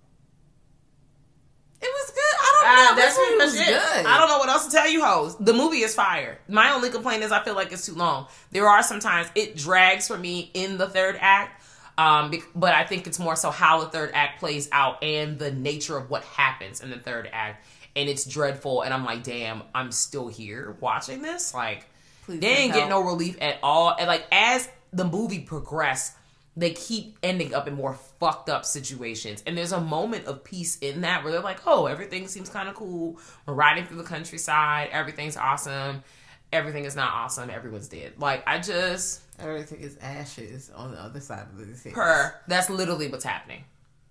it 1.80 1.86
was 1.86 2.10
good. 2.10 2.22
I 2.40 2.52
don't 2.54 2.68
Uh, 2.68 2.90
know. 2.90 2.96
that's 3.00 3.16
pretty 3.16 3.36
much 3.36 3.54
it. 3.54 3.68
good. 3.68 4.06
I 4.06 4.18
don't 4.18 4.28
know 4.28 4.38
what 4.38 4.48
else 4.48 4.66
to 4.66 4.72
tell 4.72 4.88
you, 4.88 5.04
hoes. 5.04 5.36
The 5.38 5.52
movie 5.52 5.82
is 5.82 5.94
fire. 5.94 6.38
My 6.48 6.72
only 6.72 6.90
complaint 6.90 7.22
is 7.22 7.30
I 7.30 7.42
feel 7.44 7.54
like 7.54 7.70
it's 7.72 7.86
too 7.86 7.94
long. 7.94 8.26
There 8.50 8.68
are 8.68 8.82
sometimes 8.82 9.28
it 9.36 9.56
drags 9.56 10.08
for 10.08 10.18
me 10.18 10.50
in 10.54 10.76
the 10.78 10.88
third 10.88 11.16
act, 11.20 11.57
um, 11.98 12.32
but 12.54 12.74
I 12.74 12.84
think 12.84 13.06
it's 13.06 13.18
more 13.18 13.36
so 13.36 13.50
how 13.50 13.80
the 13.80 13.90
third 13.90 14.12
act 14.14 14.38
plays 14.38 14.68
out 14.70 15.02
and 15.02 15.38
the 15.38 15.50
nature 15.50 15.96
of 15.96 16.08
what 16.08 16.22
happens 16.24 16.80
in 16.80 16.90
the 16.90 16.98
third 16.98 17.28
act. 17.32 17.66
And 17.96 18.08
it's 18.08 18.24
dreadful, 18.24 18.82
and 18.82 18.94
I'm 18.94 19.04
like, 19.04 19.24
damn, 19.24 19.62
I'm 19.74 19.90
still 19.90 20.28
here 20.28 20.76
watching 20.78 21.20
this. 21.20 21.52
Like, 21.52 21.86
Please 22.22 22.40
they 22.40 22.46
ain't 22.46 22.72
send 22.72 22.84
get 22.84 22.88
no 22.88 23.00
relief 23.00 23.36
at 23.40 23.58
all. 23.62 23.96
And 23.98 24.06
like 24.06 24.24
as 24.30 24.68
the 24.92 25.04
movie 25.04 25.40
progressed, 25.40 26.14
they 26.56 26.70
keep 26.70 27.18
ending 27.22 27.54
up 27.54 27.66
in 27.66 27.74
more 27.74 27.94
fucked 28.20 28.48
up 28.48 28.64
situations. 28.64 29.42
And 29.46 29.58
there's 29.58 29.72
a 29.72 29.80
moment 29.80 30.26
of 30.26 30.44
peace 30.44 30.78
in 30.78 31.00
that 31.00 31.24
where 31.24 31.32
they're 31.32 31.40
like, 31.40 31.66
oh, 31.66 31.86
everything 31.86 32.28
seems 32.28 32.48
kind 32.48 32.68
of 32.68 32.74
cool. 32.76 33.18
We're 33.46 33.54
riding 33.54 33.86
through 33.86 33.98
the 33.98 34.04
countryside. 34.04 34.90
Everything's 34.92 35.36
awesome. 35.36 36.04
Everything 36.52 36.84
is 36.84 36.94
not 36.94 37.12
awesome. 37.12 37.50
Everyone's 37.50 37.88
dead. 37.88 38.14
Like, 38.18 38.44
I 38.46 38.58
just. 38.58 39.22
Everything 39.40 39.80
is 39.80 39.96
ashes 40.00 40.70
on 40.74 40.92
the 40.92 41.00
other 41.00 41.20
side 41.20 41.46
of 41.52 41.56
the 41.56 41.74
city. 41.76 41.94
Per. 41.94 42.34
That's 42.48 42.68
literally 42.70 43.08
what's 43.08 43.24
happening. 43.24 43.64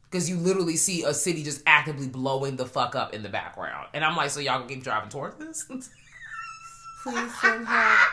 Because 0.09 0.29
you 0.29 0.37
literally 0.37 0.77
see 0.77 1.03
a 1.03 1.13
city 1.13 1.43
just 1.43 1.61
actively 1.65 2.07
blowing 2.07 2.55
the 2.55 2.65
fuck 2.65 2.95
up 2.95 3.13
in 3.13 3.23
the 3.23 3.29
background. 3.29 3.87
And 3.93 4.05
I'm 4.05 4.15
like, 4.15 4.29
so 4.29 4.39
y'all 4.39 4.59
gonna 4.59 4.69
keep 4.69 4.83
driving 4.83 5.09
towards 5.09 5.35
this? 5.35 5.63
Please 7.03 7.41
send 7.41 7.67
help. 7.67 7.99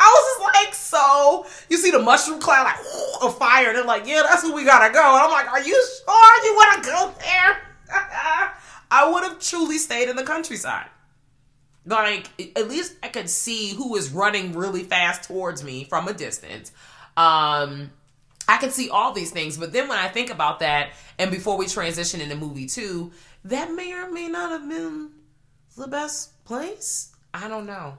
I 0.00 0.06
was 0.06 0.24
just 0.38 0.54
like, 0.54 0.74
so 0.74 1.46
you 1.68 1.76
see 1.76 1.90
the 1.90 1.98
mushroom 1.98 2.40
cloud 2.40 2.64
like 2.64 2.76
a 3.22 3.30
fire, 3.30 3.68
and 3.68 3.76
they're 3.76 3.84
like, 3.84 4.06
yeah, 4.06 4.22
that's 4.22 4.44
where 4.44 4.54
we 4.54 4.64
gotta 4.64 4.92
go. 4.92 5.00
And 5.00 5.24
I'm 5.24 5.30
like, 5.30 5.50
are 5.50 5.60
you 5.60 5.74
sure 5.74 6.44
you 6.44 6.54
want 6.54 6.84
to 6.84 6.88
go 6.88 7.14
there? 7.18 7.58
I 8.90 9.10
would 9.10 9.24
have 9.24 9.40
truly 9.40 9.76
stayed 9.76 10.08
in 10.08 10.16
the 10.16 10.22
countryside. 10.22 10.86
Like 11.86 12.28
at 12.56 12.68
least 12.68 12.94
I 13.02 13.08
could 13.08 13.30
see 13.30 13.74
who 13.74 13.96
is 13.96 14.10
running 14.10 14.52
really 14.52 14.82
fast 14.82 15.24
towards 15.24 15.64
me 15.64 15.84
from 15.84 16.08
a 16.08 16.12
distance. 16.12 16.72
Um, 17.16 17.90
I 18.46 18.56
could 18.58 18.72
see 18.72 18.88
all 18.90 19.12
these 19.12 19.30
things, 19.30 19.56
but 19.58 19.72
then 19.72 19.88
when 19.88 19.98
I 19.98 20.08
think 20.08 20.30
about 20.30 20.60
that, 20.60 20.90
and 21.18 21.30
before 21.30 21.56
we 21.56 21.66
transition 21.66 22.20
into 22.20 22.36
movie 22.36 22.66
two, 22.66 23.12
that 23.44 23.72
may 23.72 23.92
or 23.92 24.10
may 24.10 24.28
not 24.28 24.50
have 24.50 24.68
been 24.68 25.10
the 25.76 25.88
best 25.88 26.44
place. 26.44 27.14
I 27.32 27.48
don't 27.48 27.66
know. 27.66 27.98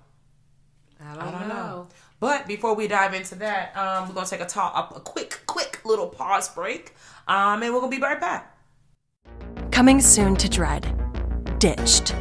I 0.99 1.15
don't, 1.15 1.23
I 1.23 1.31
don't 1.31 1.47
know. 1.47 1.55
know. 1.55 1.87
But 2.19 2.47
before 2.47 2.73
we 2.73 2.87
dive 2.87 3.13
into 3.13 3.35
that, 3.35 3.75
um, 3.77 4.09
we're 4.09 4.15
gonna 4.15 4.27
take 4.27 4.41
a 4.41 4.45
talk, 4.45 4.95
a 4.95 4.99
quick, 4.99 5.39
quick 5.45 5.81
little 5.85 6.07
pause 6.07 6.49
break, 6.49 6.95
um, 7.27 7.63
and 7.63 7.73
we're 7.73 7.79
gonna 7.79 7.95
be 7.95 8.01
right 8.01 8.19
back. 8.19 8.57
Coming 9.71 10.01
soon 10.01 10.35
to 10.35 10.49
Dread. 10.49 10.93
Ditched. 11.59 12.13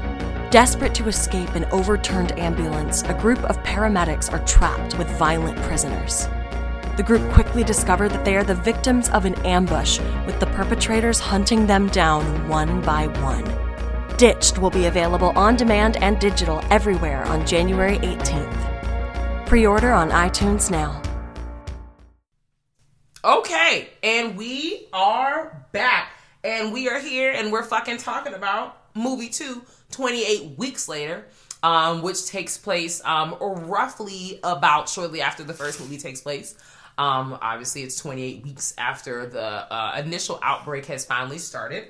Desperate 0.50 0.94
to 0.94 1.08
escape 1.08 1.50
an 1.50 1.66
overturned 1.66 2.32
ambulance, 2.38 3.02
a 3.02 3.12
group 3.12 3.38
of 3.44 3.62
paramedics 3.64 4.32
are 4.32 4.42
trapped 4.46 4.96
with 4.96 5.06
violent 5.18 5.58
prisoners. 5.58 6.26
The 6.96 7.02
group 7.02 7.30
quickly 7.32 7.62
discover 7.62 8.08
that 8.08 8.24
they 8.24 8.34
are 8.34 8.42
the 8.42 8.54
victims 8.54 9.10
of 9.10 9.26
an 9.26 9.34
ambush, 9.44 10.00
with 10.24 10.40
the 10.40 10.46
perpetrators 10.46 11.20
hunting 11.20 11.66
them 11.66 11.88
down 11.88 12.48
one 12.48 12.80
by 12.80 13.08
one. 13.20 13.44
Ditched 14.16 14.56
will 14.56 14.70
be 14.70 14.86
available 14.86 15.38
on 15.38 15.54
demand 15.54 15.98
and 15.98 16.18
digital 16.18 16.62
everywhere 16.70 17.26
on 17.26 17.46
January 17.46 17.98
18th. 17.98 19.46
Pre 19.46 19.66
order 19.66 19.92
on 19.92 20.08
iTunes 20.10 20.70
now. 20.70 21.02
Okay, 23.22 23.90
and 24.02 24.34
we 24.34 24.88
are 24.94 25.66
back, 25.72 26.12
and 26.42 26.72
we 26.72 26.88
are 26.88 27.00
here, 27.00 27.32
and 27.32 27.52
we're 27.52 27.64
fucking 27.64 27.98
talking 27.98 28.32
about 28.32 28.78
movie 28.94 29.28
two, 29.28 29.62
28 29.92 30.58
weeks 30.58 30.88
later, 30.88 31.26
um, 31.62 32.02
which 32.02 32.26
takes 32.26 32.56
place 32.58 33.02
um, 33.04 33.36
roughly 33.40 34.40
about 34.44 34.88
shortly 34.88 35.20
after 35.20 35.42
the 35.44 35.54
first 35.54 35.80
movie 35.80 35.98
takes 35.98 36.20
place. 36.20 36.54
Um, 36.98 37.38
obviously, 37.40 37.82
it's 37.82 37.96
28 37.96 38.42
weeks 38.42 38.74
after 38.76 39.26
the 39.26 39.42
uh, 39.42 40.00
initial 40.04 40.40
outbreak 40.42 40.86
has 40.86 41.04
finally 41.04 41.38
started. 41.38 41.84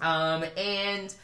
Um, 0.00 0.44
and 0.56 1.14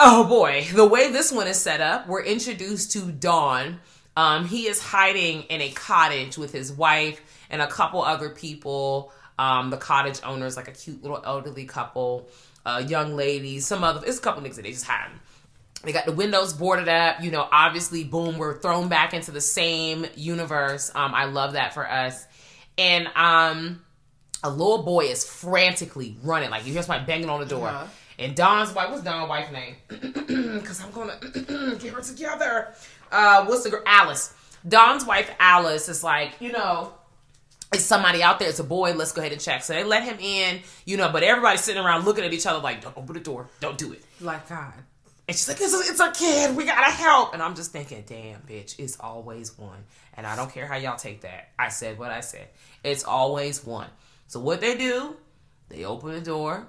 oh 0.00 0.24
boy, 0.24 0.66
the 0.74 0.86
way 0.86 1.12
this 1.12 1.30
one 1.30 1.46
is 1.46 1.58
set 1.58 1.80
up, 1.80 2.08
we're 2.08 2.24
introduced 2.24 2.92
to 2.92 3.12
Don. 3.12 3.78
Um, 4.16 4.46
he 4.46 4.66
is 4.66 4.82
hiding 4.82 5.42
in 5.44 5.60
a 5.60 5.70
cottage 5.70 6.36
with 6.36 6.52
his 6.52 6.72
wife 6.72 7.20
and 7.50 7.62
a 7.62 7.66
couple 7.68 8.02
other 8.02 8.30
people. 8.30 9.12
Um, 9.38 9.70
the 9.70 9.76
cottage 9.76 10.20
owner 10.24 10.46
is 10.46 10.56
like 10.56 10.68
a 10.68 10.72
cute 10.72 11.02
little 11.02 11.22
elderly 11.24 11.64
couple, 11.64 12.28
uh, 12.64 12.82
young 12.86 13.16
ladies, 13.16 13.66
some 13.66 13.84
other, 13.84 14.06
it's 14.06 14.18
a 14.18 14.20
couple 14.20 14.42
niggas 14.42 14.56
that 14.56 14.62
they 14.62 14.72
just 14.72 14.86
hiding. 14.86 15.18
They 15.82 15.92
got 15.92 16.06
the 16.06 16.12
windows 16.12 16.52
boarded 16.52 16.88
up. 16.88 17.22
You 17.22 17.30
know, 17.30 17.48
obviously, 17.50 18.04
boom, 18.04 18.38
we're 18.38 18.58
thrown 18.60 18.88
back 18.88 19.14
into 19.14 19.32
the 19.32 19.40
same 19.40 20.06
universe. 20.14 20.92
Um, 20.94 21.12
I 21.14 21.24
love 21.24 21.54
that 21.54 21.74
for 21.74 21.90
us. 21.90 22.24
And 22.78 23.08
um, 23.16 23.82
a 24.44 24.50
little 24.50 24.82
boy 24.84 25.06
is 25.06 25.28
frantically 25.28 26.16
running. 26.22 26.50
Like, 26.50 26.66
you 26.66 26.72
hear 26.72 26.82
somebody 26.82 27.04
banging 27.06 27.28
on 27.28 27.40
the 27.40 27.46
door. 27.46 27.68
Uh-huh. 27.68 27.86
And 28.18 28.36
Don's 28.36 28.72
wife, 28.72 28.90
what's 28.90 29.02
Don's 29.02 29.28
wife's 29.28 29.52
name? 29.52 29.76
Because 30.52 30.82
I'm 30.82 30.90
going 30.92 31.08
to 31.08 31.76
get 31.80 31.92
her 31.92 32.00
together. 32.00 32.74
Uh, 33.10 33.44
what's 33.46 33.64
the 33.64 33.70
girl? 33.70 33.82
Alice. 33.86 34.34
Don's 34.66 35.04
wife, 35.04 35.30
Alice, 35.40 35.88
is 35.88 36.04
like, 36.04 36.32
you 36.40 36.52
know, 36.52 36.94
it's 37.72 37.84
somebody 37.84 38.22
out 38.22 38.38
there. 38.38 38.48
It's 38.48 38.58
a 38.58 38.64
boy. 38.64 38.92
Let's 38.92 39.12
go 39.12 39.20
ahead 39.20 39.32
and 39.32 39.40
check. 39.40 39.62
So 39.62 39.72
they 39.72 39.84
let 39.84 40.04
him 40.04 40.18
in, 40.20 40.60
you 40.84 40.96
know, 40.96 41.10
but 41.10 41.22
everybody's 41.22 41.62
sitting 41.62 41.82
around 41.82 42.04
looking 42.04 42.24
at 42.24 42.32
each 42.32 42.46
other 42.46 42.58
like, 42.58 42.82
don't 42.82 42.96
open 42.96 43.14
the 43.14 43.20
door. 43.20 43.48
Don't 43.60 43.78
do 43.78 43.92
it. 43.92 44.02
Like 44.20 44.48
God. 44.48 44.74
And 45.28 45.36
she's 45.36 45.48
like, 45.48 45.60
it's 45.60 45.72
a, 45.72 45.90
it's 45.90 46.00
a 46.00 46.10
kid. 46.12 46.56
We 46.56 46.64
gotta 46.64 46.90
help. 46.90 47.32
And 47.32 47.42
I'm 47.42 47.54
just 47.54 47.72
thinking, 47.72 48.04
damn, 48.06 48.40
bitch, 48.40 48.78
it's 48.78 48.98
always 48.98 49.56
one. 49.56 49.84
And 50.14 50.26
I 50.26 50.36
don't 50.36 50.52
care 50.52 50.66
how 50.66 50.76
y'all 50.76 50.96
take 50.96 51.22
that. 51.22 51.50
I 51.58 51.68
said 51.68 51.98
what 51.98 52.10
I 52.10 52.20
said. 52.20 52.48
It's 52.82 53.04
always 53.04 53.64
one. 53.64 53.88
So 54.26 54.40
what 54.40 54.60
they 54.60 54.76
do, 54.76 55.16
they 55.68 55.84
open 55.84 56.12
the 56.12 56.20
door. 56.20 56.66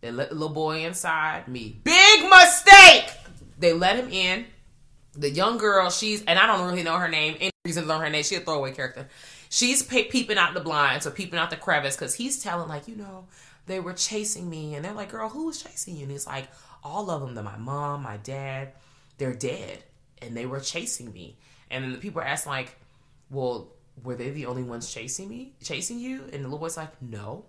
They 0.00 0.10
let 0.10 0.28
the 0.28 0.34
little 0.36 0.54
boy 0.54 0.84
inside. 0.86 1.48
Me. 1.48 1.80
Big 1.82 2.30
mistake! 2.30 3.10
They 3.58 3.72
let 3.72 3.96
him 3.96 4.08
in. 4.10 4.46
The 5.14 5.30
young 5.30 5.58
girl, 5.58 5.90
she's, 5.90 6.22
and 6.24 6.38
I 6.38 6.46
don't 6.46 6.68
really 6.68 6.82
know 6.82 6.96
her 6.96 7.08
name. 7.08 7.36
Any 7.40 7.50
reason 7.64 7.84
to 7.84 7.88
learn 7.88 8.02
her 8.02 8.10
name. 8.10 8.22
She's 8.22 8.38
a 8.38 8.42
throwaway 8.42 8.72
character. 8.72 9.08
She's 9.48 9.82
pe- 9.82 10.08
peeping 10.08 10.38
out 10.38 10.54
the 10.54 10.60
blinds 10.60 11.06
or 11.06 11.10
peeping 11.10 11.38
out 11.38 11.50
the 11.50 11.56
crevice 11.56 11.96
because 11.96 12.14
he's 12.14 12.42
telling, 12.42 12.68
like, 12.68 12.88
you 12.88 12.96
know, 12.96 13.26
they 13.66 13.80
were 13.80 13.92
chasing 13.92 14.48
me. 14.48 14.74
And 14.74 14.84
they're 14.84 14.92
like, 14.92 15.10
girl, 15.10 15.28
who 15.28 15.46
was 15.46 15.62
chasing 15.62 15.96
you? 15.96 16.02
And 16.02 16.10
he's 16.12 16.26
like, 16.26 16.48
all 16.84 17.10
of 17.10 17.20
them. 17.20 17.34
They're 17.34 17.44
my 17.44 17.56
mom, 17.56 18.02
my 18.02 18.16
dad. 18.18 18.72
They're 19.18 19.34
dead. 19.34 19.82
And 20.20 20.36
they 20.36 20.46
were 20.46 20.60
chasing 20.60 21.12
me. 21.12 21.36
And 21.70 21.82
then 21.84 21.92
the 21.92 21.98
people 21.98 22.20
are 22.20 22.26
asking, 22.26 22.50
like, 22.52 22.76
well, 23.30 23.68
were 24.02 24.14
they 24.14 24.30
the 24.30 24.46
only 24.46 24.62
ones 24.62 24.92
chasing 24.92 25.28
me, 25.28 25.52
chasing 25.62 25.98
you? 25.98 26.22
And 26.32 26.44
the 26.44 26.48
little 26.48 26.58
boy's 26.58 26.76
like, 26.76 27.00
no, 27.02 27.44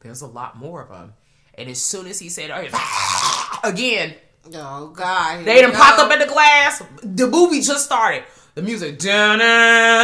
there's 0.00 0.22
a 0.22 0.26
lot 0.26 0.56
more 0.56 0.82
of 0.82 0.88
them. 0.88 1.14
And 1.54 1.68
as 1.68 1.80
soon 1.80 2.06
as 2.06 2.18
he 2.18 2.28
said, 2.28 2.50
oh, 2.50 3.58
again, 3.68 4.14
Oh 4.54 4.88
God. 4.88 5.44
they 5.44 5.60
done 5.60 5.72
popped 5.72 5.98
up 5.98 6.12
in 6.12 6.18
the 6.20 6.26
glass. 6.26 6.82
The 7.02 7.26
movie 7.26 7.60
just 7.60 7.84
started. 7.84 8.22
The 8.56 8.62
music, 8.62 8.98
dun 8.98 9.38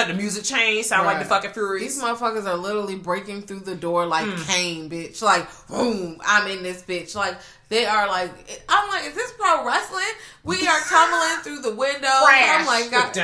the 0.09 0.15
music 0.15 0.45
changed, 0.45 0.87
sound 0.89 1.07
like 1.07 1.19
the 1.19 1.25
fucking 1.25 1.53
Furies. 1.53 1.81
These 1.95 2.03
motherfuckers 2.03 2.45
are 2.45 2.55
literally 2.59 2.97
breaking 2.97 3.43
through 3.43 3.61
the 3.61 3.75
door 3.75 4.05
like 4.05 4.27
Hmm. 4.27 4.43
Kane, 4.43 4.91
bitch. 4.91 5.23
Like, 5.23 5.49
boom, 5.69 6.19
I'm 6.23 6.47
in 6.49 6.63
this 6.63 6.83
bitch. 6.83 7.15
Like, 7.15 7.39
they 7.71 7.87
are 7.87 8.07
like, 8.09 8.31
I'm 8.69 8.89
like, 8.91 9.07
is 9.07 9.15
this 9.15 9.33
pro 9.39 9.65
wrestling? 9.67 10.05
We 10.45 10.67
are 10.69 10.81
tumbling 10.81 11.43
through 11.43 11.61
the 11.71 11.75
window. 11.75 12.09
I'm 12.61 12.67
like, 12.67 12.91
God, 12.91 13.15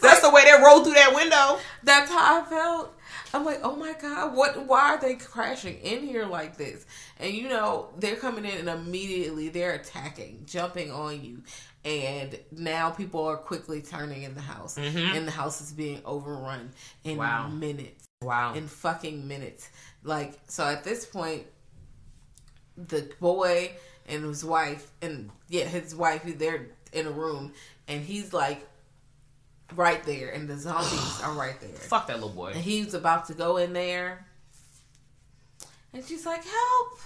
That's 0.00 0.20
the 0.20 0.30
way 0.30 0.44
they 0.44 0.62
rolled 0.62 0.84
through 0.84 0.94
that 0.94 1.12
window. 1.14 1.58
That's 1.82 2.10
how 2.12 2.42
I 2.42 2.44
felt. 2.44 2.96
I'm 3.34 3.44
like, 3.44 3.60
oh 3.62 3.74
my 3.76 3.94
god, 3.94 4.36
what? 4.36 4.66
Why 4.66 4.90
are 4.90 5.00
they 5.00 5.14
crashing 5.14 5.78
in 5.78 6.02
here 6.06 6.26
like 6.26 6.56
this? 6.58 6.84
And 7.18 7.32
you 7.32 7.48
know, 7.48 7.88
they're 7.98 8.16
coming 8.16 8.44
in 8.44 8.58
and 8.58 8.68
immediately 8.68 9.48
they're 9.48 9.72
attacking, 9.72 10.42
jumping 10.44 10.90
on 10.90 11.24
you, 11.24 11.42
and 11.84 12.38
now 12.52 12.90
people 12.90 13.24
are 13.26 13.36
quickly 13.36 13.82
turning 13.82 14.22
in 14.22 14.34
the 14.34 14.40
house, 14.40 14.76
mm-hmm. 14.76 15.16
and 15.16 15.26
the 15.26 15.32
house 15.32 15.60
is 15.60 15.72
being 15.72 16.00
overrun 16.04 16.70
in 17.04 17.16
Wow. 17.16 17.48
minutes, 17.48 18.08
Wow. 18.22 18.54
in 18.54 18.68
fucking 18.68 19.26
minutes. 19.26 19.68
Like, 20.04 20.38
so 20.48 20.64
at 20.64 20.84
this 20.84 21.04
point, 21.04 21.44
the 22.76 23.10
boy 23.20 23.72
and 24.06 24.24
his 24.24 24.44
wife, 24.44 24.90
and 25.00 25.30
yeah, 25.48 25.64
his 25.64 25.94
wife, 25.94 26.22
they're 26.24 26.66
in 26.92 27.06
a 27.06 27.10
room, 27.10 27.52
and 27.88 28.04
he's 28.04 28.32
like 28.32 28.66
right 29.74 30.02
there, 30.04 30.30
and 30.30 30.48
the 30.48 30.56
zombies 30.56 31.20
are 31.22 31.32
right 31.32 31.60
there. 31.60 31.70
Fuck 31.74 32.06
that 32.08 32.14
little 32.14 32.28
boy. 32.30 32.52
And 32.52 32.60
he's 32.60 32.94
about 32.94 33.26
to 33.26 33.34
go 33.34 33.56
in 33.56 33.72
there. 33.72 34.26
And 35.92 36.04
she's 36.04 36.24
like, 36.24 36.42
help. 36.44 37.00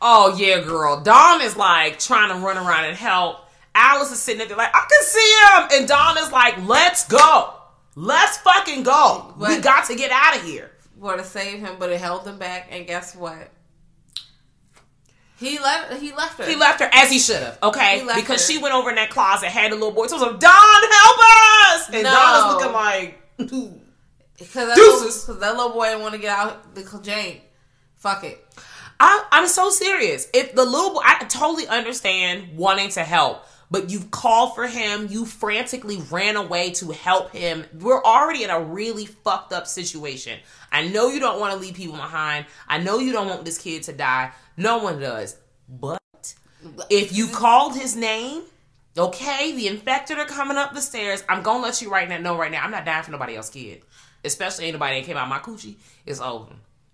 Oh 0.00 0.36
yeah, 0.36 0.60
girl. 0.60 1.00
Don 1.00 1.40
is 1.40 1.56
like 1.56 1.98
trying 1.98 2.30
to 2.30 2.44
run 2.44 2.56
around 2.56 2.86
and 2.86 2.96
help. 2.96 3.38
Alice 3.74 4.12
is 4.12 4.20
sitting 4.20 4.46
there 4.46 4.56
like, 4.56 4.74
I 4.74 4.86
can 4.88 5.02
see 5.02 5.76
him. 5.76 5.80
And 5.80 5.88
Don 5.88 6.18
is 6.18 6.30
like, 6.30 6.64
let's 6.66 7.06
go. 7.08 7.54
Let's 7.96 8.38
fucking 8.38 8.82
go. 8.82 9.34
we 9.38 9.58
got 9.60 9.86
to 9.86 9.96
get 9.96 10.10
out 10.10 10.36
of 10.36 10.44
here. 10.44 10.70
For 11.00 11.16
to 11.16 11.24
save 11.24 11.60
him, 11.60 11.76
but 11.78 11.90
it 11.90 12.00
held 12.00 12.26
him 12.26 12.38
back. 12.38 12.68
And 12.70 12.86
guess 12.86 13.14
what? 13.14 13.50
He 15.36 15.58
left. 15.58 16.00
He 16.00 16.12
left 16.12 16.38
her. 16.38 16.46
He 16.46 16.56
left 16.56 16.80
her 16.80 16.88
as 16.92 17.10
he 17.10 17.18
should 17.18 17.42
have, 17.42 17.58
okay? 17.62 18.02
Because 18.14 18.46
her. 18.46 18.52
she 18.52 18.58
went 18.58 18.74
over 18.74 18.88
in 18.88 18.96
that 18.96 19.10
closet, 19.10 19.48
had 19.48 19.72
a 19.72 19.74
little 19.74 19.90
boy. 19.90 20.06
So 20.06 20.16
it 20.16 20.20
was 20.20 20.30
like, 20.30 20.40
Don, 20.40 20.52
help 20.90 21.18
us! 21.20 21.90
And 21.92 22.02
No. 22.04 22.10
Don 22.10 22.38
is 22.38 22.54
looking 22.54 22.72
like, 22.72 23.20
because 24.38 24.68
that, 24.68 24.76
Deuces. 24.76 25.28
little- 25.28 25.40
that 25.42 25.56
little 25.56 25.72
boy 25.72 25.86
didn't 25.88 26.02
want 26.02 26.14
to 26.14 26.20
get 26.20 26.30
out 26.30 26.74
the 26.74 27.00
Jane. 27.02 27.40
Fuck 27.96 28.24
it. 28.24 28.46
I, 29.00 29.24
I'm 29.32 29.48
so 29.48 29.70
serious. 29.70 30.28
If 30.32 30.54
the 30.54 30.64
little 30.64 30.94
boy, 30.94 31.00
I 31.04 31.24
totally 31.24 31.66
understand 31.66 32.56
wanting 32.56 32.90
to 32.90 33.02
help, 33.02 33.44
but 33.70 33.90
you've 33.90 34.10
called 34.10 34.54
for 34.54 34.66
him. 34.66 35.08
You 35.10 35.24
frantically 35.24 35.98
ran 36.10 36.36
away 36.36 36.72
to 36.72 36.90
help 36.92 37.32
him. 37.32 37.64
We're 37.72 38.02
already 38.02 38.44
in 38.44 38.50
a 38.50 38.60
really 38.60 39.06
fucked 39.06 39.52
up 39.52 39.66
situation. 39.66 40.38
I 40.70 40.88
know 40.88 41.08
you 41.08 41.20
don't 41.20 41.40
want 41.40 41.52
to 41.54 41.58
leave 41.58 41.74
people 41.74 41.96
behind. 41.96 42.46
I 42.68 42.78
know 42.78 42.98
you 42.98 43.12
don't 43.12 43.28
want 43.28 43.44
this 43.44 43.58
kid 43.58 43.84
to 43.84 43.92
die. 43.92 44.32
No 44.56 44.78
one 44.78 45.00
does. 45.00 45.36
But 45.68 46.00
if 46.90 47.12
you 47.12 47.28
called 47.28 47.74
his 47.74 47.96
name, 47.96 48.42
okay, 48.96 49.52
the 49.52 49.68
infected 49.68 50.18
are 50.18 50.26
coming 50.26 50.56
up 50.56 50.74
the 50.74 50.80
stairs. 50.80 51.24
I'm 51.28 51.42
gonna 51.42 51.62
let 51.62 51.82
you 51.82 51.90
right 51.90 52.08
now 52.08 52.18
know 52.18 52.36
right 52.36 52.50
now. 52.50 52.62
I'm 52.62 52.70
not 52.70 52.84
dying 52.84 53.02
for 53.02 53.10
nobody 53.10 53.36
else 53.36 53.50
kid. 53.50 53.82
Especially 54.24 54.66
anybody 54.66 55.00
that 55.00 55.06
came 55.06 55.16
out 55.16 55.28
my 55.28 55.38
coochie. 55.38 55.76
It's 56.06 56.20
over. 56.20 56.52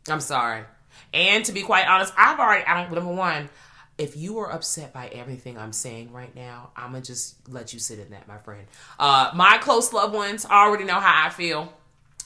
I'm 0.08 0.20
sorry. 0.20 0.64
And 1.12 1.44
to 1.44 1.52
be 1.52 1.62
quite 1.62 1.86
honest, 1.86 2.12
I've 2.16 2.38
already 2.38 2.64
I 2.64 2.82
don't 2.82 2.92
number 2.92 3.12
one, 3.12 3.48
if 4.00 4.16
you 4.16 4.38
are 4.38 4.50
upset 4.50 4.94
by 4.94 5.08
everything 5.08 5.58
I'm 5.58 5.74
saying 5.74 6.10
right 6.10 6.34
now, 6.34 6.70
I'm 6.74 6.92
gonna 6.92 7.04
just 7.04 7.36
let 7.48 7.74
you 7.74 7.78
sit 7.78 7.98
in 7.98 8.10
that, 8.10 8.26
my 8.26 8.38
friend. 8.38 8.66
Uh, 8.98 9.30
my 9.34 9.58
close 9.58 9.92
loved 9.92 10.14
ones 10.14 10.46
already 10.46 10.84
know 10.84 10.98
how 10.98 11.26
I 11.26 11.28
feel. 11.28 11.70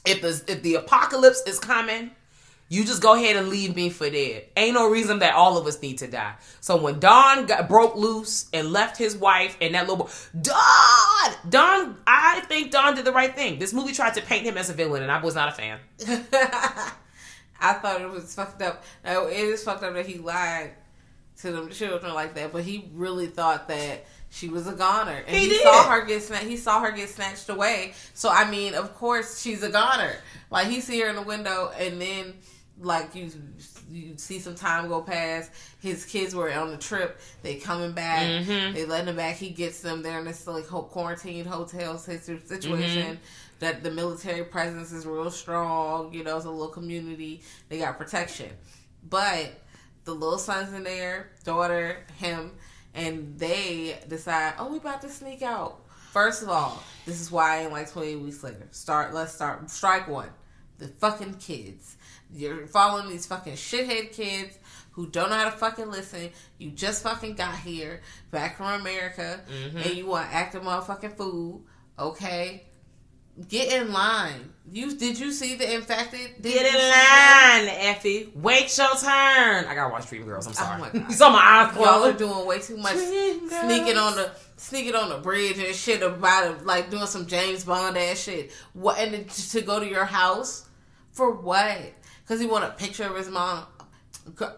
If 0.06 0.22
the 0.22 0.40
if 0.46 0.62
the 0.62 0.76
apocalypse 0.76 1.42
is 1.48 1.58
coming, 1.58 2.12
you 2.68 2.84
just 2.84 3.02
go 3.02 3.14
ahead 3.14 3.34
and 3.34 3.48
leave 3.48 3.74
me 3.74 3.90
for 3.90 4.08
dead. 4.08 4.44
Ain't 4.56 4.74
no 4.74 4.88
reason 4.88 5.18
that 5.18 5.34
all 5.34 5.58
of 5.58 5.66
us 5.66 5.82
need 5.82 5.98
to 5.98 6.06
die. 6.06 6.34
So 6.60 6.76
when 6.76 7.00
Don 7.00 7.46
got 7.46 7.68
broke 7.68 7.96
loose 7.96 8.48
and 8.52 8.70
left 8.70 8.96
his 8.96 9.16
wife 9.16 9.56
and 9.60 9.74
that 9.74 9.88
little 9.88 10.04
boy, 10.04 10.10
Don, 10.40 11.34
Don, 11.48 11.96
I 12.06 12.40
think 12.46 12.70
Don 12.70 12.94
did 12.94 13.04
the 13.04 13.12
right 13.12 13.34
thing. 13.34 13.58
This 13.58 13.72
movie 13.72 13.92
tried 13.92 14.14
to 14.14 14.22
paint 14.22 14.44
him 14.44 14.56
as 14.56 14.70
a 14.70 14.74
villain, 14.74 15.02
and 15.02 15.10
I 15.10 15.20
was 15.20 15.34
not 15.34 15.48
a 15.48 15.52
fan. 15.52 15.80
I 17.60 17.72
thought 17.74 18.00
it 18.00 18.10
was 18.10 18.32
fucked 18.32 18.62
up. 18.62 18.84
Now, 19.04 19.26
it 19.26 19.38
is 19.38 19.64
fucked 19.64 19.82
up 19.82 19.94
that 19.94 20.06
he 20.06 20.18
lied 20.18 20.72
to 21.38 21.52
them 21.52 21.70
children 21.70 22.14
like 22.14 22.34
that, 22.34 22.52
but 22.52 22.62
he 22.64 22.90
really 22.94 23.26
thought 23.26 23.68
that 23.68 24.04
she 24.30 24.48
was 24.48 24.66
a 24.66 24.72
goner, 24.72 25.22
and 25.26 25.36
He 25.36 25.48
he, 25.48 25.58
saw 25.58 25.88
her 25.88 26.04
get 26.04 26.22
sna- 26.22 26.38
he 26.48 26.56
saw 26.56 26.80
her 26.80 26.90
get 26.90 27.08
snatched 27.08 27.48
away. 27.48 27.94
So 28.14 28.28
I 28.28 28.50
mean, 28.50 28.74
of 28.74 28.94
course, 28.94 29.40
she's 29.40 29.62
a 29.62 29.70
goner. 29.70 30.12
Like 30.50 30.68
he 30.68 30.80
see 30.80 31.00
her 31.00 31.08
in 31.08 31.16
the 31.16 31.22
window, 31.22 31.70
and 31.78 32.00
then 32.00 32.34
like 32.80 33.14
you 33.14 33.30
you 33.90 34.14
see 34.16 34.40
some 34.40 34.54
time 34.54 34.88
go 34.88 35.02
past. 35.02 35.52
His 35.80 36.04
kids 36.04 36.34
were 36.34 36.52
on 36.52 36.70
the 36.70 36.76
trip. 36.76 37.20
They 37.42 37.56
coming 37.56 37.92
back. 37.92 38.24
Mm-hmm. 38.24 38.74
They 38.74 38.86
letting 38.86 39.08
him 39.08 39.16
back. 39.16 39.36
He 39.36 39.50
gets 39.50 39.80
them. 39.80 40.02
They're 40.02 40.18
in 40.18 40.24
this 40.24 40.46
like 40.46 40.66
whole 40.66 40.82
quarantine 40.82 41.44
hotel 41.44 41.98
situation. 41.98 42.48
Mm-hmm. 42.48 43.14
That 43.60 43.82
the 43.84 43.90
military 43.92 44.44
presence 44.44 44.90
is 44.90 45.06
real 45.06 45.30
strong. 45.30 46.12
You 46.12 46.24
know, 46.24 46.36
it's 46.36 46.44
a 46.44 46.50
little 46.50 46.68
community. 46.68 47.42
They 47.68 47.78
got 47.78 47.98
protection, 47.98 48.50
but 49.08 49.52
the 50.04 50.12
little 50.12 50.38
son's 50.38 50.72
in 50.72 50.84
there, 50.84 51.30
daughter, 51.44 51.98
him, 52.18 52.52
and 52.94 53.38
they 53.38 53.98
decide, 54.08 54.54
oh, 54.58 54.70
we 54.70 54.78
about 54.78 55.02
to 55.02 55.08
sneak 55.08 55.42
out. 55.42 55.80
First 56.12 56.42
of 56.42 56.48
all, 56.48 56.82
this 57.06 57.20
is 57.20 57.30
why 57.30 57.56
I 57.56 57.62
ain't 57.62 57.72
like 57.72 57.90
28 57.90 58.16
weeks 58.16 58.44
later. 58.44 58.68
Start, 58.70 59.14
let's 59.14 59.34
start. 59.34 59.68
Strike 59.68 60.06
one. 60.06 60.28
The 60.78 60.88
fucking 60.88 61.34
kids. 61.34 61.96
You're 62.32 62.66
following 62.66 63.08
these 63.08 63.26
fucking 63.26 63.54
shithead 63.54 64.12
kids 64.12 64.58
who 64.92 65.08
don't 65.08 65.30
know 65.30 65.36
how 65.36 65.46
to 65.46 65.56
fucking 65.56 65.90
listen. 65.90 66.30
You 66.58 66.70
just 66.70 67.02
fucking 67.02 67.34
got 67.34 67.58
here, 67.58 68.00
back 68.30 68.56
from 68.56 68.80
America, 68.80 69.40
mm-hmm. 69.48 69.76
and 69.76 69.86
you 69.94 70.06
want 70.06 70.30
to 70.30 70.34
act 70.34 70.54
a 70.54 70.60
motherfucking 70.60 71.16
fool, 71.16 71.62
okay? 71.98 72.64
Get 73.48 73.72
in 73.72 73.92
line. 73.92 74.52
You 74.70 74.96
did 74.96 75.18
you 75.18 75.32
see 75.32 75.56
the 75.56 75.74
infected? 75.74 76.40
Did 76.40 76.54
Get 76.54 76.66
in 76.66 77.68
line, 77.68 77.76
Effie. 77.88 78.32
Wait 78.34 78.76
your 78.78 78.88
turn. 78.96 79.64
I 79.66 79.72
gotta 79.74 79.92
watch 79.92 80.08
Dream 80.08 80.24
Girls. 80.24 80.46
I'm 80.46 80.52
oh 80.52 80.54
sorry. 80.54 80.76
Oh 80.76 80.80
my 80.80 80.90
God. 81.00 81.10
you 81.10 81.16
saw 81.16 81.30
my 81.30 81.38
eyes 81.38 81.76
Y'all 81.76 82.04
are 82.04 82.12
doing 82.12 82.46
way 82.46 82.60
too 82.60 82.76
much 82.76 82.94
Dream 82.94 83.48
girls. 83.48 83.60
sneaking 83.64 83.96
on 83.98 84.16
the 84.16 84.30
sneaking 84.56 84.94
on 84.94 85.08
the 85.10 85.18
bridge 85.18 85.58
and 85.58 85.74
shit 85.74 86.02
about 86.02 86.50
it, 86.50 86.64
like 86.66 86.90
doing 86.90 87.06
some 87.06 87.26
James 87.26 87.64
Bond 87.64 87.98
ass 87.98 88.20
shit. 88.20 88.52
What 88.72 88.98
and 88.98 89.28
to 89.28 89.60
go 89.60 89.80
to 89.80 89.86
your 89.86 90.04
house 90.06 90.66
for 91.12 91.32
what? 91.32 91.92
Because 92.22 92.40
he 92.40 92.46
want 92.46 92.64
a 92.64 92.70
picture 92.70 93.04
of 93.04 93.16
his 93.16 93.28
mom. 93.28 93.64
Girl, 94.34 94.56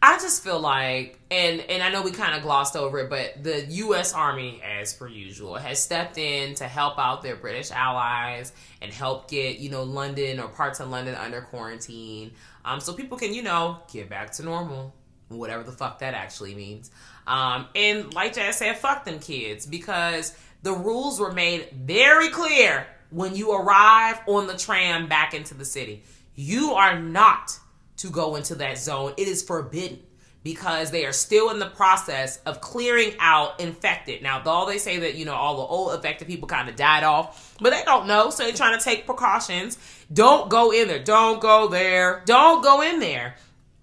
I 0.00 0.16
just 0.18 0.44
feel 0.44 0.60
like, 0.60 1.18
and 1.28 1.60
and 1.60 1.82
I 1.82 1.90
know 1.90 2.02
we 2.02 2.12
kind 2.12 2.36
of 2.36 2.42
glossed 2.42 2.76
over 2.76 3.00
it, 3.00 3.10
but 3.10 3.42
the 3.42 3.66
U.S. 3.66 4.12
Army, 4.12 4.62
as 4.64 4.94
per 4.94 5.08
usual, 5.08 5.56
has 5.56 5.82
stepped 5.82 6.18
in 6.18 6.54
to 6.56 6.68
help 6.68 6.98
out 6.98 7.22
their 7.22 7.34
British 7.34 7.72
allies 7.72 8.52
and 8.80 8.92
help 8.92 9.28
get 9.28 9.58
you 9.58 9.70
know 9.70 9.82
London 9.82 10.38
or 10.38 10.48
parts 10.48 10.78
of 10.78 10.88
London 10.88 11.16
under 11.16 11.40
quarantine, 11.40 12.30
um, 12.64 12.78
so 12.78 12.92
people 12.92 13.18
can 13.18 13.34
you 13.34 13.42
know 13.42 13.78
get 13.92 14.08
back 14.08 14.30
to 14.32 14.44
normal, 14.44 14.94
whatever 15.28 15.64
the 15.64 15.72
fuck 15.72 15.98
that 15.98 16.14
actually 16.14 16.54
means. 16.54 16.92
Um, 17.26 17.66
and 17.74 18.14
like 18.14 18.34
Jazz 18.34 18.58
said, 18.58 18.78
fuck 18.78 19.04
them 19.04 19.18
kids 19.18 19.66
because 19.66 20.36
the 20.62 20.72
rules 20.72 21.18
were 21.18 21.32
made 21.32 21.70
very 21.72 22.28
clear 22.28 22.86
when 23.10 23.34
you 23.34 23.52
arrive 23.52 24.20
on 24.26 24.46
the 24.46 24.56
tram 24.56 25.08
back 25.08 25.34
into 25.34 25.54
the 25.54 25.64
city. 25.64 26.04
You 26.36 26.74
are 26.74 26.98
not 26.98 27.58
to 27.98 28.10
go 28.10 28.36
into 28.36 28.54
that 28.56 28.78
zone. 28.78 29.12
It 29.16 29.28
is 29.28 29.42
forbidden 29.42 30.00
because 30.42 30.90
they 30.90 31.04
are 31.04 31.12
still 31.12 31.50
in 31.50 31.58
the 31.58 31.66
process 31.66 32.38
of 32.46 32.60
clearing 32.60 33.12
out 33.18 33.60
infected. 33.60 34.22
Now, 34.22 34.40
though 34.40 34.66
they 34.66 34.78
say 34.78 34.98
that, 34.98 35.14
you 35.14 35.24
know, 35.24 35.34
all 35.34 35.56
the 35.56 35.62
old 35.62 35.94
infected 35.94 36.28
people 36.28 36.48
kind 36.48 36.68
of 36.68 36.76
died 36.76 37.04
off, 37.04 37.56
but 37.60 37.70
they 37.70 37.82
don't 37.84 38.06
know, 38.06 38.30
so 38.30 38.44
they're 38.44 38.52
trying 38.52 38.78
to 38.78 38.84
take 38.84 39.04
precautions. 39.04 39.78
Don't 40.12 40.48
go 40.48 40.70
in 40.70 40.88
there. 40.88 41.02
Don't 41.02 41.40
go 41.40 41.68
there. 41.68 42.22
Don't 42.24 42.62
go 42.62 42.82
in 42.82 43.00
there. 43.00 43.36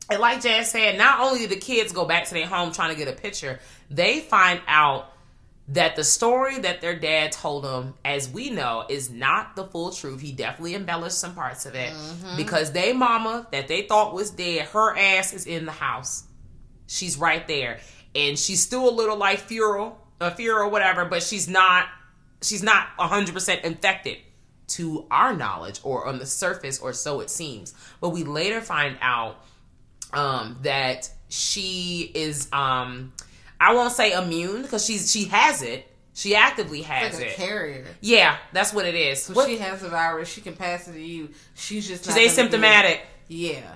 And 0.09 0.19
like 0.19 0.41
Jazz 0.41 0.71
said, 0.71 0.97
not 0.97 1.19
only 1.19 1.39
did 1.39 1.49
the 1.49 1.55
kids 1.57 1.91
go 1.91 2.05
back 2.05 2.25
to 2.25 2.33
their 2.33 2.47
home 2.47 2.71
trying 2.71 2.91
to 2.91 2.95
get 2.95 3.07
a 3.07 3.19
picture, 3.19 3.59
they 3.89 4.19
find 4.19 4.61
out 4.67 5.11
that 5.69 5.95
the 5.95 6.03
story 6.03 6.59
that 6.59 6.81
their 6.81 6.95
dad 6.95 7.31
told 7.31 7.63
them, 7.63 7.95
as 8.05 8.29
we 8.29 8.51
know, 8.51 8.85
is 8.87 9.09
not 9.09 9.55
the 9.55 9.65
full 9.65 9.91
truth. 9.91 10.21
He 10.21 10.31
definitely 10.31 10.75
embellished 10.75 11.17
some 11.17 11.33
parts 11.33 11.65
of 11.65 11.73
it 11.73 11.91
because 12.37 12.71
they 12.71 12.93
mama 12.93 13.47
that 13.51 13.67
they 13.67 13.83
thought 13.83 14.13
was 14.13 14.29
dead, 14.29 14.67
her 14.67 14.95
ass 14.95 15.33
is 15.33 15.45
in 15.47 15.65
the 15.65 15.71
house. 15.71 16.23
She's 16.87 17.17
right 17.17 17.47
there, 17.47 17.79
and 18.13 18.37
she's 18.37 18.61
still 18.61 18.87
a 18.87 18.93
little 18.93 19.17
like 19.17 19.39
feral, 19.39 19.99
a 20.21 20.29
feral, 20.29 20.69
whatever, 20.69 21.05
but 21.05 21.23
she's 21.23 21.47
not. 21.47 21.87
She's 22.43 22.61
not 22.61 22.89
hundred 22.97 23.33
percent 23.33 23.63
infected 23.63 24.17
to 24.67 25.07
our 25.09 25.35
knowledge 25.35 25.79
or 25.83 26.05
on 26.05 26.19
the 26.19 26.27
surface, 26.27 26.79
or 26.79 26.93
so 26.93 27.21
it 27.21 27.31
seems. 27.31 27.73
But 28.01 28.09
we 28.09 28.23
later 28.23 28.61
find 28.61 28.97
out 29.01 29.43
um, 30.13 30.59
that 30.61 31.09
she 31.29 32.11
is 32.13 32.47
um, 32.53 33.13
I 33.59 33.73
won't 33.73 33.93
say 33.93 34.11
immune 34.13 34.61
because 34.63 34.85
she's 34.85 35.11
she 35.11 35.25
has 35.25 35.61
it. 35.61 35.87
She 36.13 36.33
actively 36.35 36.81
has 36.83 37.13
like 37.15 37.23
a 37.23 37.29
it. 37.31 37.35
carrier. 37.35 37.85
Yeah, 37.99 38.37
that's 38.53 38.73
what 38.73 38.85
it 38.85 38.95
is. 38.95 39.23
So 39.23 39.33
What- 39.33 39.49
she 39.49 39.57
has 39.57 39.81
the 39.81 39.89
virus. 39.89 40.29
She 40.29 40.41
can 40.41 40.55
pass 40.55 40.87
it 40.87 40.93
to 40.93 41.01
you. 41.01 41.29
She's 41.55 41.87
just 41.87 42.05
she's 42.05 42.15
not 42.15 42.51
asymptomatic. 42.51 42.99
Yeah, 43.27 43.75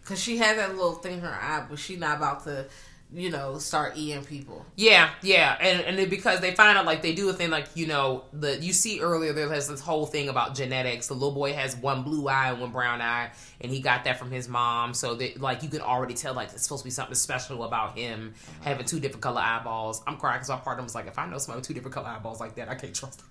because 0.00 0.20
she 0.20 0.38
has 0.38 0.56
that 0.56 0.74
little 0.74 0.94
thing 0.94 1.14
in 1.14 1.20
her 1.20 1.28
eye, 1.32 1.64
but 1.68 1.78
she's 1.78 1.98
not 1.98 2.16
about 2.16 2.44
to, 2.44 2.66
you 3.14 3.30
know, 3.30 3.58
start 3.58 3.92
eating 3.96 4.24
people. 4.24 4.66
Yeah, 4.76 5.10
yeah, 5.22 5.56
and 5.60 5.80
and 5.82 5.98
it- 6.00 6.10
because 6.10 6.40
they 6.40 6.52
find 6.54 6.76
out 6.76 6.84
like 6.84 7.00
they 7.00 7.14
do 7.14 7.28
a 7.28 7.32
thing 7.32 7.48
like 7.50 7.68
you 7.74 7.86
know 7.86 8.24
the 8.32 8.58
you 8.60 8.72
see 8.72 9.00
earlier 9.00 9.32
there 9.32 9.48
has 9.52 9.68
this 9.68 9.80
whole 9.80 10.04
thing 10.04 10.28
about 10.28 10.54
genetics. 10.54 11.06
The 11.06 11.14
little 11.14 11.30
boy 11.32 11.52
has 11.52 11.76
one 11.76 12.02
blue 12.02 12.26
eye 12.28 12.50
and 12.50 12.60
one 12.60 12.72
brown 12.72 13.00
eye, 13.00 13.30
and 13.60 13.70
he 13.70 13.80
got 13.80 14.04
that 14.04 14.18
from 14.18 14.30
his 14.30 14.48
mom. 14.48 14.94
So 14.94 15.14
that 15.14 15.40
like 15.40 15.62
you 15.62 15.68
can 15.68 15.80
already 15.80 16.14
tell 16.14 16.34
like 16.34 16.50
it's 16.52 16.64
supposed 16.64 16.82
to 16.82 16.86
be 16.86 16.90
something 16.90 17.14
special 17.14 17.62
about 17.64 17.96
him 17.96 18.34
having 18.62 18.84
two 18.84 18.98
different 19.00 19.22
color 19.22 19.40
eyeballs. 19.40 20.02
I'm 20.06 20.16
crying 20.16 20.38
because 20.38 20.48
my 20.48 20.56
partner 20.56 20.82
was 20.82 20.94
like, 20.94 21.06
if 21.06 21.18
I 21.18 21.26
know 21.26 21.38
somebody 21.38 21.58
with 21.60 21.68
two 21.68 21.74
different 21.74 21.94
color 21.94 22.08
eyeballs 22.08 22.40
like 22.40 22.56
that, 22.56 22.68
I 22.68 22.74
can't 22.74 22.94
trust 22.94 23.18
them. 23.18 23.28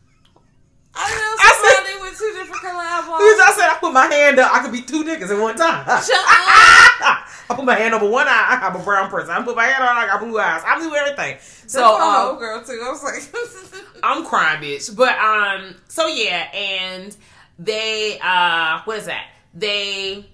I 0.95 1.09
know 1.09 1.35
I 1.39 1.61
said- 1.61 1.75
somebody 1.85 2.09
with 2.09 2.19
two 2.19 2.31
different 2.37 2.61
color 2.61 2.83
eyeballs. 2.83 3.21
I 3.21 3.53
said 3.55 3.69
I 3.69 3.77
put 3.79 3.93
my 3.93 4.05
hand 4.05 4.39
up, 4.39 4.53
I 4.53 4.59
could 4.61 4.71
be 4.71 4.81
two 4.81 5.03
niggas 5.03 5.29
at 5.29 5.39
one 5.41 5.55
time. 5.55 5.85
Shut 5.85 6.15
up. 6.15 7.27
I 7.49 7.55
put 7.55 7.65
my 7.65 7.75
hand 7.75 7.93
over 7.93 8.07
one 8.09 8.27
eye, 8.27 8.47
I 8.51 8.55
have 8.57 8.75
a 8.75 8.79
brown 8.83 9.09
person. 9.09 9.31
I 9.31 9.41
put 9.43 9.55
my 9.55 9.65
hand 9.65 9.83
on, 9.83 9.97
I 9.97 10.05
got 10.07 10.19
blue 10.21 10.39
eyes. 10.39 10.61
I 10.65 10.79
do 10.79 10.93
everything. 10.95 11.37
So 11.67 11.79
That's 11.79 12.01
um, 12.31 12.37
girl 12.39 12.63
too. 12.63 12.81
I 12.83 12.89
was 12.91 13.03
like, 13.03 13.83
I'm 14.03 14.25
crying, 14.25 14.61
bitch. 14.61 14.95
But 14.95 15.17
um, 15.17 15.75
so 15.87 16.07
yeah, 16.07 16.47
and 16.53 17.15
they 17.59 18.19
uh, 18.23 18.81
what 18.85 18.97
is 18.99 19.05
that? 19.05 19.27
They 19.53 20.25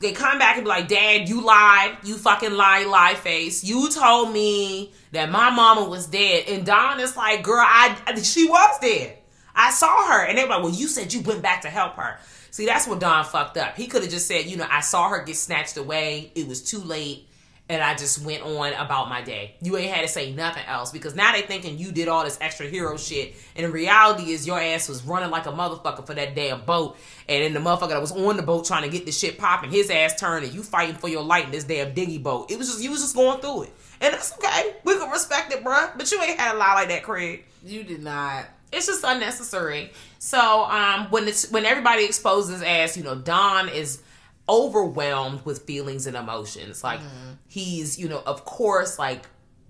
they 0.00 0.12
come 0.12 0.38
back 0.38 0.56
and 0.56 0.64
be 0.64 0.68
like, 0.68 0.88
Dad, 0.88 1.28
you 1.28 1.40
lied. 1.42 1.98
You 2.04 2.16
fucking 2.16 2.52
lie, 2.52 2.84
lie 2.84 3.14
face. 3.14 3.64
You 3.64 3.90
told 3.90 4.32
me 4.32 4.92
that 5.12 5.30
my 5.30 5.50
mama 5.50 5.88
was 5.88 6.06
dead, 6.06 6.44
and 6.48 6.64
Don 6.64 7.00
is 7.00 7.16
like, 7.16 7.42
girl, 7.42 7.64
I 7.64 7.96
she 8.22 8.48
was 8.48 8.78
dead. 8.80 9.17
I 9.58 9.70
saw 9.70 10.06
her, 10.06 10.24
and 10.24 10.38
they're 10.38 10.48
like, 10.48 10.62
well, 10.62 10.72
you 10.72 10.88
said 10.88 11.12
you 11.12 11.20
went 11.20 11.42
back 11.42 11.62
to 11.62 11.68
help 11.68 11.96
her. 11.96 12.18
See, 12.50 12.64
that's 12.64 12.86
what 12.86 13.00
Don 13.00 13.24
fucked 13.24 13.58
up. 13.58 13.76
He 13.76 13.86
could 13.88 14.02
have 14.02 14.10
just 14.10 14.26
said, 14.26 14.46
you 14.46 14.56
know, 14.56 14.66
I 14.70 14.80
saw 14.80 15.10
her 15.10 15.22
get 15.22 15.36
snatched 15.36 15.76
away. 15.76 16.32
It 16.34 16.48
was 16.48 16.62
too 16.62 16.78
late 16.78 17.28
and 17.68 17.82
I 17.82 17.94
just 17.94 18.24
went 18.24 18.42
on 18.42 18.72
about 18.72 19.08
my 19.08 19.20
day. 19.20 19.54
You 19.60 19.76
ain't 19.76 19.92
had 19.92 20.02
to 20.02 20.08
say 20.08 20.32
nothing 20.32 20.64
else 20.66 20.90
because 20.90 21.14
now 21.14 21.32
they 21.32 21.42
thinking 21.42 21.78
you 21.78 21.92
did 21.92 22.08
all 22.08 22.24
this 22.24 22.38
extra 22.40 22.66
hero 22.66 22.96
shit, 22.96 23.34
and 23.56 23.66
the 23.66 23.70
reality 23.70 24.30
is 24.30 24.46
your 24.46 24.58
ass 24.58 24.88
was 24.88 25.02
running 25.02 25.30
like 25.30 25.46
a 25.46 25.52
motherfucker 25.52 26.06
for 26.06 26.14
that 26.14 26.34
damn 26.34 26.62
boat, 26.62 26.96
and 27.28 27.44
then 27.44 27.52
the 27.52 27.60
motherfucker 27.60 27.90
that 27.90 28.00
was 28.00 28.12
on 28.12 28.36
the 28.36 28.42
boat 28.42 28.64
trying 28.64 28.84
to 28.84 28.88
get 28.88 29.04
the 29.04 29.12
shit 29.12 29.38
popping, 29.38 29.70
his 29.70 29.90
ass 29.90 30.18
turned, 30.18 30.44
and 30.44 30.54
you 30.54 30.62
fighting 30.62 30.96
for 30.96 31.08
your 31.08 31.22
life 31.22 31.44
in 31.44 31.50
this 31.50 31.64
damn 31.64 31.92
dinghy 31.92 32.18
boat. 32.18 32.50
It 32.50 32.58
was 32.58 32.68
just 32.68 32.82
you 32.82 32.90
was 32.90 33.02
just 33.02 33.14
going 33.14 33.40
through 33.40 33.64
it, 33.64 33.72
And 34.00 34.14
that's 34.14 34.32
okay. 34.38 34.76
We 34.84 34.96
can 34.96 35.10
respect 35.10 35.52
it, 35.52 35.62
bruh. 35.62 35.96
But 35.96 36.10
you 36.10 36.22
ain't 36.22 36.38
had 36.38 36.54
a 36.54 36.58
lie 36.58 36.74
like 36.74 36.88
that, 36.88 37.02
Craig. 37.02 37.44
You 37.64 37.82
did 37.84 38.02
not. 38.02 38.46
It's 38.72 38.86
just 38.86 39.04
unnecessary. 39.04 39.92
So 40.18 40.64
um, 40.64 41.06
when 41.10 41.26
it's 41.28 41.50
when 41.50 41.64
everybody 41.64 42.04
exposes 42.04 42.62
as 42.62 42.96
you 42.96 43.02
know, 43.02 43.14
Don 43.14 43.68
is 43.68 44.02
overwhelmed 44.48 45.44
with 45.44 45.62
feelings 45.62 46.06
and 46.06 46.16
emotions. 46.16 46.82
Like 46.82 47.00
mm-hmm. 47.00 47.32
he's 47.46 47.98
you 47.98 48.08
know, 48.08 48.22
of 48.24 48.44
course, 48.44 48.98
like 48.98 49.26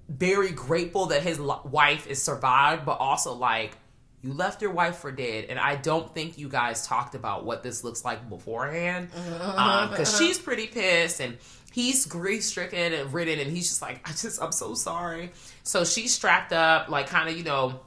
very 0.08 0.50
grateful 0.50 1.06
that 1.06 1.22
his 1.22 1.38
li- 1.38 1.60
wife 1.64 2.06
is 2.06 2.22
survived, 2.22 2.84
but 2.84 2.98
also 2.98 3.34
like 3.34 3.76
you 4.22 4.32
left 4.32 4.62
your 4.62 4.72
wife 4.72 4.96
for 4.96 5.12
dead, 5.12 5.46
and 5.48 5.58
I 5.58 5.76
don't 5.76 6.12
think 6.12 6.38
you 6.38 6.48
guys 6.48 6.86
talked 6.86 7.14
about 7.14 7.44
what 7.44 7.62
this 7.62 7.84
looks 7.84 8.04
like 8.04 8.28
beforehand, 8.28 9.10
mm-hmm. 9.12 9.58
um, 9.58 9.90
because 9.90 10.16
she's 10.18 10.38
pretty 10.38 10.66
pissed 10.66 11.20
and. 11.20 11.36
He's 11.70 12.06
grief 12.06 12.42
stricken 12.42 12.94
and 12.94 13.12
ridden, 13.12 13.38
and 13.38 13.52
he's 13.52 13.68
just 13.68 13.82
like, 13.82 14.00
I 14.08 14.10
just, 14.12 14.42
I'm 14.42 14.50
so 14.50 14.74
sorry. 14.74 15.30
So 15.62 15.84
she's 15.84 16.12
strapped 16.12 16.52
up, 16.52 16.88
like, 16.88 17.08
kind 17.08 17.28
of, 17.28 17.36
you 17.36 17.44
know, 17.44 17.78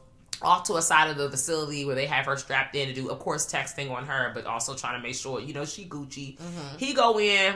off 0.41 0.63
to 0.65 0.75
a 0.75 0.81
side 0.81 1.09
of 1.09 1.17
the 1.17 1.29
facility 1.29 1.85
where 1.85 1.95
they 1.95 2.05
have 2.05 2.25
her 2.25 2.37
strapped 2.37 2.75
in 2.75 2.87
to 2.87 2.93
do, 2.93 3.09
of 3.09 3.19
course, 3.19 3.51
texting 3.51 3.91
on 3.91 4.05
her, 4.05 4.31
but 4.33 4.45
also 4.45 4.75
trying 4.75 4.99
to 4.99 5.03
make 5.05 5.15
sure, 5.15 5.39
you 5.39 5.53
know, 5.53 5.65
she 5.65 5.85
Gucci. 5.85 6.37
Mm-hmm. 6.37 6.77
He 6.77 6.93
go 6.93 7.19
in, 7.19 7.55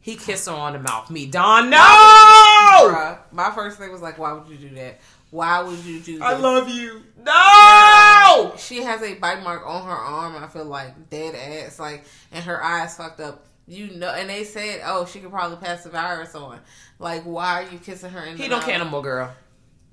he 0.00 0.16
kiss 0.16 0.46
her 0.46 0.52
on 0.52 0.74
the 0.74 0.78
mouth. 0.78 1.10
Me, 1.10 1.26
Don, 1.26 1.70
no! 1.70 1.76
Bruh, 1.78 3.18
my 3.32 3.50
first 3.50 3.78
thing 3.78 3.90
was 3.90 4.02
like, 4.02 4.18
why 4.18 4.32
would 4.32 4.48
you 4.48 4.56
do 4.56 4.74
that? 4.76 5.00
Why 5.30 5.60
would 5.62 5.84
you 5.84 6.00
do 6.00 6.18
that? 6.18 6.24
I 6.24 6.36
love 6.38 6.68
you. 6.68 7.02
No! 7.18 8.54
She 8.58 8.82
has 8.82 9.02
a 9.02 9.14
bite 9.14 9.42
mark 9.42 9.66
on 9.66 9.84
her 9.84 9.90
arm. 9.90 10.36
I 10.36 10.46
feel 10.46 10.64
like 10.64 11.10
dead 11.10 11.34
ass, 11.34 11.80
like, 11.80 12.04
and 12.32 12.44
her 12.44 12.62
eyes 12.62 12.96
fucked 12.96 13.20
up. 13.20 13.44
You 13.68 13.88
know, 13.96 14.10
and 14.10 14.30
they 14.30 14.44
said, 14.44 14.82
oh, 14.84 15.06
she 15.06 15.18
could 15.18 15.32
probably 15.32 15.56
pass 15.56 15.82
the 15.82 15.90
virus 15.90 16.36
on. 16.36 16.60
Like, 17.00 17.24
why 17.24 17.64
are 17.64 17.72
you 17.72 17.80
kissing 17.80 18.10
her 18.10 18.24
in 18.24 18.36
the 18.36 18.42
He 18.44 18.48
don't 18.48 18.60
mouth? 18.60 18.68
care 18.68 18.78
no 18.78 18.84
more, 18.84 19.02
girl. 19.02 19.34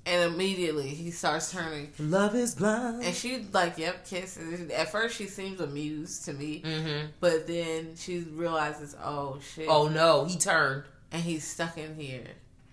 And 0.06 0.34
immediately 0.34 0.88
he 0.88 1.10
starts 1.10 1.50
turning, 1.50 1.90
Love 1.98 2.34
is 2.34 2.54
blind. 2.54 3.02
and 3.04 3.14
she 3.14 3.46
like, 3.52 3.78
yep, 3.78 4.06
kiss. 4.06 4.36
And 4.36 4.70
At 4.70 4.92
first, 4.92 5.16
she 5.16 5.26
seems 5.26 5.60
amused 5.60 6.26
to 6.26 6.34
me, 6.34 6.60
Mm-hmm. 6.62 7.06
but 7.20 7.46
then 7.46 7.94
she 7.96 8.18
realizes, 8.20 8.94
oh 9.02 9.38
shit, 9.54 9.66
Oh 9.68 9.88
no, 9.88 10.24
he 10.26 10.36
turned. 10.36 10.84
and 11.10 11.22
he's 11.22 11.44
stuck 11.46 11.78
in 11.78 11.94
here. 11.96 12.26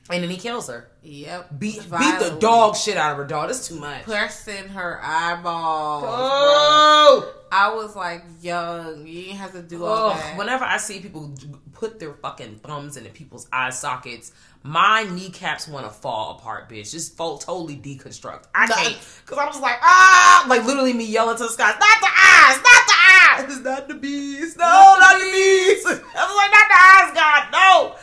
And 0.10 0.22
then 0.24 0.30
he 0.30 0.36
kills 0.36 0.68
her. 0.68 0.90
Yep, 1.04 1.58
Beat, 1.60 1.76
beat 1.90 2.20
the 2.20 2.36
dog 2.40 2.76
shit 2.76 2.98
out 2.98 3.12
of 3.14 3.18
her 3.20 3.24
dog. 3.26 3.48
That's 3.48 3.66
too 3.68 3.76
much. 3.80 4.04
pressing 4.04 4.68
her 4.70 5.00
eyeballs. 5.02 6.02
bro. 6.04 6.12
Oh! 6.14 7.34
I 7.54 7.74
was 7.76 7.96
like 7.96 8.24
young. 8.42 9.06
You 9.08 9.24
didn't 9.24 9.38
have 9.38 9.52
to 9.54 9.62
do 9.62 9.86
all 9.86 10.10
Ugh, 10.12 10.18
that. 10.18 10.38
whenever 10.38 10.64
I 10.66 10.78
see 10.78 11.00
people 11.00 11.34
put 11.74 12.00
their 12.00 12.14
fucking 12.14 12.58
thumbs 12.64 12.98
into 12.98 13.10
people's 13.10 13.48
eye 13.54 13.70
sockets, 13.70 14.32
my 14.64 15.04
kneecaps 15.04 15.68
want 15.68 15.88
to 15.88 15.92
fall 15.92 16.38
apart, 16.38 16.70
bitch. 16.70 16.92
Just 16.92 17.16
fall, 17.18 17.40
totally 17.40 17.76
deconstruct. 17.76 18.44
I 18.54 18.68
can't 18.68 18.98
because 19.26 19.38
I 19.40 19.48
was 19.48 19.60
like, 19.60 19.78
ah, 19.82 20.46
like 20.48 20.66
literally 20.66 20.94
me 20.94 21.06
yelling 21.06 21.38
to 21.38 21.44
the 21.44 21.50
sky, 21.50 21.70
not 21.70 21.80
the 21.80 22.08
eyes, 22.08 22.58
not 22.58 22.86
the 22.88 22.94
eyes, 23.02 23.58
it's 23.58 23.66
not 23.66 23.88
the 23.88 23.96
bees, 23.96 24.56
no, 24.58 24.66
not, 25.00 25.20
the 25.20 25.26
bees. 25.32 25.86
I 25.86 25.90
was 25.90 26.38
like, 26.38 26.52
not 26.52 26.68
the 26.70 26.78
eyes, 26.78 27.12
God, 27.16 27.42
no. 27.52 27.96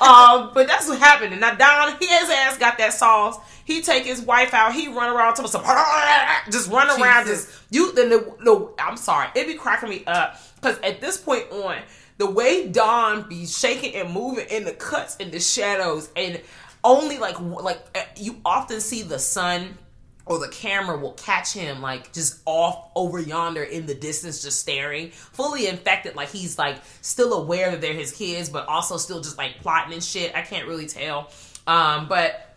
um, 0.46 0.50
but 0.54 0.66
that's 0.66 0.88
what 0.88 0.98
happened. 0.98 1.32
And 1.32 1.40
now 1.40 1.54
Don, 1.54 1.96
his 2.00 2.30
ass 2.30 2.56
got 2.56 2.78
that 2.78 2.94
sauce. 2.94 3.38
He 3.66 3.82
take 3.82 4.04
his 4.04 4.22
wife 4.22 4.54
out. 4.54 4.72
He 4.72 4.88
run 4.88 5.14
around 5.14 5.34
to 5.34 5.48
some, 5.48 5.62
just 6.50 6.70
run 6.70 6.88
around. 6.88 7.26
Jesus. 7.26 7.46
Just 7.46 7.62
you. 7.70 7.92
Then 7.92 8.08
the, 8.08 8.34
the 8.42 8.72
I'm 8.78 8.96
sorry, 8.96 9.28
it 9.34 9.46
be 9.46 9.54
cracking 9.54 9.90
me 9.90 10.04
up 10.06 10.40
because 10.54 10.78
at 10.78 11.00
this 11.00 11.18
point 11.18 11.50
on, 11.50 11.76
the 12.18 12.30
way 12.30 12.68
Don 12.68 13.28
be 13.28 13.46
shaking 13.46 13.94
and 13.94 14.12
moving 14.12 14.46
in 14.48 14.64
the 14.64 14.72
cuts 14.72 15.16
and 15.20 15.32
the 15.32 15.40
shadows, 15.40 16.10
and 16.16 16.40
only 16.84 17.18
like 17.18 17.40
like 17.40 17.80
uh, 17.94 18.02
you 18.16 18.40
often 18.44 18.80
see 18.80 19.02
the 19.02 19.18
sun 19.18 19.76
or 20.24 20.40
the 20.40 20.48
camera 20.48 20.98
will 20.98 21.12
catch 21.12 21.52
him 21.52 21.80
like 21.80 22.12
just 22.12 22.40
off 22.46 22.90
over 22.96 23.20
yonder 23.20 23.62
in 23.62 23.86
the 23.86 23.94
distance 23.94 24.42
just 24.42 24.60
staring 24.60 25.10
fully 25.10 25.68
infected 25.68 26.16
like 26.16 26.28
he's 26.28 26.58
like 26.58 26.76
still 27.00 27.32
aware 27.34 27.70
that 27.70 27.80
they're 27.80 27.92
his 27.92 28.12
kids 28.12 28.48
but 28.48 28.66
also 28.66 28.96
still 28.96 29.20
just 29.20 29.38
like 29.38 29.60
plotting 29.60 29.92
and 29.92 30.02
shit 30.02 30.34
i 30.34 30.42
can't 30.42 30.66
really 30.66 30.86
tell 30.86 31.30
um 31.66 32.08
but 32.08 32.56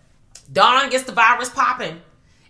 Don 0.51 0.89
gets 0.89 1.03
the 1.03 1.11
virus 1.11 1.49
popping 1.49 2.01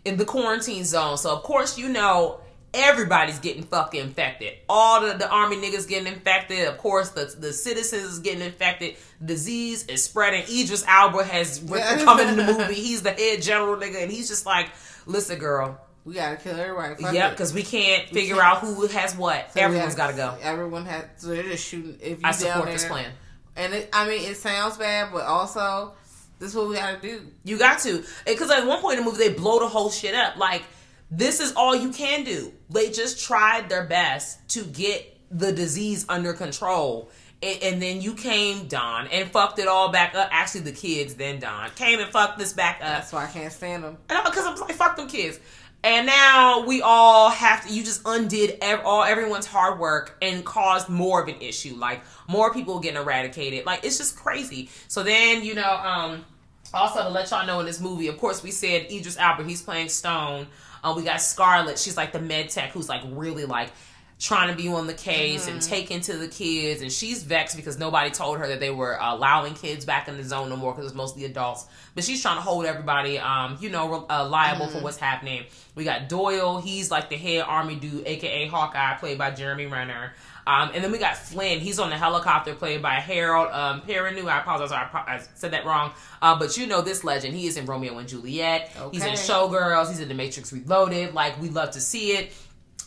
in 0.06 0.18
the 0.18 0.26
quarantine 0.26 0.86
zone. 0.86 1.18
So 1.18 1.36
of 1.36 1.44
course 1.44 1.78
you 1.78 1.90
know 1.90 2.40
everybody's 2.74 3.40
getting 3.40 3.64
fucking 3.64 4.00
infected. 4.02 4.54
All 4.68 5.02
the, 5.02 5.14
the 5.14 5.30
army 5.30 5.58
niggas 5.58 5.88
getting 5.88 6.12
infected. 6.12 6.68
Of 6.68 6.78
course 6.78 7.10
the 7.10 7.34
the 7.38 7.54
citizens 7.54 8.04
is 8.04 8.20
getting 8.20 8.42
infected. 8.42 8.96
Disease 9.24 9.86
is 9.88 10.04
spreading. 10.04 10.44
Idris 10.44 10.84
Elba 10.88 11.24
has 11.26 11.60
come 12.04 12.20
in 12.20 12.38
the 12.38 12.44
movie. 12.46 12.74
He's 12.76 13.02
the 13.02 13.12
head 13.12 13.42
general 13.42 13.76
nigga, 13.76 14.04
and 14.04 14.12
he's 14.12 14.28
just 14.28 14.46
like, 14.46 14.70
listen, 15.06 15.40
girl. 15.40 15.80
we 16.06 16.14
gotta 16.16 16.38
kill 16.38 16.60
everybody. 16.60 17.02
Fuck 17.02 17.14
Yep, 17.14 17.32
because 17.32 17.54
we 17.54 17.64
can't 17.64 18.08
figure 18.10 18.36
can't- 18.36 18.48
out 18.48 18.58
who 18.60 18.88
has 18.88 19.16
what. 19.16 19.48
So 19.54 19.60
we 19.60 19.62
Everyone's 19.62 19.96
have- 19.96 19.98
got 19.98 20.08
to 20.12 20.16
go. 20.16 20.38
Everyone 20.42 20.86
has. 20.86 21.06
So 21.18 21.28
they're 21.30 21.44
just 21.44 21.68
shooting. 21.68 21.98
If 22.02 22.22
you 22.22 22.28
I 22.28 22.32
support 22.32 22.66
there, 22.66 22.74
this 22.74 22.86
plan. 22.86 23.12
And 23.56 23.74
it, 23.74 23.90
I 23.92 24.08
mean, 24.08 24.22
it 24.30 24.38
sounds 24.38 24.78
bad, 24.78 25.12
but 25.12 25.24
also 25.26 25.94
this 26.40 26.52
is 26.52 26.56
what 26.56 26.70
we 26.70 26.76
gotta 26.76 26.98
do. 27.02 27.28
You 27.44 27.58
got 27.60 27.80
to. 27.80 28.04
Because 28.26 28.50
at 28.52 28.66
one 28.66 28.80
point 28.82 29.00
in 29.00 29.04
the 29.04 29.12
movie, 29.12 29.28
they 29.28 29.34
blow 29.34 29.60
the 29.60 29.68
whole 29.68 29.90
shit 29.92 30.16
up. 30.16 30.38
Like, 30.38 30.64
this 31.12 31.40
is 31.40 31.54
all 31.54 31.76
you 31.76 31.92
can 31.92 32.24
do. 32.24 32.54
They 32.70 32.92
just 32.92 33.24
tried 33.26 33.70
their 33.70 33.86
best 33.86 34.48
to 34.50 34.64
get 34.64 35.18
the 35.32 35.52
disease 35.52 36.06
under 36.10 36.34
control. 36.34 37.10
And, 37.42 37.64
and 37.64 37.82
then 37.82 38.02
you 38.02 38.16
came, 38.16 38.68
Don, 38.68 39.08
and 39.08 39.32
fucked 39.32 39.60
it 39.60 39.68
all 39.68 39.92
back 39.92 40.14
up. 40.16 40.30
Actually, 40.32 40.62
the 40.62 40.72
kids, 40.72 41.16
then 41.16 41.40
Don, 41.40 41.70
came 41.72 42.00
and 42.00 42.12
fucked 42.12 42.38
this 42.38 42.54
back 42.54 42.76
up. 42.76 42.88
That's 42.88 43.14
why 43.14 43.26
I 43.26 43.28
can't 43.28 43.52
stand 43.52 43.84
them. 43.84 43.98
Because 44.08 44.46
I'm 44.46 44.56
like, 44.60 44.76
fuck 44.76 44.98
them 44.98 45.08
kids. 45.08 45.40
And 45.82 46.06
now 46.06 46.66
we 46.66 46.82
all 46.82 47.30
have 47.30 47.66
to. 47.66 47.74
You 47.74 47.84
just 47.84 48.02
undid 48.06 48.58
ev- 48.62 48.82
all 48.84 49.04
everyone's 49.04 49.46
hard 49.46 49.80
work 49.80 50.18
and 50.22 50.44
caused 50.44 50.90
more 50.90 51.22
of 51.22 51.30
an 51.30 51.42
issue. 51.42 51.76
Like 51.76 52.02
more 52.28 52.54
people 52.54 52.80
getting 52.82 53.02
eradicated. 53.02 53.66
Like 53.66 53.86
it's 53.86 53.98
just 53.98 54.18
crazy. 54.18 54.70
So 54.90 55.04
then 55.04 55.42
you 55.42 55.56
know, 55.56 55.72
um, 55.78 56.26
also 56.74 57.04
to 57.04 57.10
let 57.10 57.32
y'all 57.32 57.48
know 57.48 57.62
in 57.62 57.66
this 57.66 57.80
movie, 57.80 58.08
of 58.08 58.18
course, 58.18 58.44
we 58.44 58.52
said 58.52 58.92
Idris 58.92 59.18
Albert. 59.18 59.46
He's 59.46 59.62
playing 59.62 59.88
Stone. 59.88 60.48
Uh, 60.84 60.94
we 60.96 61.04
got 61.04 61.22
Scarlett. 61.22 61.80
She's 61.80 61.98
like 61.98 62.12
the 62.12 62.20
med 62.20 62.50
tech 62.50 62.72
who's 62.72 62.90
like 62.90 63.02
really 63.06 63.46
like 63.46 63.72
trying 64.20 64.50
to 64.50 64.56
be 64.56 64.68
on 64.68 64.86
the 64.86 64.94
case 64.94 65.48
and 65.48 65.62
taking 65.62 66.02
to 66.02 66.18
the 66.18 66.28
kids. 66.28 66.82
And 66.82 66.92
she's 66.92 67.24
vexed 67.24 67.56
because 67.56 67.80
nobody 67.80 68.12
told 68.12 68.38
her 68.40 68.48
that 68.50 68.60
they 68.60 68.70
were 68.70 68.98
allowing 69.00 69.54
kids 69.54 69.86
back 69.86 70.10
in 70.10 70.18
the 70.18 70.24
zone 70.24 70.50
no 70.50 70.58
more 70.58 70.74
because 70.74 70.88
it's 70.88 70.96
mostly 70.96 71.24
adults. 71.24 71.66
But 71.96 72.04
she's 72.04 72.22
trying 72.22 72.36
to 72.36 72.42
hold 72.42 72.66
everybody 72.66 73.18
um 73.18 73.58
you 73.62 73.70
know 73.70 74.06
uh, 74.10 74.28
liable 74.28 74.68
for 74.68 74.80
what's 74.80 74.98
happening. 74.98 75.46
We 75.76 75.86
got 75.86 76.10
doyle. 76.10 76.60
He's 76.60 76.92
like 76.92 77.10
the 77.10 77.16
head 77.16 77.46
army 77.48 77.76
dude 77.76 78.06
aka 78.06 78.48
hawkeye 78.48 78.96
played 78.96 79.18
by 79.18 79.32
jeremy 79.32 79.68
renner 79.68 80.14
um, 80.50 80.72
and 80.74 80.84
then 80.84 80.92
we 80.92 80.98
got 80.98 81.16
Flynn. 81.16 81.60
He's 81.60 81.78
on 81.78 81.92
the 81.92 81.98
helicopter, 81.98 82.56
played 82.56 82.82
by 82.82 82.96
Harold 82.96 83.52
um, 83.52 83.82
Perrineau. 83.82 84.28
I 84.28 84.40
apologize, 84.40 84.72
I, 84.72 84.86
pro- 84.86 85.02
I 85.02 85.22
said 85.36 85.52
that 85.52 85.64
wrong. 85.64 85.94
Uh, 86.24 86.40
but 86.40 86.58
you 86.58 86.66
know 86.66 86.82
this 86.82 87.04
legend. 87.04 87.36
He 87.36 87.46
is 87.46 87.56
in 87.56 87.68
Romeo 87.68 88.00
and 88.00 88.10
Juliet. 88.10 88.72
He's 88.92 89.06
in 89.06 89.14
Showgirls. 89.14 89.90
He's 89.90 90.00
in 90.00 90.08
The 90.08 90.16
Matrix 90.16 90.52
Reloaded. 90.52 91.14
Like 91.14 91.40
we 91.40 91.50
love 91.50 91.70
to 91.72 91.80
see 91.80 92.14
it. 92.14 92.34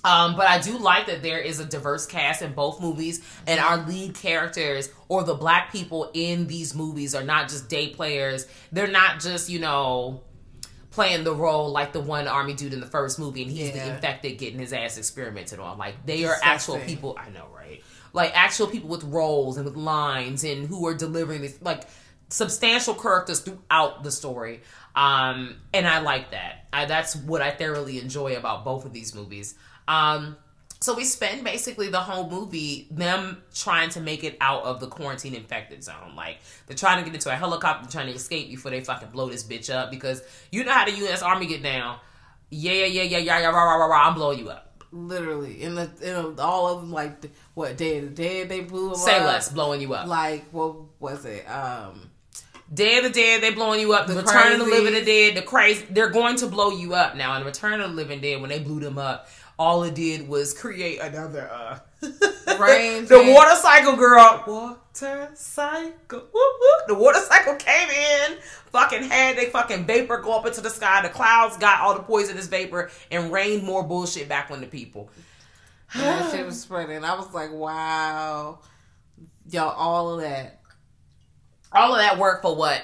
Um, 0.04 0.34
but 0.34 0.48
I 0.48 0.58
do 0.58 0.76
like 0.76 1.06
that 1.06 1.22
there 1.22 1.38
is 1.38 1.60
a 1.60 1.64
diverse 1.64 2.04
cast 2.04 2.42
in 2.42 2.52
both 2.54 2.80
movies, 2.80 3.24
and 3.46 3.60
our 3.60 3.76
lead 3.86 4.16
characters 4.16 4.90
or 5.08 5.22
the 5.22 5.34
black 5.34 5.70
people 5.70 6.10
in 6.14 6.48
these 6.48 6.74
movies 6.74 7.14
are 7.14 7.22
not 7.22 7.48
just 7.48 7.68
day 7.68 7.90
players. 7.90 8.48
They're 8.72 8.88
not 8.88 9.20
just 9.20 9.48
you 9.48 9.60
know 9.60 10.22
playing 10.92 11.24
the 11.24 11.34
role 11.34 11.70
like 11.70 11.92
the 11.92 12.00
one 12.00 12.28
army 12.28 12.54
dude 12.54 12.72
in 12.72 12.80
the 12.80 12.86
first 12.86 13.18
movie, 13.18 13.42
and 13.42 13.50
he's 13.50 13.72
the 13.72 13.94
infected 13.94 14.38
getting 14.38 14.60
his 14.60 14.72
ass 14.72 14.96
experimented 14.98 15.58
on. 15.58 15.78
Like 15.78 16.06
they 16.06 16.24
are 16.24 16.36
actual 16.42 16.78
people. 16.78 17.18
I 17.18 17.30
know, 17.30 17.48
right? 17.54 17.82
Like 18.12 18.32
actual 18.36 18.68
people 18.68 18.88
with 18.88 19.02
roles 19.04 19.56
and 19.56 19.64
with 19.64 19.76
lines 19.76 20.44
and 20.44 20.66
who 20.68 20.86
are 20.86 20.94
delivering 20.94 21.42
this 21.42 21.58
like 21.60 21.84
substantial 22.28 22.94
characters 22.94 23.40
throughout 23.40 24.04
the 24.04 24.10
story. 24.10 24.60
Um, 24.94 25.56
and 25.72 25.86
I 25.86 26.00
like 26.00 26.30
that. 26.32 26.66
I, 26.72 26.84
that's 26.84 27.16
what 27.16 27.42
I 27.42 27.50
thoroughly 27.50 27.98
enjoy 27.98 28.36
about 28.36 28.64
both 28.64 28.84
of 28.84 28.92
these 28.92 29.14
movies. 29.14 29.54
Um, 29.88 30.36
so 30.82 30.94
we 30.94 31.04
spend 31.04 31.44
basically 31.44 31.88
the 31.88 32.00
whole 32.00 32.28
movie 32.28 32.88
them 32.90 33.40
trying 33.54 33.88
to 33.90 34.00
make 34.00 34.24
it 34.24 34.36
out 34.40 34.64
of 34.64 34.80
the 34.80 34.88
quarantine 34.88 35.34
infected 35.34 35.84
zone. 35.84 36.14
Like 36.16 36.38
they're 36.66 36.76
trying 36.76 36.98
to 36.98 37.04
get 37.04 37.14
into 37.14 37.30
a 37.30 37.36
helicopter, 37.36 37.88
trying 37.88 38.08
to 38.08 38.14
escape 38.14 38.48
before 38.48 38.72
they 38.72 38.80
fucking 38.80 39.10
blow 39.10 39.28
this 39.28 39.44
bitch 39.44 39.72
up. 39.72 39.92
Because 39.92 40.22
you 40.50 40.64
know 40.64 40.72
how 40.72 40.84
the 40.84 40.92
U.S. 40.92 41.22
Army 41.22 41.46
get 41.46 41.62
down. 41.62 41.98
Yeah, 42.50 42.72
yeah, 42.72 42.86
yeah, 42.86 43.02
yeah, 43.02 43.18
yeah, 43.18 43.38
yeah, 43.38 43.46
rah, 43.46 43.62
rah, 43.62 43.76
rah, 43.76 43.86
rah, 43.86 44.08
I'm 44.08 44.14
blowing 44.14 44.40
you 44.40 44.50
up. 44.50 44.84
Literally, 44.90 45.62
and 45.62 45.78
the, 45.78 45.90
and 46.02 46.38
all 46.38 46.74
of 46.74 46.82
them 46.82 46.92
like 46.92 47.30
what 47.54 47.78
Day 47.78 47.98
of 47.98 48.04
the 48.04 48.10
Dead 48.10 48.48
they 48.48 48.60
blew 48.60 48.90
them 48.90 48.98
Say 48.98 49.18
up. 49.20 49.26
less, 49.26 49.50
blowing 49.50 49.80
you 49.80 49.94
up. 49.94 50.06
Like 50.08 50.50
what 50.50 50.76
was 51.00 51.24
it? 51.24 51.44
Um, 51.48 52.10
Day 52.74 52.98
of 52.98 53.04
the 53.04 53.10
Dead, 53.10 53.42
they 53.42 53.52
blowing 53.52 53.80
you 53.80 53.92
up. 53.92 54.06
The, 54.06 54.14
Return 54.14 54.52
of 54.52 54.58
the 54.58 54.64
Living. 54.64 55.04
Dead, 55.04 55.36
the 55.36 55.42
crazy, 55.42 55.86
they're 55.90 56.10
going 56.10 56.36
to 56.36 56.46
blow 56.46 56.70
you 56.70 56.94
up 56.94 57.16
now. 57.16 57.36
In 57.36 57.44
Return 57.44 57.80
of 57.80 57.90
the 57.90 57.96
Living 57.96 58.20
Dead, 58.20 58.40
when 58.40 58.50
they 58.50 58.58
blew 58.58 58.80
them 58.80 58.98
up, 58.98 59.28
all 59.58 59.82
it 59.84 59.94
did 59.94 60.28
was 60.28 60.54
create 60.54 61.00
another 61.00 61.48
uh 61.52 61.78
Rain 62.58 63.06
the 63.06 63.32
water 63.32 63.54
cycle 63.54 63.96
girl. 63.96 64.42
Water 64.46 65.30
cycle. 65.34 66.24
The 66.88 66.94
water 66.94 67.20
cycle 67.20 67.54
came 67.54 67.88
in. 67.88 68.38
Fucking 68.72 69.04
had 69.04 69.36
they 69.36 69.46
fucking 69.46 69.84
vapor 69.84 70.18
go 70.18 70.36
up 70.36 70.46
into 70.46 70.60
the 70.60 70.70
sky. 70.70 71.02
The 71.02 71.08
clouds 71.08 71.56
got 71.56 71.80
all 71.80 71.94
the 71.94 72.02
poisonous 72.02 72.48
vapor 72.48 72.90
and 73.10 73.32
rained 73.32 73.62
more 73.62 73.82
bullshit 73.84 74.28
back 74.28 74.50
on 74.50 74.60
the 74.60 74.66
people. 74.66 75.10
That 75.94 76.32
shit 76.32 76.46
was 76.46 76.58
spreading. 76.58 77.04
I 77.04 77.14
was 77.14 77.34
like, 77.34 77.52
wow, 77.52 78.60
y'all, 79.50 79.68
all 79.68 80.14
of 80.14 80.22
that. 80.22 80.60
all 81.70 81.92
of 81.92 81.98
that 81.98 82.18
work 82.18 82.40
for 82.40 82.56
what? 82.56 82.82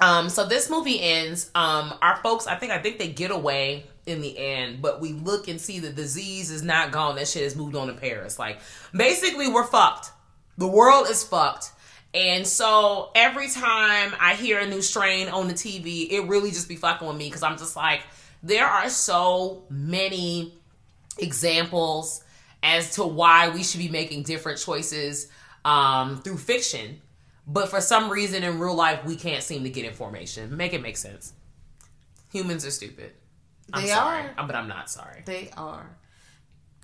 Um, 0.00 0.28
so 0.28 0.44
this 0.44 0.68
movie 0.68 1.00
ends. 1.00 1.52
Um, 1.54 1.94
our 2.02 2.16
folks, 2.16 2.48
I 2.48 2.56
think, 2.56 2.72
I 2.72 2.78
think 2.78 2.98
they 2.98 3.06
get 3.06 3.30
away 3.30 3.86
in 4.06 4.20
the 4.20 4.36
end, 4.36 4.82
but 4.82 5.00
we 5.00 5.12
look 5.12 5.48
and 5.48 5.60
see 5.60 5.78
the 5.78 5.90
disease 5.90 6.50
is 6.50 6.62
not 6.62 6.92
gone. 6.92 7.16
That 7.16 7.28
shit 7.28 7.42
has 7.42 7.56
moved 7.56 7.74
on 7.74 7.88
to 7.88 7.94
Paris. 7.94 8.38
Like, 8.38 8.60
basically, 8.92 9.48
we're 9.48 9.66
fucked. 9.66 10.10
The 10.58 10.68
world 10.68 11.08
is 11.08 11.24
fucked. 11.24 11.72
And 12.12 12.46
so 12.46 13.10
every 13.14 13.48
time 13.48 14.12
I 14.20 14.34
hear 14.34 14.60
a 14.60 14.66
new 14.66 14.82
strain 14.82 15.28
on 15.28 15.48
the 15.48 15.54
TV, 15.54 16.10
it 16.12 16.28
really 16.28 16.50
just 16.50 16.68
be 16.68 16.76
fucking 16.76 17.06
with 17.06 17.16
me 17.16 17.26
because 17.26 17.42
I'm 17.42 17.58
just 17.58 17.74
like, 17.74 18.02
there 18.42 18.66
are 18.66 18.88
so 18.88 19.64
many 19.68 20.54
examples 21.18 22.22
as 22.62 22.94
to 22.94 23.04
why 23.04 23.48
we 23.48 23.64
should 23.64 23.80
be 23.80 23.88
making 23.88 24.22
different 24.22 24.60
choices 24.60 25.28
um, 25.64 26.22
through 26.22 26.38
fiction. 26.38 27.00
But 27.46 27.68
for 27.68 27.80
some 27.80 28.10
reason 28.10 28.44
in 28.44 28.60
real 28.60 28.74
life, 28.74 29.04
we 29.04 29.16
can't 29.16 29.42
seem 29.42 29.64
to 29.64 29.70
get 29.70 29.84
information. 29.84 30.56
Make 30.56 30.72
it 30.72 30.82
make 30.82 30.96
sense. 30.96 31.32
Humans 32.32 32.64
are 32.64 32.70
stupid. 32.70 33.12
I'm 33.72 33.82
They 33.82 33.88
sorry, 33.88 34.24
are. 34.26 34.34
Uh, 34.38 34.46
but 34.46 34.54
I'm 34.56 34.68
not 34.68 34.90
sorry. 34.90 35.22
They 35.24 35.50
are. 35.56 35.96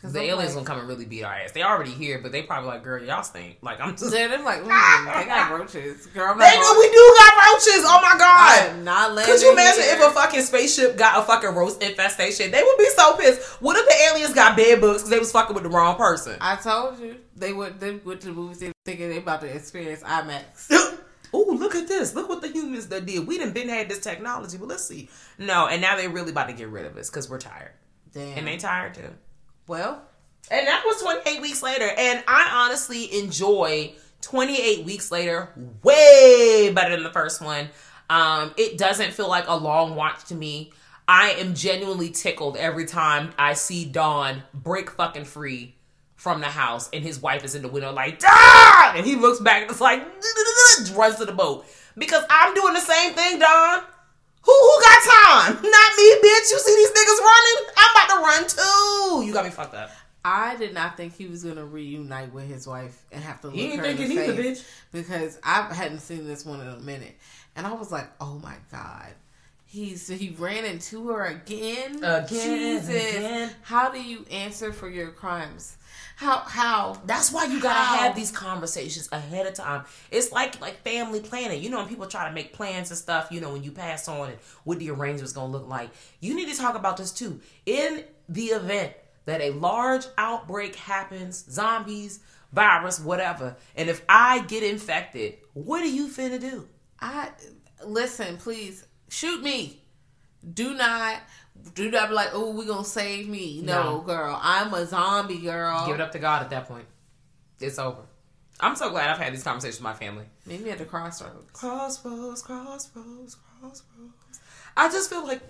Cause 0.00 0.14
The 0.14 0.20
I'm 0.20 0.30
aliens 0.30 0.56
like, 0.56 0.64
gonna 0.64 0.66
come 0.66 0.78
and 0.78 0.88
really 0.88 1.04
beat 1.04 1.24
our 1.24 1.34
ass. 1.34 1.52
They 1.52 1.62
already 1.62 1.90
here, 1.90 2.20
but 2.22 2.32
they 2.32 2.40
probably 2.42 2.68
like, 2.70 2.82
girl, 2.82 3.04
y'all 3.04 3.22
stink. 3.22 3.58
Like 3.60 3.82
I'm 3.82 3.90
just. 3.98 4.10
They're, 4.10 4.28
they're 4.28 4.42
like, 4.42 4.60
mm, 4.62 5.14
they 5.20 5.26
got 5.26 5.50
roaches. 5.52 6.06
Girl, 6.06 6.34
They 6.38 6.56
know 6.58 6.76
we 6.78 6.88
do 6.90 7.14
got 7.18 7.34
roaches. 7.52 7.84
Oh 7.84 8.00
my 8.02 8.16
god. 8.18 8.70
am 8.70 8.82
not 8.84 9.12
letting 9.12 9.30
Could 9.30 9.42
you 9.42 9.52
imagine 9.52 9.82
here. 9.82 9.96
if 9.96 10.00
a 10.00 10.10
fucking 10.12 10.40
spaceship 10.40 10.96
got 10.96 11.18
a 11.18 11.26
fucking 11.26 11.50
roast 11.50 11.82
infestation? 11.82 12.50
They 12.50 12.62
would 12.62 12.78
be 12.78 12.88
so 12.96 13.14
pissed. 13.18 13.60
What 13.60 13.76
if 13.76 13.86
the 13.86 13.94
aliens 14.10 14.32
got 14.34 14.56
bed 14.56 14.80
bugs 14.80 15.00
because 15.02 15.10
they 15.10 15.18
was 15.18 15.32
fucking 15.32 15.52
with 15.52 15.64
the 15.64 15.68
wrong 15.70 15.96
person? 15.96 16.38
I 16.40 16.56
told 16.56 16.98
you 16.98 17.16
they 17.36 17.52
went. 17.52 17.78
They 17.78 17.96
went 17.96 18.22
to 18.22 18.28
the 18.28 18.32
movie 18.32 18.54
theater 18.54 18.72
thinking 18.86 19.10
they 19.10 19.18
about 19.18 19.42
to 19.42 19.54
experience 19.54 20.02
IMAX. 20.02 20.70
Ooh, 21.34 21.52
look 21.52 21.74
at 21.74 21.88
this. 21.88 22.14
Look 22.14 22.28
what 22.28 22.40
the 22.40 22.48
humans 22.48 22.88
that 22.88 23.06
did. 23.06 23.26
We 23.26 23.38
done 23.38 23.52
been 23.52 23.68
had 23.68 23.88
this 23.88 24.00
technology, 24.00 24.58
but 24.58 24.68
let's 24.68 24.84
see. 24.84 25.08
No, 25.38 25.66
and 25.66 25.80
now 25.80 25.96
they're 25.96 26.10
really 26.10 26.30
about 26.32 26.48
to 26.48 26.54
get 26.54 26.68
rid 26.68 26.86
of 26.86 26.96
us 26.96 27.08
because 27.08 27.30
we're 27.30 27.38
tired. 27.38 27.72
Damn. 28.12 28.38
And 28.38 28.46
they 28.46 28.56
tired 28.56 28.94
too. 28.94 29.10
well, 29.66 30.02
And 30.50 30.66
that 30.66 30.82
was 30.84 31.00
28 31.02 31.40
weeks 31.40 31.62
later. 31.62 31.88
And 31.96 32.24
I 32.26 32.50
honestly 32.66 33.16
enjoy 33.20 33.92
28 34.22 34.84
weeks 34.84 35.12
later 35.12 35.50
way 35.82 36.72
better 36.74 36.94
than 36.94 37.04
the 37.04 37.12
first 37.12 37.40
one. 37.40 37.68
Um, 38.08 38.52
it 38.56 38.76
doesn't 38.76 39.12
feel 39.12 39.28
like 39.28 39.44
a 39.46 39.54
long 39.54 39.94
watch 39.94 40.24
to 40.26 40.34
me. 40.34 40.72
I 41.06 41.30
am 41.32 41.54
genuinely 41.54 42.10
tickled 42.10 42.56
every 42.56 42.84
time 42.86 43.32
I 43.38 43.54
see 43.54 43.84
Don 43.84 44.42
break 44.52 44.90
fucking 44.90 45.24
free 45.24 45.74
from 46.20 46.40
the 46.40 46.46
house 46.46 46.90
and 46.92 47.02
his 47.02 47.18
wife 47.18 47.44
is 47.44 47.54
in 47.54 47.62
the 47.62 47.68
window 47.68 47.90
like, 47.92 48.18
Don! 48.18 48.94
And 48.94 49.06
he 49.06 49.16
looks 49.16 49.40
back 49.40 49.62
and 49.62 49.70
it's 49.70 49.80
like, 49.80 50.00
runs 50.94 51.16
to 51.16 51.24
the 51.24 51.32
boat. 51.32 51.64
Because 51.96 52.22
I'm 52.28 52.52
doing 52.52 52.74
the 52.74 52.80
same 52.80 53.14
thing, 53.14 53.38
Don. 53.38 53.82
Who 54.42 54.52
who 54.52 54.82
got 54.82 54.98
time? 55.02 55.54
Not 55.54 55.96
me, 55.96 56.14
bitch. 56.22 56.50
You 56.50 56.58
see 56.58 56.76
these 56.76 56.90
niggas 56.90 57.20
running? 57.20 57.72
I'm 57.74 57.90
about 57.96 58.08
to 58.08 58.20
run 58.20 58.48
too. 58.48 59.26
You 59.26 59.32
got 59.32 59.46
me 59.46 59.50
fucked 59.50 59.74
up. 59.74 59.90
I 60.22 60.56
did 60.56 60.74
not 60.74 60.98
think 60.98 61.16
he 61.16 61.26
was 61.26 61.42
gonna 61.42 61.64
reunite 61.64 62.34
with 62.34 62.46
his 62.46 62.66
wife 62.66 63.02
and 63.10 63.24
have 63.24 63.40
to 63.40 63.48
look 63.48 63.56
ain't 63.56 63.80
her 63.80 63.86
in 63.86 63.96
the 63.96 64.04
thinking 64.04 64.18
either, 64.18 64.42
face 64.42 64.60
bitch. 64.60 64.66
because 64.92 65.38
I 65.42 65.72
hadn't 65.72 66.00
seen 66.00 66.26
this 66.26 66.44
one 66.44 66.60
in 66.60 66.68
a 66.68 66.80
minute, 66.80 67.16
and 67.56 67.66
I 67.66 67.72
was 67.72 67.90
like, 67.90 68.10
oh 68.20 68.38
my 68.42 68.56
god. 68.70 69.14
He's 69.64 70.08
he 70.08 70.36
ran 70.38 70.66
into 70.66 71.08
her 71.08 71.24
again. 71.24 71.96
Again, 72.04 72.26
Jesus. 72.28 72.88
again. 72.88 73.50
How 73.62 73.90
do 73.90 74.02
you 74.02 74.26
answer 74.30 74.72
for 74.72 74.90
your 74.90 75.12
crimes? 75.12 75.78
How 76.20 76.40
how? 76.40 77.00
That's 77.06 77.32
why 77.32 77.46
you 77.46 77.62
gotta 77.62 77.78
How? 77.78 77.96
have 77.96 78.14
these 78.14 78.30
conversations 78.30 79.08
ahead 79.10 79.46
of 79.46 79.54
time. 79.54 79.86
It's 80.10 80.30
like 80.30 80.60
like 80.60 80.82
family 80.82 81.20
planning. 81.20 81.62
You 81.62 81.70
know, 81.70 81.78
when 81.78 81.88
people 81.88 82.04
try 82.04 82.28
to 82.28 82.34
make 82.34 82.52
plans 82.52 82.90
and 82.90 82.98
stuff, 82.98 83.28
you 83.30 83.40
know, 83.40 83.54
when 83.54 83.62
you 83.62 83.72
pass 83.72 84.06
on 84.06 84.28
and 84.28 84.38
what 84.64 84.78
the 84.78 84.90
arrangement's 84.90 85.32
gonna 85.32 85.50
look 85.50 85.66
like. 85.66 85.88
You 86.20 86.34
need 86.34 86.50
to 86.50 86.58
talk 86.58 86.74
about 86.74 86.98
this 86.98 87.10
too. 87.10 87.40
In 87.64 88.04
the 88.28 88.48
event 88.48 88.92
that 89.24 89.40
a 89.40 89.52
large 89.52 90.04
outbreak 90.18 90.76
happens, 90.76 91.42
zombies, 91.50 92.20
virus, 92.52 93.00
whatever, 93.00 93.56
and 93.74 93.88
if 93.88 94.04
I 94.06 94.40
get 94.40 94.62
infected, 94.62 95.38
what 95.54 95.80
are 95.80 95.86
you 95.86 96.06
finna 96.06 96.38
do? 96.38 96.68
I 97.00 97.30
listen, 97.82 98.36
please 98.36 98.86
shoot 99.08 99.42
me. 99.42 99.80
Do 100.52 100.74
not 100.74 101.22
do 101.74 101.90
not 101.90 102.08
be 102.08 102.14
like, 102.14 102.30
oh, 102.32 102.50
we 102.50 102.66
gonna 102.66 102.84
save 102.84 103.28
me. 103.28 103.60
No, 103.62 103.82
No. 103.82 104.00
girl, 104.00 104.38
I'm 104.42 104.72
a 104.74 104.86
zombie 104.86 105.38
girl. 105.40 105.86
Give 105.86 105.94
it 105.96 106.00
up 106.00 106.12
to 106.12 106.18
God 106.18 106.42
at 106.42 106.50
that 106.50 106.66
point. 106.66 106.86
It's 107.60 107.78
over. 107.78 108.00
I'm 108.60 108.76
so 108.76 108.90
glad 108.90 109.08
I've 109.08 109.18
had 109.18 109.32
these 109.32 109.42
conversations 109.42 109.78
with 109.78 109.84
my 109.84 109.94
family. 109.94 110.24
Meet 110.46 110.62
me 110.62 110.70
at 110.70 110.78
the 110.78 110.84
crossroads. 110.84 111.50
Crossroads, 111.52 112.42
crossroads, 112.42 113.36
crossroads. 113.60 114.40
I 114.76 114.88
just 114.90 115.08
feel 115.10 115.26
like, 115.26 115.40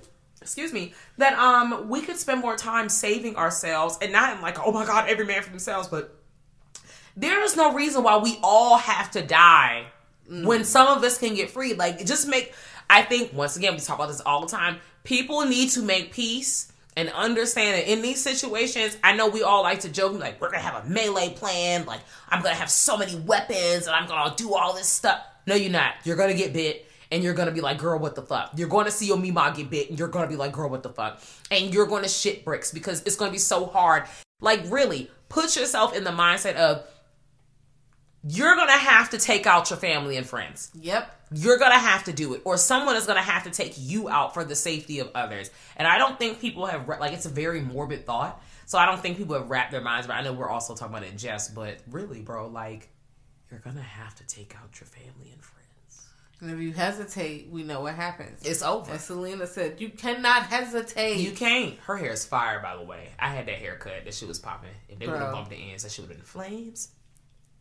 excuse 0.41 0.73
me, 0.73 0.95
that 1.19 1.39
um 1.39 1.89
we 1.89 2.03
could 2.03 2.17
spend 2.17 2.41
more 2.41 2.57
time 2.57 2.89
saving 2.89 3.37
ourselves 3.37 3.99
and 4.01 4.13
not 4.13 4.35
in 4.37 4.43
like, 4.43 4.59
oh 4.65 4.73
my 4.73 4.85
god, 4.87 5.09
every 5.09 5.25
man 5.27 5.43
for 5.43 5.51
themselves, 5.51 5.89
but 5.89 6.17
there 7.17 7.43
is 7.43 7.57
no 7.57 7.75
reason 7.75 8.03
why 8.03 8.17
we 8.19 8.39
all 8.43 8.79
have 8.79 9.11
to 9.13 9.23
die 9.23 9.87
when 10.29 10.65
some 10.65 10.87
of 10.97 11.03
us 11.03 11.19
can 11.19 11.35
get 11.35 11.51
free. 11.51 11.75
Like 11.75 12.05
just 12.07 12.29
make 12.29 12.55
I 12.89 13.03
think 13.03 13.33
once 13.33 13.57
again 13.57 13.75
we 13.75 13.81
talk 13.81 13.97
about 13.99 14.09
this 14.09 14.21
all 14.21 14.41
the 14.41 14.47
time. 14.49 14.79
People 15.05 15.45
need 15.47 15.71
to 15.71 15.83
make 15.83 16.13
peace 16.13 16.73
and 16.97 17.09
understand 17.11 17.77
that 17.77 17.91
in 17.91 18.03
these 18.03 18.23
situations, 18.23 18.97
I 19.03 19.15
know 19.15 19.29
we 19.29 19.43
all 19.43 19.63
like 19.63 19.81
to 19.81 19.89
joke 19.89 20.19
like 20.19 20.41
we're 20.41 20.51
gonna 20.51 20.63
have 20.63 20.85
a 20.85 20.89
melee 20.89 21.31
plan, 21.31 21.87
like 21.87 22.01
I'm 22.29 22.43
gonna 22.43 22.55
have 22.55 22.71
so 22.71 22.97
many 22.97 23.17
weapons 23.17 23.87
and 23.87 23.95
I'm 23.95 24.07
gonna 24.07 24.35
do 24.37 24.55
all 24.55 24.75
this 24.75 24.89
stuff. 24.89 25.21
No, 25.47 25.55
you're 25.55 25.71
not. 25.71 25.95
You're 26.05 26.17
gonna 26.17 26.35
get 26.35 26.53
bit. 26.53 26.87
And 27.13 27.25
you're 27.25 27.35
gonna 27.35 27.51
be 27.51 27.61
like, 27.61 27.79
girl, 27.79 27.99
what 27.99 28.15
the 28.15 28.23
fuck? 28.23 28.53
You're 28.55 28.69
gonna 28.69 28.91
see 28.93 29.07
your 29.07 29.17
Mima 29.17 29.53
get 29.57 29.69
bit, 29.69 29.91
and 29.91 29.99
you're 29.99 30.07
gonna 30.07 30.29
be 30.29 30.37
like, 30.37 30.53
girl, 30.53 30.71
what 30.71 30.85
the 30.85 30.91
fuck? 30.91 31.21
And 31.51 31.75
you're 31.75 31.87
gonna 31.87 32.09
shit 32.09 32.45
bricks 32.45 32.71
because 32.71 33.03
it's 33.03 33.17
gonna 33.17 33.33
be 33.33 33.39
so 33.39 33.67
hard. 33.67 34.05
Like, 34.41 34.61
really, 34.67 35.11
put 35.29 35.57
yourself 35.57 35.97
in 35.97 36.05
the 36.05 36.11
mindset 36.11 36.55
of 36.55 36.87
you're 38.23 38.55
gonna 38.55 38.73
have 38.73 39.11
to 39.11 39.19
take 39.19 39.47
out 39.47 39.71
your 39.71 39.79
family 39.79 40.17
and 40.17 40.27
friends. 40.27 40.71
Yep. 40.75 41.17
You're 41.33 41.59
gonna 41.59 41.79
have 41.79 42.05
to 42.05 42.13
do 42.13 42.35
it, 42.35 42.43
or 42.45 42.57
someone 42.57 42.97
is 42.97 43.07
gonna 43.07 43.23
have 43.23 43.45
to 43.45 43.51
take 43.51 43.75
you 43.77 44.09
out 44.09 44.35
for 44.35 44.45
the 44.45 44.57
safety 44.57 44.99
of 44.99 45.11
others. 45.15 45.51
And 45.77 45.89
I 45.89 45.99
don't 45.99 46.19
think 46.19 46.41
people 46.41 46.67
have 46.67 46.87
like 46.89 47.13
it's 47.13 47.27
a 47.27 47.31
very 47.31 47.61
morbid 47.61 48.05
thought. 48.05 48.43
So 48.67 48.79
I 48.79 48.87
don't 48.87 49.01
think 49.01 49.17
people 49.17 49.35
have 49.35 49.51
wrapped 49.51 49.73
their 49.73 49.81
minds. 49.81 50.07
But 50.07 50.15
I 50.15 50.23
know 50.23 50.33
we're 50.33 50.49
also 50.49 50.75
talking 50.75 50.95
about 50.95 51.07
it 51.07 51.13
in 51.13 51.19
jest, 51.19 51.55
but 51.55 51.79
really, 51.91 52.21
bro, 52.21 52.49
like 52.49 52.89
you're 53.51 53.61
gonna 53.61 53.81
have 53.81 54.15
to 54.17 54.27
take 54.27 54.55
out 54.57 54.79
your 54.79 54.87
family 54.87 55.31
and 55.33 55.43
friends. 55.43 56.09
And 56.41 56.51
if 56.51 56.59
you 56.59 56.73
hesitate, 56.73 57.49
we 57.51 57.63
know 57.63 57.83
what 57.83 57.95
happens. 57.95 58.43
It's 58.45 58.63
over. 58.63 58.93
As 58.93 59.05
Selena 59.05 59.47
said, 59.47 59.81
you 59.81 59.91
cannot 59.91 60.45
hesitate. 60.45 61.19
You 61.19 61.33
can't. 61.33 61.79
Her 61.81 61.97
hair 61.97 62.13
is 62.13 62.25
fire, 62.25 62.61
by 62.61 62.77
the 62.77 62.83
way. 62.83 63.11
I 63.19 63.29
had 63.29 63.47
that 63.47 63.57
haircut. 63.57 64.05
That 64.05 64.15
shit 64.15 64.29
was 64.29 64.39
popping. 64.39 64.71
If 64.89 64.99
they 64.99 65.07
would 65.07 65.21
have 65.21 65.33
bumped 65.33 65.51
the 65.51 65.57
ends, 65.57 65.83
that 65.83 65.93
shit 65.93 66.05
would 66.05 66.11
have 66.11 66.19
been 66.19 66.27
flames. 66.27 66.89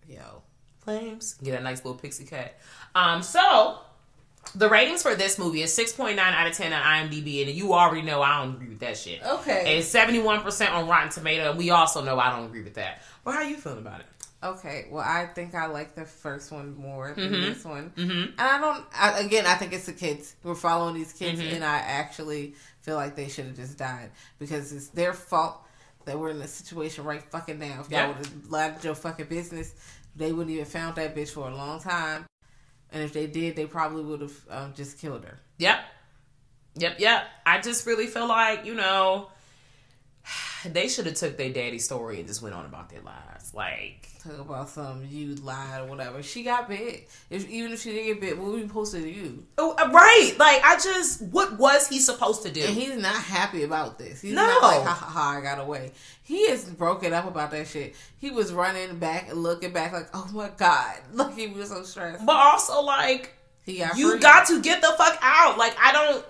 Yo. 0.08 0.44
Flames. 0.84 1.36
Get 1.44 1.60
a 1.60 1.64
nice 1.64 1.84
little 1.84 2.00
pixie 2.00 2.26
cut. 2.26 2.54
Um, 2.96 3.22
so 3.22 3.80
the 4.56 4.70
ratings 4.70 5.04
for 5.04 5.16
this 5.16 5.38
movie 5.38 5.62
is 5.62 5.78
6.9 5.78 6.18
out 6.18 6.48
of 6.48 6.54
10 6.54 6.74
on 6.74 6.82
IMDb, 6.82 7.46
and 7.46 7.52
you 7.56 7.74
already 7.74 8.02
know 8.02 8.22
I 8.22 8.44
don't 8.44 8.56
agree 8.56 8.70
with 8.70 8.80
that 8.80 8.98
shit. 8.98 9.22
Okay. 9.24 9.76
And 9.78 9.84
71% 9.86 10.72
on 10.72 10.88
Rotten 10.88 11.10
Tomato, 11.10 11.50
and 11.50 11.58
we 11.60 11.70
also 11.70 12.04
know 12.04 12.18
I 12.20 12.32
don't 12.36 12.46
agree 12.46 12.64
with 12.64 12.76
that. 12.76 13.02
But 13.24 13.34
how 13.36 13.42
you 13.42 13.58
feeling 13.58 13.80
about 13.80 14.00
it? 14.00 14.06
Okay. 14.42 14.88
Well, 14.90 15.04
I 15.06 15.26
think 15.26 15.54
I 15.54 15.66
like 15.68 15.96
the 15.96 16.06
first 16.06 16.50
one 16.52 16.74
more 16.78 17.14
than 17.14 17.30
Mm-hmm. 17.30 17.42
this 17.54 17.66
one. 17.66 17.92
And 17.98 18.34
I 18.40 18.58
don't. 18.58 18.86
I, 18.98 19.20
again, 19.20 19.46
I 19.46 19.56
think 19.56 19.74
it's 19.74 19.86
the 19.86 19.92
kids. 19.94 20.34
We're 20.44 20.56
following 20.56 20.96
these 20.96 21.12
kids, 21.12 21.42
Mm-hmm. 21.42 21.56
and 21.56 21.66
I 21.66 21.78
actually 21.80 22.56
feel 22.82 22.96
like 22.96 23.18
they 23.18 23.28
should 23.28 23.46
have 23.48 23.58
just 23.58 23.78
died 23.78 24.12
because 24.40 24.72
it's 24.72 24.88
their 24.88 25.12
fault 25.12 25.60
that 26.06 26.18
we're 26.18 26.30
in 26.30 26.40
this 26.40 26.54
situation 26.54 27.04
right 27.04 27.22
fucking 27.22 27.60
now. 27.60 27.82
If 27.82 27.92
Yeah. 27.92 28.06
y'all 28.08 28.16
would 28.16 28.26
have 28.26 28.46
lied 28.50 28.80
to 28.82 28.88
your 28.88 28.96
fucking 28.96 29.26
business, 29.26 29.74
they 30.20 30.32
wouldn't 30.32 30.54
even 30.54 30.66
found 30.66 30.96
that 30.98 31.16
bitch 31.16 31.30
for 31.30 31.50
a 31.50 31.56
long 31.56 31.80
time. 31.80 32.26
And 32.92 33.04
if 33.04 33.14
they 33.14 33.28
did, 33.28 33.56
they 33.56 33.66
probably 33.66 34.04
would 34.04 34.22
have 34.22 34.38
um, 34.50 34.74
just 34.76 35.00
killed 35.00 35.24
her. 35.24 35.40
Yep. 35.58 35.80
Yep, 36.76 37.00
yep. 37.00 37.24
I 37.46 37.60
just 37.60 37.86
really 37.86 38.08
feel 38.08 38.28
like, 38.28 38.66
you 38.66 38.76
know, 38.76 39.30
they 40.66 40.88
should 40.88 41.06
have 41.06 41.16
took 41.16 41.38
their 41.38 41.50
daddy 41.52 41.80
story 41.80 42.20
and 42.20 42.28
just 42.28 42.42
went 42.42 42.56
on 42.56 42.66
about 42.66 42.90
their 42.90 43.02
lives. 43.02 43.54
Like 43.54 44.08
talk 44.24 44.40
about 44.40 44.70
some 44.70 45.06
you 45.10 45.36
lied 45.36 45.82
or 45.82 45.86
whatever. 45.88 46.22
She 46.22 46.44
got 46.44 46.68
bit. 46.68 47.08
If 47.30 47.50
even 47.50 47.72
if 47.72 47.82
she 47.82 47.92
didn't 47.92 48.06
get 48.08 48.22
bit, 48.22 48.38
what 48.38 48.52
were 48.52 48.58
you 48.58 48.68
supposed 48.68 48.94
to 48.94 49.02
do? 49.02 49.44
Oh, 49.58 49.72
uh, 49.78 49.90
right. 49.92 50.34
Like 50.38 50.62
I 50.64 50.76
just 50.76 51.22
what 51.22 51.58
was 51.58 51.88
he 51.88 52.00
supposed 52.00 52.44
to 52.44 52.52
do? 52.52 52.62
And 52.62 52.74
he's 52.76 52.98
not 52.98 53.16
happy 53.16 53.64
about 53.64 53.98
this. 53.98 54.22
He's 54.22 54.34
No. 54.34 54.46
not 54.46 54.62
like 54.62 54.82
ha 54.84 54.94
ha 54.94 55.06
ha 55.06 55.38
I 55.38 55.42
got 55.42 55.60
away. 55.60 55.92
He 56.24 56.40
is 56.40 56.66
broken 56.66 57.14
up 57.14 57.26
about 57.28 57.52
that 57.52 57.68
shit. 57.68 57.96
He 58.18 58.30
was 58.30 58.52
running 58.54 58.98
back 59.00 59.30
and 59.30 59.42
looking 59.42 59.72
back 59.72 59.94
like, 59.94 60.10
oh 60.14 60.28
my 60.34 60.50
god, 60.58 60.98
like 61.14 61.36
he 61.36 61.48
was 61.48 61.70
so 61.70 61.84
stressed. 61.84 62.26
but 62.26 62.36
also 62.36 62.82
like 62.82 63.34
He 63.66 63.78
got 63.80 63.98
you 63.98 64.12
free. 64.12 64.20
got 64.20 64.48
to 64.48 64.62
get 64.62 64.82
the 64.82 64.94
fuck 64.98 65.18
out. 65.22 65.58
Like 65.58 65.76
I 65.80 65.92
don't. 65.92 66.26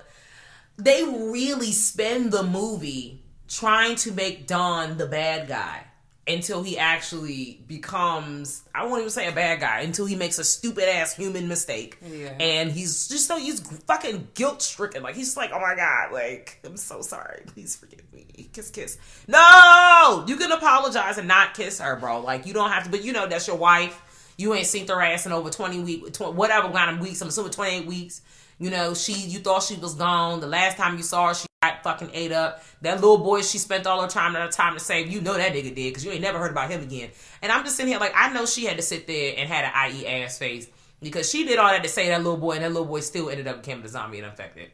They 0.77 1.03
really 1.03 1.73
spend 1.73 2.31
the 2.31 2.43
movie 2.43 3.18
trying 3.49 3.95
to 3.97 4.11
make 4.11 4.47
Don 4.47 4.97
the 4.97 5.07
bad 5.07 5.47
guy 5.47 5.83
until 6.27 6.61
he 6.61 6.77
actually 6.77 7.59
becomes. 7.67 8.63
I 8.73 8.85
won't 8.85 8.99
even 8.99 9.09
say 9.09 9.27
a 9.27 9.31
bad 9.31 9.59
guy 9.59 9.81
until 9.81 10.05
he 10.05 10.15
makes 10.15 10.37
a 10.37 10.43
stupid 10.43 10.87
ass 10.87 11.15
human 11.15 11.47
mistake. 11.47 11.97
Yeah. 12.05 12.33
And 12.39 12.71
he's 12.71 13.07
just 13.07 13.27
so 13.27 13.37
he's 13.37 13.59
fucking 13.59 14.29
guilt 14.35 14.61
stricken. 14.61 15.01
Like 15.01 15.15
he's 15.15 15.35
like, 15.35 15.51
oh 15.51 15.59
my 15.59 15.75
god, 15.75 16.13
like 16.13 16.59
I'm 16.63 16.77
so 16.77 17.01
sorry. 17.01 17.41
Please 17.47 17.75
forgive 17.75 18.03
me. 18.13 18.49
Kiss, 18.53 18.69
kiss. 18.69 18.97
No, 19.27 20.23
you 20.27 20.37
can 20.37 20.51
apologize 20.51 21.17
and 21.17 21.27
not 21.27 21.55
kiss 21.55 21.79
her, 21.79 21.95
bro. 21.95 22.21
Like 22.21 22.45
you 22.45 22.53
don't 22.53 22.69
have 22.69 22.83
to. 22.83 22.89
But 22.89 23.03
you 23.03 23.11
know 23.11 23.27
that's 23.27 23.47
your 23.47 23.57
wife. 23.57 24.33
You 24.37 24.53
ain't 24.53 24.67
seen 24.67 24.87
her 24.87 25.01
ass 25.01 25.25
in 25.25 25.33
over 25.33 25.49
20 25.49 25.81
weeks, 25.81 26.17
tw- 26.17 26.33
whatever 26.33 26.69
kind 26.69 26.95
of 26.95 27.01
weeks. 27.01 27.21
I'm 27.21 27.27
assuming 27.27 27.51
28 27.51 27.87
weeks. 27.87 28.21
You 28.57 28.69
know, 28.69 28.93
she, 28.93 29.13
you 29.13 29.39
thought 29.39 29.63
she 29.63 29.75
was 29.75 29.95
gone. 29.95 30.39
The 30.39 30.47
last 30.47 30.77
time 30.77 30.95
you 30.95 31.03
saw 31.03 31.27
her, 31.27 31.33
she 31.33 31.48
fucking 31.83 32.11
ate 32.13 32.31
up. 32.31 32.63
That 32.81 33.01
little 33.01 33.17
boy 33.17 33.41
she 33.41 33.57
spent 33.57 33.85
all 33.85 34.01
her 34.01 34.07
time 34.07 34.35
at 34.35 34.41
her 34.41 34.51
time 34.51 34.73
to 34.75 34.79
save, 34.79 35.09
you 35.09 35.21
know 35.21 35.35
that 35.35 35.53
nigga 35.53 35.63
did 35.63 35.75
because 35.75 36.05
you 36.05 36.11
ain't 36.11 36.21
never 36.21 36.39
heard 36.39 36.51
about 36.51 36.69
him 36.69 36.81
again. 36.81 37.09
And 37.41 37.51
I'm 37.51 37.63
just 37.63 37.75
sitting 37.75 37.91
here 37.91 37.99
like, 37.99 38.13
I 38.15 38.31
know 38.33 38.45
she 38.45 38.65
had 38.65 38.77
to 38.77 38.83
sit 38.83 39.07
there 39.07 39.33
and 39.37 39.49
had 39.49 39.65
an 39.65 39.95
IE 39.95 40.07
ass 40.07 40.37
face 40.37 40.67
because 41.01 41.29
she 41.29 41.45
did 41.45 41.59
all 41.59 41.69
that 41.69 41.83
to 41.83 41.89
save 41.89 42.07
that 42.07 42.23
little 42.23 42.37
boy 42.37 42.53
and 42.53 42.63
that 42.63 42.69
little 42.69 42.85
boy 42.85 43.01
still 43.01 43.29
ended 43.29 43.47
up 43.47 43.63
becoming 43.63 43.85
a 43.85 43.89
zombie 43.89 44.19
and 44.19 44.27
infected. 44.27 44.71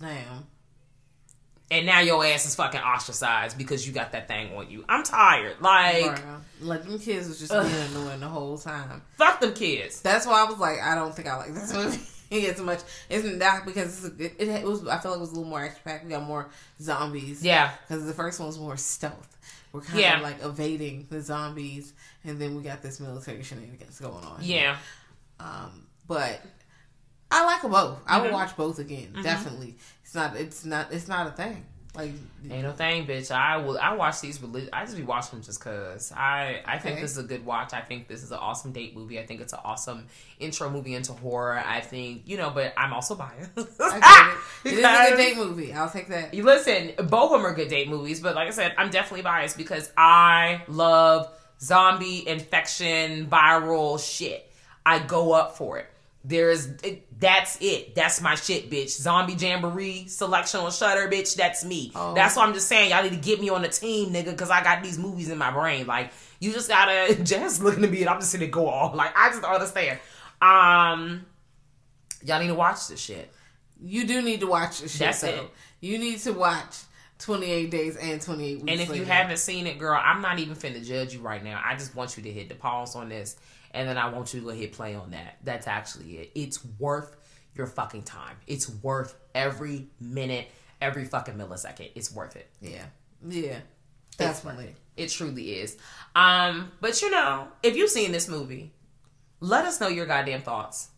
Damn. 0.00 0.46
And 1.70 1.86
now 1.86 2.00
your 2.00 2.24
ass 2.24 2.46
is 2.46 2.54
fucking 2.54 2.80
ostracized 2.80 3.58
because 3.58 3.86
you 3.86 3.92
got 3.92 4.12
that 4.12 4.28
thing 4.28 4.54
on 4.54 4.70
you. 4.70 4.84
I'm 4.88 5.02
tired. 5.02 5.56
Like. 5.60 6.22
Like 6.60 6.84
them 6.84 6.98
kids 6.98 7.28
was 7.28 7.40
just 7.40 7.52
being 7.52 7.64
annoying 7.90 8.20
the 8.20 8.28
whole 8.28 8.56
time. 8.58 9.02
fuck 9.16 9.40
them 9.40 9.54
kids. 9.54 10.00
That's 10.00 10.26
why 10.26 10.42
I 10.42 10.44
was 10.44 10.58
like, 10.58 10.80
I 10.80 10.94
don't 10.94 11.14
think 11.14 11.28
I 11.28 11.36
like 11.36 11.52
this 11.52 11.72
movie 11.72 12.00
as 12.32 12.60
much. 12.60 12.80
Isn't 13.10 13.38
that 13.40 13.64
because 13.66 14.04
it's 14.04 14.20
a, 14.20 14.24
it, 14.42 14.48
it 14.62 14.64
was? 14.64 14.86
I 14.86 14.98
felt 14.98 15.12
like 15.12 15.18
it 15.18 15.20
was 15.20 15.30
a 15.32 15.34
little 15.34 15.48
more 15.50 15.62
action 15.64 15.80
packed. 15.84 16.04
We 16.04 16.10
got 16.10 16.22
more 16.24 16.48
zombies. 16.80 17.42
Yeah. 17.44 17.70
because 17.86 18.04
the 18.06 18.12
first 18.14 18.38
one 18.40 18.46
was 18.48 18.58
more 18.58 18.76
stealth. 18.76 19.36
We're 19.72 19.80
kind 19.80 19.98
Yeah. 20.00 20.16
of 20.18 20.22
like 20.22 20.42
evading 20.42 21.06
the 21.10 21.20
zombies, 21.20 21.92
and 22.24 22.40
then 22.40 22.54
we 22.56 22.62
got 22.62 22.82
this 22.82 23.00
military 23.00 23.42
shenanigans 23.42 23.98
going 23.98 24.24
on. 24.24 24.38
Yeah. 24.40 24.76
Um, 25.40 25.86
but 26.06 26.40
I 27.30 27.44
like 27.44 27.62
them 27.62 27.72
both. 27.72 27.98
I 28.06 28.14
Mm-hmm. 28.14 28.22
would 28.24 28.32
watch 28.32 28.56
both 28.56 28.78
again. 28.78 29.14
Definitely. 29.22 29.76
It's 30.04 30.14
not. 30.14 30.36
It's 30.36 30.64
not. 30.64 30.92
It's 30.92 31.08
not 31.08 31.26
a 31.26 31.30
thing. 31.32 31.64
Like 31.96 32.10
Ain't 32.50 32.64
no 32.64 32.72
thing, 32.72 33.06
bitch. 33.06 33.30
I 33.30 33.56
will. 33.58 33.78
I 33.78 33.94
watch 33.94 34.20
these. 34.20 34.42
Relig- 34.42 34.68
I 34.72 34.84
just 34.84 34.96
be 34.96 35.04
watching 35.04 35.38
them 35.38 35.44
just 35.44 35.60
cause 35.60 36.12
I. 36.16 36.60
I 36.66 36.78
think 36.78 36.94
Okay. 36.94 37.02
this 37.02 37.12
is 37.12 37.18
a 37.18 37.22
good 37.22 37.46
watch. 37.46 37.72
I 37.72 37.80
think 37.82 38.08
this 38.08 38.24
is 38.24 38.32
an 38.32 38.38
awesome 38.38 38.72
date 38.72 38.96
movie. 38.96 39.20
I 39.20 39.26
think 39.26 39.40
it's 39.40 39.52
an 39.52 39.60
awesome 39.64 40.08
intro 40.40 40.68
movie 40.68 40.94
into 40.96 41.12
horror. 41.12 41.62
I 41.64 41.80
think 41.80 42.22
you 42.26 42.36
know, 42.36 42.50
but 42.50 42.74
I'm 42.76 42.92
also 42.92 43.14
biased. 43.14 43.50
I 43.80 44.32
it. 44.64 44.72
It 44.72 44.78
is 44.78 44.84
a 44.84 45.06
good 45.10 45.16
date 45.16 45.36
movie. 45.36 45.72
I'll 45.72 45.88
take 45.88 46.08
that. 46.08 46.34
You 46.34 46.42
listen, 46.42 46.92
both 47.06 47.30
of 47.32 47.40
them 47.40 47.46
are 47.46 47.54
good 47.54 47.68
date 47.68 47.88
movies, 47.88 48.18
but 48.20 48.34
like 48.34 48.48
I 48.48 48.50
said, 48.50 48.74
I'm 48.76 48.90
definitely 48.90 49.22
biased 49.22 49.56
because 49.56 49.92
I 49.96 50.62
love 50.66 51.30
zombie 51.60 52.26
infection 52.26 53.26
viral 53.28 54.00
shit. 54.00 54.50
I 54.84 54.98
go 54.98 55.32
up 55.32 55.56
for 55.56 55.78
it. 55.78 55.86
There's 56.26 56.66
it, 56.82 57.20
that's 57.20 57.58
it. 57.60 57.94
That's 57.94 58.22
my 58.22 58.34
shit, 58.34 58.70
bitch. 58.70 58.90
Zombie 58.90 59.34
Jamboree 59.34 60.08
selection 60.08 60.60
on 60.60 60.72
Shudder, 60.72 61.10
bitch. 61.10 61.36
That's 61.36 61.64
me. 61.64 61.92
Oh. 61.94 62.14
That's 62.14 62.36
why 62.36 62.44
I'm 62.44 62.54
just 62.54 62.66
saying 62.66 62.90
y'all 62.90 63.02
need 63.02 63.10
to 63.10 63.16
get 63.16 63.40
me 63.42 63.50
on 63.50 63.60
the 63.60 63.68
team, 63.68 64.12
nigga, 64.12 64.30
because 64.30 64.50
I 64.50 64.62
got 64.62 64.82
these 64.82 64.98
movies 64.98 65.28
in 65.28 65.36
my 65.36 65.50
brain. 65.50 65.86
Like 65.86 66.12
you 66.40 66.52
just 66.52 66.68
gotta 66.68 67.14
just 67.22 67.62
looking 67.62 67.84
at 67.84 67.90
me 67.90 68.00
and 68.00 68.08
I'm 68.08 68.20
just 68.20 68.38
there 68.38 68.48
go 68.48 68.68
all 68.68 68.96
like 68.96 69.12
I 69.16 69.28
just 69.28 69.42
don't 69.42 69.52
understand. 69.52 69.98
Um, 70.40 71.26
y'all 72.24 72.40
need 72.40 72.48
to 72.48 72.54
watch 72.54 72.88
this 72.88 73.00
shit. 73.00 73.30
You 73.82 74.06
do 74.06 74.22
need 74.22 74.40
to 74.40 74.46
watch 74.46 74.80
the 74.80 74.88
shit. 74.88 75.00
That's 75.00 75.20
though. 75.20 75.28
it. 75.28 75.50
You 75.80 75.98
need 75.98 76.18
to 76.20 76.32
watch 76.32 76.74
28 77.18 77.70
Days 77.70 77.96
and 77.96 78.20
28 78.20 78.62
Weeks. 78.62 78.72
And 78.72 78.80
if 78.80 78.96
you 78.96 79.04
haven't 79.04 79.38
seen 79.38 79.66
it, 79.66 79.78
girl, 79.78 80.00
I'm 80.02 80.20
not 80.20 80.38
even 80.38 80.56
finna 80.56 80.84
judge 80.84 81.14
you 81.14 81.20
right 81.20 81.42
now. 81.42 81.60
I 81.64 81.74
just 81.74 81.94
want 81.94 82.16
you 82.16 82.22
to 82.22 82.32
hit 82.32 82.48
the 82.48 82.54
pause 82.54 82.96
on 82.96 83.08
this, 83.08 83.36
and 83.74 83.88
then 83.88 83.98
I 83.98 84.08
want 84.08 84.32
you 84.32 84.40
to 84.40 84.46
go 84.46 84.52
hit 84.52 84.72
play 84.72 84.94
on 84.94 85.10
that. 85.10 85.36
That's 85.44 85.66
actually 85.66 86.18
it. 86.18 86.30
It's 86.34 86.64
worth 86.78 87.16
your 87.54 87.66
fucking 87.66 88.04
time. 88.04 88.36
It's 88.46 88.70
worth 88.82 89.16
every 89.34 89.88
minute, 90.00 90.48
every 90.80 91.04
fucking 91.04 91.34
millisecond. 91.34 91.90
It's 91.94 92.12
worth 92.12 92.36
it. 92.36 92.48
yeah, 92.60 92.84
yeah, 93.28 93.58
definitely. 94.16 94.66
it. 94.66 94.76
It 94.96 95.10
truly 95.10 95.58
is. 95.58 95.76
Um, 96.14 96.72
but 96.80 97.02
you 97.02 97.10
know, 97.10 97.48
if 97.62 97.76
you've 97.76 97.90
seen 97.90 98.12
this 98.12 98.28
movie, 98.28 98.72
let 99.40 99.64
us 99.64 99.80
know 99.80 99.88
your 99.88 100.06
goddamn 100.06 100.42
thoughts. 100.42 100.88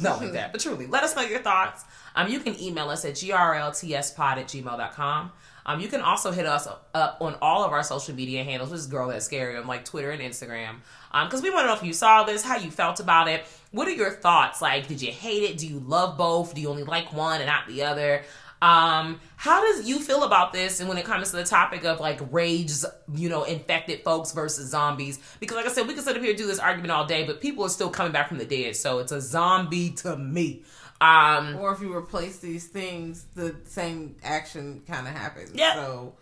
Not 0.00 0.20
like 0.20 0.32
that, 0.32 0.52
but 0.52 0.60
truly, 0.60 0.86
let 0.86 1.04
us 1.04 1.16
know 1.16 1.22
your 1.22 1.40
thoughts. 1.40 1.84
Um, 2.14 2.28
you 2.28 2.40
can 2.40 2.60
email 2.60 2.90
us 2.90 3.04
at 3.04 3.14
grltspod 3.14 4.36
at 4.36 4.46
gmail.com. 4.46 5.32
Um, 5.66 5.80
you 5.80 5.88
can 5.88 6.00
also 6.00 6.30
hit 6.30 6.46
us 6.46 6.68
up 6.94 7.18
on 7.20 7.36
all 7.42 7.64
of 7.64 7.72
our 7.72 7.82
social 7.82 8.14
media 8.14 8.44
handles, 8.44 8.70
which 8.70 8.78
is 8.78 8.86
Girl 8.86 9.08
That's 9.08 9.26
Scary, 9.26 9.56
on 9.56 9.66
like 9.66 9.84
Twitter 9.84 10.12
and 10.12 10.22
Instagram. 10.22 10.76
Um, 11.10 11.26
because 11.26 11.42
we 11.42 11.50
want 11.50 11.64
to 11.64 11.66
know 11.66 11.74
if 11.74 11.82
you 11.82 11.92
saw 11.92 12.22
this, 12.22 12.42
how 12.42 12.56
you 12.56 12.70
felt 12.70 13.00
about 13.00 13.28
it. 13.28 13.44
What 13.72 13.88
are 13.88 13.92
your 13.92 14.12
thoughts? 14.12 14.62
Like, 14.62 14.86
did 14.86 15.02
you 15.02 15.10
hate 15.10 15.42
it? 15.42 15.58
Do 15.58 15.66
you 15.66 15.80
love 15.80 16.16
both? 16.16 16.54
Do 16.54 16.60
you 16.60 16.68
only 16.68 16.84
like 16.84 17.12
one 17.12 17.40
and 17.40 17.48
not 17.48 17.66
the 17.66 17.82
other? 17.82 18.22
Um, 18.62 19.20
how 19.36 19.60
does 19.60 19.86
you 19.86 19.98
feel 19.98 20.24
about 20.24 20.52
this? 20.52 20.80
And 20.80 20.88
when 20.88 20.96
it 20.96 21.04
comes 21.04 21.30
to 21.30 21.36
the 21.36 21.44
topic 21.44 21.84
of 21.84 22.00
like 22.00 22.20
rage, 22.32 22.72
you 23.14 23.28
know, 23.28 23.44
infected 23.44 24.02
folks 24.02 24.32
versus 24.32 24.70
zombies, 24.70 25.18
because 25.40 25.56
like 25.56 25.66
I 25.66 25.68
said, 25.68 25.86
we 25.86 25.94
can 25.94 26.02
sit 26.02 26.16
up 26.16 26.22
here 26.22 26.30
and 26.30 26.38
do 26.38 26.46
this 26.46 26.58
argument 26.58 26.92
all 26.92 27.04
day, 27.04 27.24
but 27.24 27.40
people 27.40 27.64
are 27.64 27.68
still 27.68 27.90
coming 27.90 28.12
back 28.12 28.28
from 28.28 28.38
the 28.38 28.46
dead, 28.46 28.76
so 28.76 28.98
it's 28.98 29.12
a 29.12 29.20
zombie 29.20 29.90
to 29.90 30.16
me. 30.16 30.62
Um, 31.00 31.56
Or 31.56 31.72
if 31.72 31.80
you 31.80 31.94
replace 31.94 32.38
these 32.38 32.66
things, 32.66 33.26
the 33.34 33.54
same 33.64 34.16
action 34.22 34.82
kind 34.86 35.06
of 35.06 35.14
happens. 35.14 35.52
Yeah. 35.54 35.74
So 35.74 36.14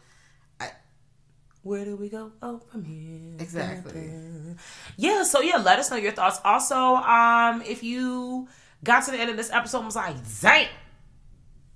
where 1.65 1.85
do 1.87 1.97
we 1.97 2.11
go? 2.11 2.31
Oh, 2.43 2.59
from 2.71 2.85
here. 2.85 3.37
exactly. 3.39 4.11
Yeah, 4.99 5.23
so 5.23 5.41
yeah, 5.41 5.57
let 5.57 5.79
us 5.79 5.91
know 5.91 5.97
your 5.97 6.13
thoughts. 6.13 6.39
Also, 6.45 6.77
um, 6.77 7.63
if 7.63 7.83
you 7.83 8.49
got 8.85 9.05
to 9.07 9.11
the 9.13 9.17
end 9.19 9.31
of 9.31 9.39
this 9.39 9.51
episode 9.51 9.79
and 9.79 9.87
was 9.87 9.97
like, 9.97 10.17
damn, 10.43 10.69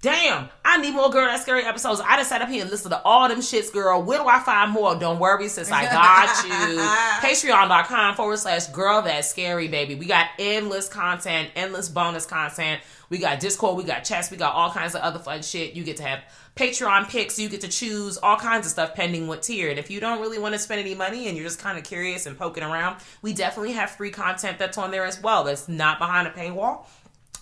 damn, 0.00 0.48
I 0.64 0.78
need 0.78 0.94
more 0.94 1.10
Girl 1.10 1.26
That's 1.26 1.42
Scary 1.42 1.64
episodes. 1.64 2.00
I 2.00 2.16
just 2.16 2.28
sat 2.28 2.42
up 2.42 2.48
here 2.48 2.62
and 2.62 2.70
listened 2.70 2.92
to 2.92 3.02
all 3.02 3.28
them 3.28 3.40
shits, 3.40 3.72
girl. 3.72 4.02
Where 4.02 4.18
do 4.18 4.28
I 4.28 4.38
find 4.40 4.70
more? 4.70 4.94
Don't 4.96 5.18
worry, 5.18 5.48
since 5.48 5.70
I 5.70 5.84
got 5.84 6.44
you. 6.44 6.78
Patreon.com 7.28 8.14
forward 8.14 8.38
slash 8.38 8.66
Girl 8.68 9.02
That's 9.02 9.28
Scary, 9.28 9.68
baby. 9.68 9.94
We 9.94 10.06
got 10.06 10.26
endless 10.38 10.88
content, 10.88 11.50
endless 11.56 11.88
bonus 11.88 12.26
content. 12.26 12.80
We 13.10 13.18
got 13.18 13.40
Discord, 13.40 13.76
we 13.76 13.84
got 13.84 14.04
chats, 14.04 14.30
we 14.30 14.36
got 14.36 14.54
all 14.54 14.70
kinds 14.70 14.94
of 14.94 15.00
other 15.00 15.18
fun 15.18 15.40
shit. 15.42 15.74
You 15.74 15.82
get 15.82 15.96
to 15.96 16.02
have 16.02 16.20
Patreon 16.56 17.08
picks, 17.08 17.38
you 17.38 17.48
get 17.48 17.62
to 17.62 17.68
choose 17.68 18.18
all 18.18 18.36
kinds 18.36 18.66
of 18.66 18.72
stuff 18.72 18.94
pending 18.94 19.28
what 19.28 19.42
tier. 19.42 19.70
And 19.70 19.78
if 19.78 19.90
you 19.90 19.98
don't 19.98 20.20
really 20.20 20.38
want 20.38 20.54
to 20.54 20.58
spend 20.58 20.80
any 20.80 20.94
money 20.94 21.28
and 21.28 21.36
you're 21.36 21.46
just 21.46 21.58
kind 21.58 21.78
of 21.78 21.84
curious 21.84 22.26
and 22.26 22.36
poking 22.36 22.62
around, 22.62 22.96
we 23.22 23.32
definitely 23.32 23.72
have 23.72 23.90
free 23.90 24.10
content 24.10 24.58
that's 24.58 24.76
on 24.76 24.90
there 24.90 25.06
as 25.06 25.22
well. 25.22 25.44
That's 25.44 25.68
not 25.68 25.98
behind 25.98 26.28
a 26.28 26.32
paywall. 26.32 26.84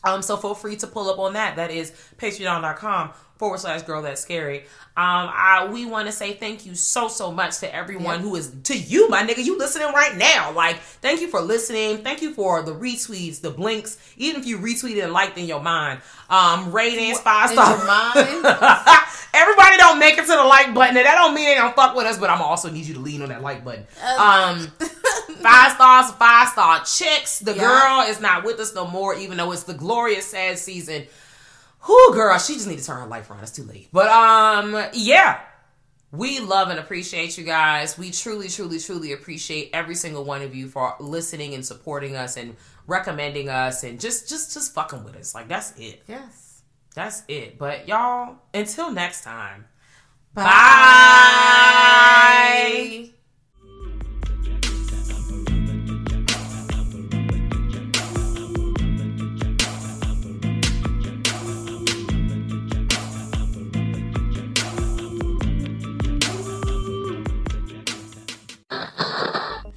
Um, 0.07 0.23
so 0.23 0.37
feel 0.37 0.55
free 0.55 0.77
to 0.77 0.87
pull 0.87 1.11
up 1.11 1.19
on 1.19 1.33
that. 1.33 1.57
That 1.57 1.71
is 1.71 1.93
patreon.com 2.17 3.11
forward 3.39 3.61
slash 3.61 3.83
girl 3.83 4.03
that's 4.03 4.21
scary. 4.21 4.61
Um, 4.99 5.29
I, 5.31 5.69
we 5.71 5.85
want 5.85 6.07
to 6.07 6.13
say 6.13 6.33
thank 6.33 6.65
you 6.65 6.75
so, 6.75 7.09
so 7.09 7.31
much 7.31 7.59
to 7.59 7.75
everyone 7.75 8.21
who 8.21 8.35
is, 8.37 8.51
to 8.65 8.77
you, 8.77 9.11
my 9.11 9.23
nigga, 9.27 9.45
you 9.45 9.59
listening 9.59 9.89
right 9.89 10.17
now. 10.17 10.53
Like, 10.53 10.79
thank 10.79 11.21
you 11.21 11.29
for 11.29 11.43
listening. 11.43 11.99
Thank 11.99 12.23
you 12.23 12.33
for 12.33 12.63
the 12.63 12.73
retweets, 12.75 13.43
the 13.43 13.51
blinks, 13.51 13.99
even 14.17 14.41
if 14.41 14.47
you 14.47 14.59
retweeted 14.59 15.05
and 15.05 15.13
liked 15.13 15.37
in 15.37 15.45
your 15.47 15.61
mind. 15.61 16.01
Um, 16.31 16.73
ratings, 16.73 17.21
five 17.21 17.51
stars. 17.51 17.81
Everybody 19.35 19.77
don't 19.77 19.99
make 19.99 20.17
it 20.17 20.23
to 20.23 20.29
the 20.33 20.45
like 20.45 20.73
button. 20.75 20.97
And 20.97 21.05
that 21.05 21.15
don't 21.17 21.35
mean 21.35 21.45
they 21.45 21.55
don't 21.57 21.77
fuck 21.77 21.95
with 21.95 22.07
us, 22.07 22.17
but 22.19 22.31
I'm 22.31 22.41
also 22.41 22.71
need 22.71 22.87
you 22.87 22.95
to 22.95 23.01
lean 23.01 23.21
on 23.21 23.29
that 23.29 23.43
like 23.43 23.65
button. 23.65 23.87
Um, 24.19 24.67
five 25.43 25.73
stars, 25.73 26.11
five 26.13 26.49
star 26.49 26.79
chicks. 26.85 27.41
The 27.41 27.53
Yeah. 27.55 27.61
girl 27.61 28.11
is 28.11 28.19
not 28.19 28.45
with 28.45 28.59
us 28.61 28.75
no 28.75 28.87
more, 28.87 29.15
even 29.15 29.37
though 29.37 29.53
it's 29.53 29.65
the 29.65 29.75
glorious 29.75 30.27
sad 30.27 30.59
season. 30.59 31.07
Whoo, 31.89 32.13
girl, 32.13 32.39
she 32.39 32.55
just 32.55 32.67
need 32.67 32.79
to 32.79 32.85
turn 32.85 33.01
her 33.01 33.07
life 33.07 33.31
around. 33.31 33.43
It's 33.43 33.53
too 33.53 33.63
late. 33.65 33.89
But 33.93 34.09
um, 34.09 34.87
yeah. 34.93 35.41
We 36.13 36.41
love 36.41 36.69
and 36.71 36.79
appreciate 36.79 37.37
you 37.37 37.45
guys. 37.45 37.99
We 37.99 38.11
truly, 38.11 38.49
truly, 38.49 38.79
truly 38.79 39.13
appreciate 39.13 39.71
every 39.73 39.95
single 39.97 40.25
one 40.25 40.41
of 40.43 40.55
you 40.55 40.69
for 40.69 40.95
listening 41.01 41.55
and 41.55 41.67
supporting 41.67 42.17
us 42.17 42.37
and 42.37 42.57
recommending 42.87 43.49
us 43.49 43.83
and 43.83 44.01
just 44.01 44.29
just 44.29 44.55
just 44.55 44.73
fucking 44.73 45.05
with 45.05 45.17
us. 45.17 45.35
Like 45.35 45.49
that's 45.49 45.77
it. 45.79 46.03
yes. 46.07 46.63
That's 46.95 47.23
it. 47.29 47.59
But 47.59 47.89
y'all, 47.89 48.37
until 48.55 48.91
next 48.91 49.23
time, 49.23 49.67
Bye. 50.33 50.45